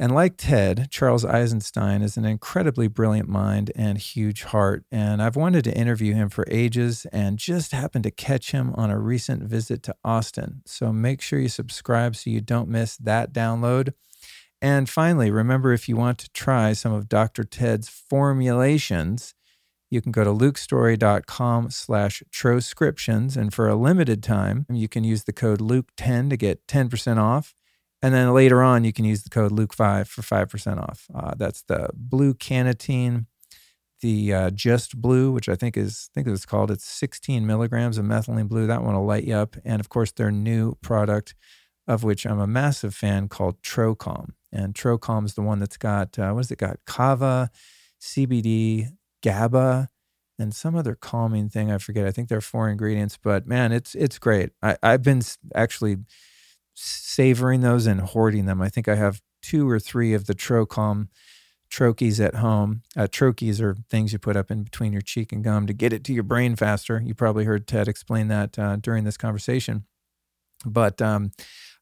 [0.00, 4.84] And like Ted, Charles Eisenstein is an incredibly brilliant mind and huge heart.
[4.92, 8.92] And I've wanted to interview him for ages and just happened to catch him on
[8.92, 10.62] a recent visit to Austin.
[10.66, 13.92] So make sure you subscribe so you don't miss that download.
[14.60, 17.44] And finally, remember if you want to try some of Dr.
[17.44, 19.34] Ted's formulations,
[19.90, 23.36] you can go to lukestory.com slash troscriptions.
[23.36, 27.54] And for a limited time, you can use the code Luke10 to get 10% off.
[28.02, 31.06] And then later on, you can use the code Luke5 for 5% off.
[31.12, 33.26] Uh, that's the blue cannatine,
[34.00, 37.98] the uh, just blue, which I think is, I think it's called, it's 16 milligrams
[37.98, 38.66] of methylene blue.
[38.68, 39.56] That one will light you up.
[39.64, 41.34] And of course, their new product,
[41.88, 44.30] of which I'm a massive fan, called Trocalm.
[44.52, 46.78] And Trocalm is the one that's got, uh, what has it got?
[46.86, 47.50] Kava,
[48.00, 48.90] CBD,
[49.22, 49.88] GABA,
[50.38, 51.72] and some other calming thing.
[51.72, 52.06] I forget.
[52.06, 54.50] I think there are four ingredients, but man, it's it's great.
[54.62, 55.22] I, I've been
[55.54, 55.96] actually
[56.74, 58.62] savoring those and hoarding them.
[58.62, 61.08] I think I have two or three of the Trocalm
[61.70, 62.82] troches at home.
[62.96, 65.92] Uh, troches are things you put up in between your cheek and gum to get
[65.92, 67.02] it to your brain faster.
[67.04, 69.84] You probably heard Ted explain that uh, during this conversation.
[70.64, 71.32] But um,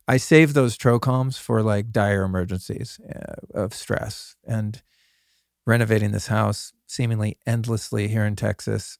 [0.09, 4.83] I save those Trocalms for like dire emergencies uh, of stress and
[5.67, 8.99] renovating this house seemingly endlessly here in Texas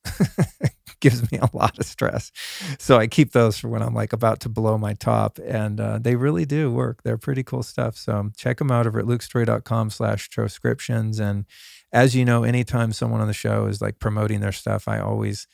[1.01, 2.33] gives me a lot of stress.
[2.79, 5.39] So I keep those for when I'm like about to blow my top.
[5.47, 7.03] And uh, they really do work.
[7.03, 7.97] They're pretty cool stuff.
[7.97, 11.21] So check them out over at lukestory.com slash troscriptions.
[11.21, 11.45] And
[11.93, 15.47] as you know, anytime someone on the show is like promoting their stuff, I always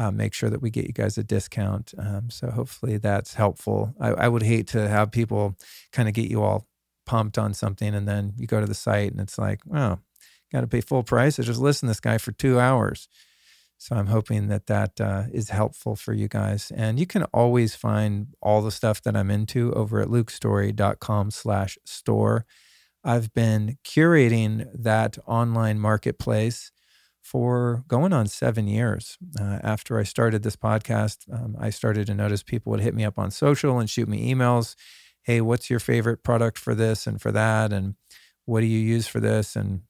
[0.00, 1.92] uh, make sure that we get you guys a discount.
[1.98, 3.94] Um, so hopefully that's helpful.
[4.00, 5.58] I, I would hate to have people
[5.92, 6.66] kind of get you all
[7.04, 9.98] pumped on something and then you go to the site and it's like, oh,
[10.50, 11.38] got to pay full price.
[11.38, 13.08] I just listened to this guy for two hours.
[13.76, 16.72] So I'm hoping that that uh, is helpful for you guys.
[16.74, 21.76] And you can always find all the stuff that I'm into over at lukestory.com slash
[21.84, 22.46] store.
[23.04, 26.72] I've been curating that online marketplace
[27.30, 29.16] for going on seven years.
[29.38, 33.04] Uh, after I started this podcast, um, I started to notice people would hit me
[33.04, 34.74] up on social and shoot me emails.
[35.22, 37.72] Hey, what's your favorite product for this and for that?
[37.72, 37.94] And
[38.46, 39.54] what do you use for this?
[39.54, 39.82] And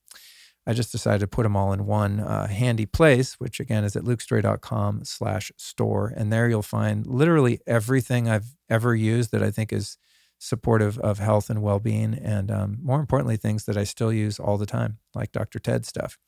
[0.67, 3.97] I just decided to put them all in one uh, handy place, which again is
[3.97, 6.13] at lukestory.com slash store.
[6.15, 9.97] And there you'll find literally everything I've ever used that I think is
[10.39, 12.13] supportive of health and well-being.
[12.13, 15.59] And um, more importantly, things that I still use all the time, like Dr.
[15.59, 16.19] Ted stuff.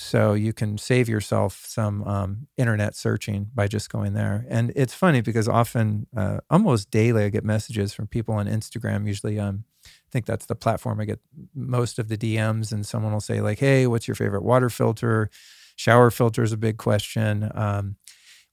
[0.00, 4.46] So you can save yourself some um, internet searching by just going there.
[4.48, 9.08] And it's funny because often, uh, almost daily, I get messages from people on Instagram,
[9.08, 11.18] usually um, I think that's the platform I get
[11.52, 15.30] most of the DMs, and someone will say like, "Hey, what's your favorite water filter?"
[15.74, 17.50] Shower filter is a big question.
[17.54, 17.96] Um,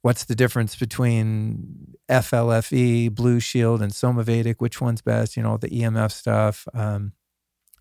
[0.02, 4.56] what's the difference between FLFE, Blue Shield, and Somavedic?
[4.60, 5.38] Which one's best?
[5.38, 6.68] You know, the EMF stuff.
[6.74, 7.14] Um,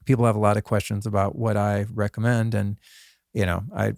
[0.05, 2.77] people have a lot of questions about what I recommend, and
[3.35, 3.95] you know, I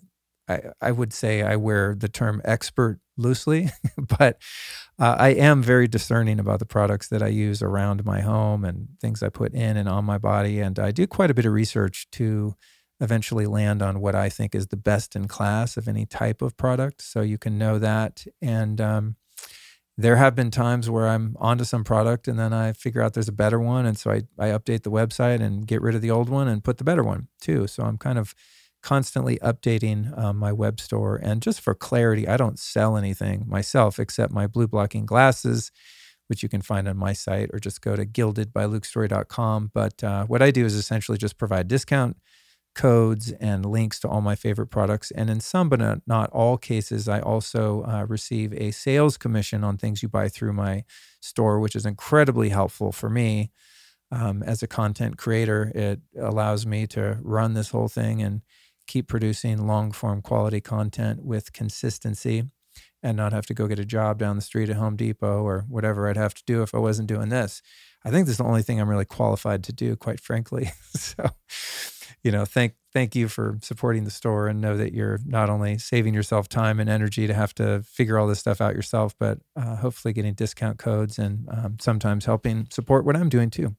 [0.49, 3.71] I, I would say I wear the term expert loosely,
[4.19, 4.39] but
[4.99, 8.89] uh, I am very discerning about the products that I use around my home and
[9.01, 10.61] things I put in and on my body.
[10.61, 12.55] And I do quite a bit of research to
[13.01, 16.57] eventually land on what I think is the best in class of any type of
[16.57, 17.03] product.
[17.03, 18.25] So you can know that.
[18.41, 19.17] And um,
[19.99, 23.29] there have been times where I'm onto some product and then I figure out there's
[23.29, 23.85] a better one.
[23.85, 26.65] And so I, I update the website and get rid of the old one and
[26.65, 27.67] put the better one too.
[27.67, 28.35] So I'm kind of
[28.87, 31.17] constantly updating um, my web store.
[31.21, 35.73] And just for clarity, I don't sell anything myself except my blue blocking glasses,
[36.29, 39.73] which you can find on my site or just go to gildedbylukestory.com.
[39.75, 42.17] But uh, what I do is essentially just provide discount
[42.77, 45.11] codes and links to all my favorite products.
[45.11, 49.79] And in some, but not all cases, I also uh, receive a sales commission on
[49.79, 50.85] things you buy through my
[51.21, 53.51] store, which is incredibly helpful for me.
[54.13, 58.43] Um, as a content creator, it allows me to run this whole thing and
[58.87, 62.45] keep producing long form quality content with consistency
[63.03, 65.65] and not have to go get a job down the street at Home Depot or
[65.69, 67.63] whatever I'd have to do if I wasn't doing this.
[68.05, 70.71] I think this is the only thing I'm really qualified to do, quite frankly.
[70.95, 71.31] so,
[72.23, 75.79] you know, thank thank you for supporting the store and know that you're not only
[75.79, 79.39] saving yourself time and energy to have to figure all this stuff out yourself, but
[79.55, 83.77] uh, hopefully getting discount codes and um, sometimes helping support what I'm doing too.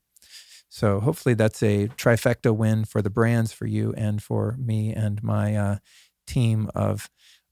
[0.69, 5.23] So hopefully that's a trifecta win for the brands, for you, and for me and
[5.23, 5.77] my uh,
[6.25, 7.09] team of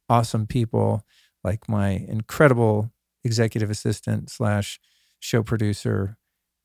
[0.09, 1.03] awesome people,
[1.43, 2.91] like my incredible
[3.23, 4.79] executive assistant slash
[5.19, 6.17] show producer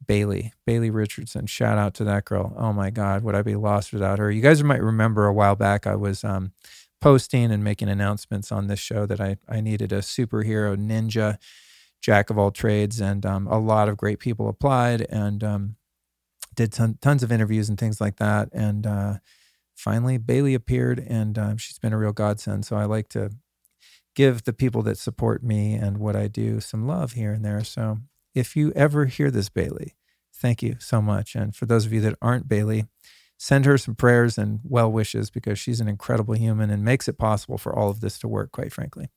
[0.06, 1.46] Bailey, Bailey Richardson.
[1.46, 2.54] Shout out to that girl.
[2.56, 4.30] Oh my God, would I be lost without her?
[4.30, 6.52] You guys might remember a while back I was um,
[7.00, 11.36] posting and making announcements on this show that I, I needed a superhero ninja,
[12.00, 15.02] jack of all trades, and um, a lot of great people applied.
[15.10, 15.76] And um,
[16.60, 18.50] did ton, tons of interviews and things like that.
[18.52, 19.14] And uh,
[19.74, 22.66] finally, Bailey appeared, and um, she's been a real godsend.
[22.66, 23.30] So I like to
[24.14, 27.64] give the people that support me and what I do some love here and there.
[27.64, 27.98] So
[28.34, 29.94] if you ever hear this, Bailey,
[30.34, 31.34] thank you so much.
[31.34, 32.84] And for those of you that aren't Bailey,
[33.38, 37.16] send her some prayers and well wishes because she's an incredible human and makes it
[37.16, 39.08] possible for all of this to work, quite frankly.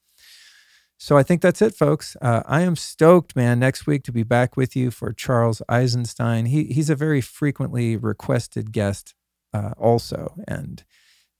[1.03, 2.15] So I think that's it, folks.
[2.22, 6.45] Uh, I am stoked, man, next week to be back with you for Charles Eisenstein.
[6.45, 9.14] He, he's a very frequently requested guest,
[9.53, 10.33] uh, also.
[10.48, 10.85] And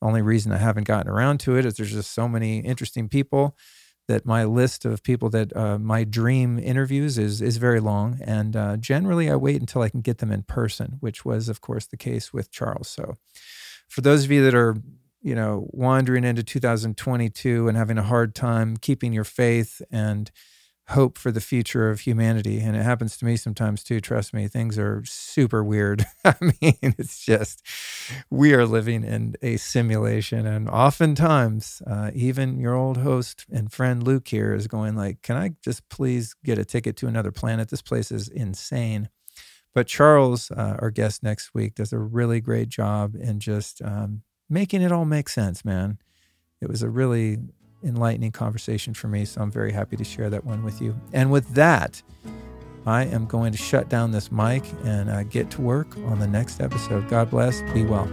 [0.02, 3.08] the only reason I haven't gotten around to it is there's just so many interesting
[3.08, 3.56] people
[4.10, 8.58] that my list of people that uh, my dream interviews is is very long, and
[8.58, 11.86] uh, generally I wait until I can get them in person, which was, of course,
[11.86, 12.90] the case with Charles.
[12.90, 13.16] So,
[13.88, 14.76] for those of you that are
[15.24, 20.32] you know wandering into 2022 and having a hard time keeping your faith and
[20.90, 22.60] hope for the future of humanity.
[22.60, 24.02] And it happens to me sometimes too.
[24.02, 26.06] Trust me, things are super weird.
[26.26, 27.66] I mean, it's just,
[28.30, 30.46] we are living in a simulation.
[30.46, 35.38] And oftentimes, uh, even your old host and friend Luke here is going like, can
[35.38, 37.70] I just please get a ticket to another planet?
[37.70, 39.10] This place is insane.
[39.74, 44.22] But Charles, uh, our guest next week, does a really great job in just um,
[44.50, 45.98] making it all make sense, man.
[46.62, 47.40] It was a really
[47.84, 49.26] enlightening conversation for me.
[49.26, 50.96] So I'm very happy to share that one with you.
[51.12, 52.02] And with that,
[52.86, 56.28] I am going to shut down this mic and uh, get to work on the
[56.28, 57.10] next episode.
[57.10, 57.62] God bless.
[57.74, 58.10] Be well.